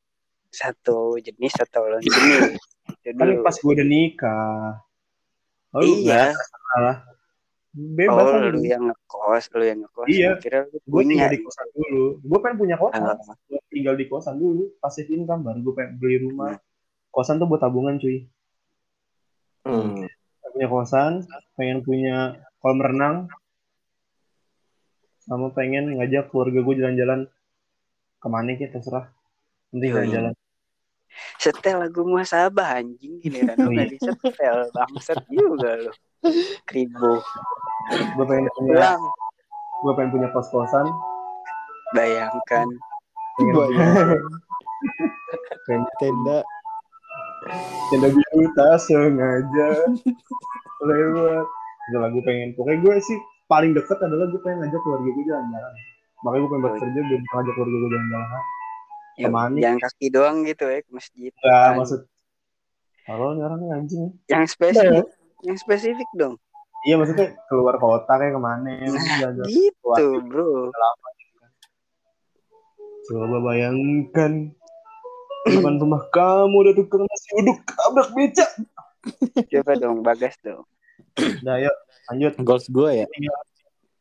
[0.51, 2.59] satu jenis atau lain jenis.
[3.15, 4.83] Kan pas gue udah nikah.
[5.71, 6.35] Oh, iya.
[6.75, 7.07] Salah.
[7.71, 10.07] Bebas Oh, lu yang ngekos, lu yang ngekos.
[10.11, 10.31] Iya.
[10.43, 11.07] Kira Gue punya.
[11.07, 12.05] tinggal di kosan dulu.
[12.19, 13.03] Gue pengen punya kosan.
[13.07, 13.17] Ah.
[13.47, 14.63] Gue tinggal di kosan dulu.
[14.83, 16.59] Passive income baru gue pengen beli rumah.
[16.59, 16.63] Hmm.
[17.15, 18.27] Kosan tuh buat tabungan cuy.
[19.63, 20.11] Hmm.
[20.51, 21.13] Punya kosan,
[21.55, 23.17] pengen punya kolam renang,
[25.23, 27.21] sama pengen ngajak keluarga gue jalan-jalan
[28.19, 29.15] ke mana gitu terserah.
[29.71, 29.95] Nanti Yoi.
[29.95, 30.33] jalan-jalan.
[31.39, 35.93] Setel lagu muasabah anjing giliran lu Oh, nggak disetel bangsat juga lu.
[36.67, 37.23] Kribo.
[37.89, 38.97] Gue pengen punya,
[39.81, 40.87] gue pengen punya kos-kosan,
[41.91, 42.67] Bayangkan.
[45.67, 46.39] pengen Tenda.
[47.89, 49.69] tenda biru tak sengaja
[50.85, 51.47] lewat.
[51.91, 55.75] Udah gue pengen, pokoknya gue sih paling deket adalah gue pengen ngajak keluarga gue jalan-jalan.
[56.23, 58.43] Makanya gue pengen bekerja bisa ngajak keluarga gue jalan-jalan.
[59.11, 59.57] Ke mana?
[59.59, 61.33] Jangan kaki doang gitu ya ke masjid.
[61.43, 61.75] Kan.
[61.77, 62.01] maksud
[63.09, 64.15] Halo, ini orang anjing.
[64.31, 65.07] Yang spesifik,
[65.43, 66.39] yang spesifik dong.
[66.81, 68.71] Iya, maksudnya keluar kota kayak ke mana?
[68.73, 69.49] Nah, Jalan-jalan.
[69.53, 70.73] gitu, bro.
[73.05, 74.55] Coba bayangkan
[75.45, 78.47] depan rumah kamu ada tukang nasi uduk tabrak beca.
[79.51, 80.63] Coba dong, bagas dong.
[81.43, 81.75] Nah, yuk
[82.09, 82.33] lanjut.
[82.41, 83.07] Goals gue ya.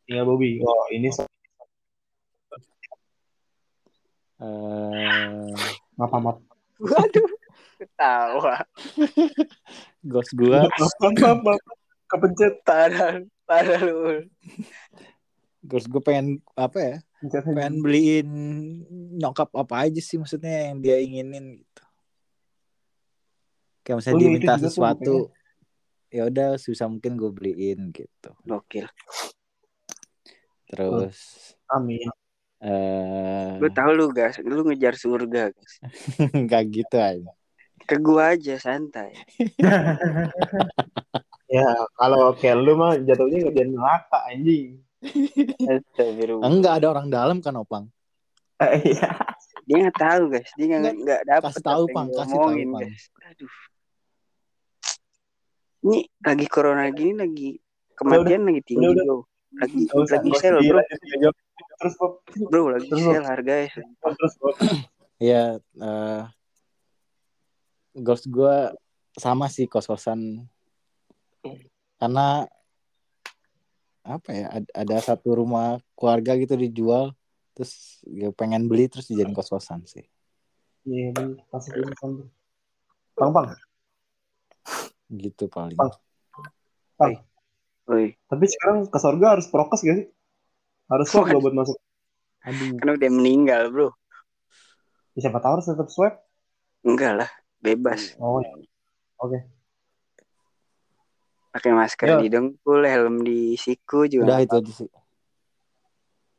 [0.05, 0.59] Tinggal Bobby.
[0.61, 1.27] Oh, ini so-
[4.39, 5.51] eh
[5.99, 6.37] maaf maaf.
[6.79, 7.27] Waduh,
[7.75, 8.55] ketawa.
[10.01, 11.78] goals gue Maaf maaf maaf.
[12.09, 12.53] Kepencet.
[12.65, 14.25] Parah, parah lu.
[15.59, 16.95] goals gue pengen apa ya?
[17.21, 17.43] Pencet.
[17.45, 18.29] Pengen beliin
[19.19, 21.83] nyokap apa aja sih maksudnya yang dia inginin gitu.
[23.85, 25.13] Kayak misalnya Oh, dia iya, minta sesuatu,
[26.09, 28.31] ya udah sebisa mungkin gue beliin gitu.
[28.47, 28.89] Gokil.
[30.69, 31.17] Terus
[31.69, 32.09] Amin.
[32.61, 34.41] eh Gue tahu lu, gas.
[34.41, 35.73] Lu ngejar surga, gas.
[36.45, 37.31] nggak gitu aja.
[37.89, 39.17] Ke gua aja, santai.
[41.49, 41.65] Ya,
[41.97, 44.85] kalau kayak lu mah jatuhnya jadi neraka anjing.
[45.65, 46.45] Astagfirullah.
[46.45, 47.85] Enggak ada orang dalam kan opang.
[48.59, 49.09] Iya.
[49.65, 50.49] Dia nggak tahu, guys.
[50.53, 52.81] Dia nggak Nggak, dapet kasih tahu, Pang, kasih tahu, Pang.
[52.83, 53.03] guys.
[53.25, 53.53] Aduh.
[55.79, 57.49] Ini lagi corona gini lagi
[57.95, 59.05] kematian lagi tinggi, udah, udah.
[59.07, 59.17] bro.
[59.55, 60.79] Lagi lagi sel, bro.
[60.83, 61.29] ya.
[61.79, 61.93] Terus.
[62.51, 63.67] Bro, lagi Terus, sel harganya.
[63.71, 64.11] sumpah.
[64.13, 64.55] Terus Bob.
[65.19, 66.21] Ya eh
[67.95, 68.55] goals gue
[69.15, 70.47] sama sih kos-kosan
[71.99, 72.47] karena
[74.01, 77.11] apa ya ad- ada satu rumah keluarga gitu dijual
[77.53, 80.07] terus ya pengen beli terus dijadiin kos-kosan sih
[80.87, 81.43] Iya, bener.
[81.51, 82.23] pasti ini kan.
[83.13, 83.47] Pang, pang.
[85.11, 85.91] gitu paling Bang.
[86.95, 87.13] Pang.
[87.85, 90.07] Woi, Tapi sekarang ke sorga harus prokes gak sih?
[90.89, 91.77] Harus swab buat masuk?
[92.41, 93.89] aduh kan udah meninggal, bro.
[95.13, 96.13] Ya, siapa tahu harus tetap swab.
[96.81, 98.15] Enggak lah, bebas.
[98.17, 98.39] Oh,
[99.19, 99.37] oke.
[101.49, 102.17] Pakai masker Ya.
[102.19, 104.25] di dengkul, helm di siku juga.
[104.27, 104.89] udah itu aja sih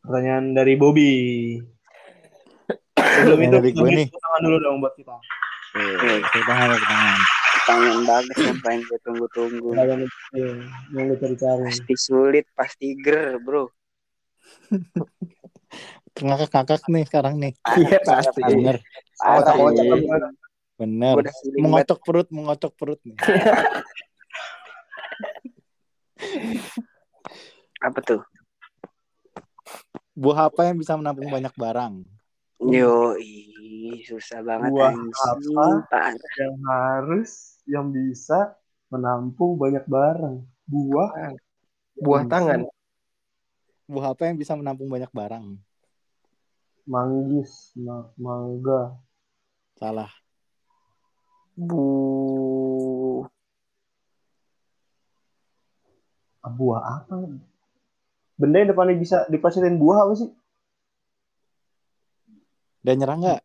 [0.01, 1.11] Pertanyaan dari Bobby.
[3.21, 4.07] Sebelum itu, dari gue sebelum nih.
[4.07, 5.13] itu, tangan dulu dong buat kita.
[5.71, 7.19] Oke, Tepuk tangan tepuk tangan
[7.61, 9.69] pertanyaan bagus yang paling gue tunggu-tunggu.
[9.71, 10.01] Pertanyaan
[10.91, 11.63] yang lu cari-cari.
[11.69, 13.69] Pasti sulit, pasti ger, bro.
[16.17, 18.41] ngakak-ngakak nih sekarang nih Iya, pasti.
[18.45, 18.77] bener
[19.15, 19.57] Pasti.
[20.77, 21.17] bener
[21.57, 23.17] mengocok perut mengocok perut nih
[27.81, 28.23] Apa tuh?
[30.11, 32.05] buah apa yang bisa menampung banyak barang
[32.61, 35.57] Yo, ih, susah banget Buah anjing.
[35.57, 35.65] apa?
[35.89, 36.13] Parah.
[36.37, 37.31] Yang harus,
[37.65, 38.53] yang bisa
[38.93, 40.45] menampung banyak barang.
[40.69, 41.33] Buah.
[41.97, 42.69] Buah tangan.
[42.69, 42.79] bisa-
[43.89, 45.57] buah apa yang bisa menampung banyak barang
[46.85, 48.95] Manggis, ma- mangga.
[49.75, 50.11] salah
[51.57, 51.81] Bu.
[56.53, 57.15] Buah apa?
[58.41, 60.31] Benda yang depannya bisa dipasirin buah apa sih?
[62.81, 63.41] udah nyerah nggak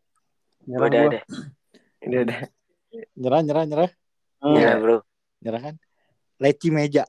[0.64, 1.22] Nyerang Udah, udah.
[2.08, 2.38] Udah, udah.
[3.20, 3.90] nyerah nyerah nyerah
[4.36, 4.52] Hmm.
[4.60, 5.00] Ya, bro.
[5.40, 5.74] Nyerah kan?
[6.36, 7.08] Leci meja.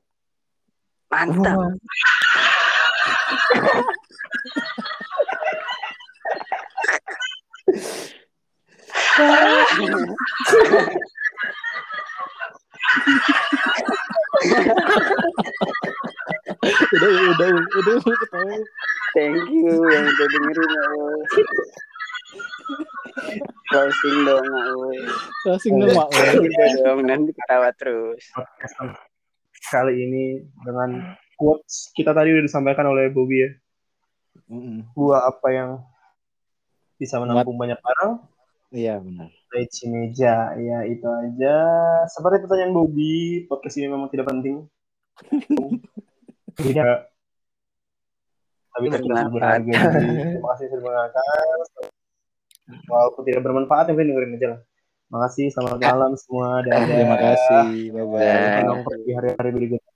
[1.12, 1.76] Mantap.
[16.94, 18.56] udah, udah, udah, udah, ketawa.
[19.16, 20.84] Thank you yang udah dengerin ya.
[23.68, 24.98] Closing dong, Ul.
[25.44, 26.08] Closing dong, Mak.
[26.14, 28.22] Udah dong, nanti ketawa terus.
[29.68, 30.24] kali ini
[30.64, 33.50] dengan quotes kita tadi udah disampaikan oleh Bobby ya.
[34.48, 34.88] Mm-mm.
[34.96, 35.70] Buah apa yang
[36.96, 38.12] bisa menampung banyak barang?
[38.68, 39.32] Iya, benar.
[39.48, 41.56] Leci meja, ya itu aja.
[42.12, 44.68] Seperti pertanyaan Bobby, podcast ini memang tidak penting.
[46.58, 46.98] Tidak.
[48.74, 49.78] Tapi tidak berharga.
[49.94, 51.22] Terima kasih sudah mendengarkan.
[52.90, 54.60] Walaupun tidak bermanfaat, yang penting dengerin aja lah.
[55.08, 56.60] Makasih, selamat malam semua.
[56.66, 56.84] Dadah.
[56.84, 57.94] Terima kasih.
[57.94, 58.20] Bye-bye.
[58.20, 58.60] Dah.
[58.68, 59.87] Nongkrong di hari-hari berikutnya.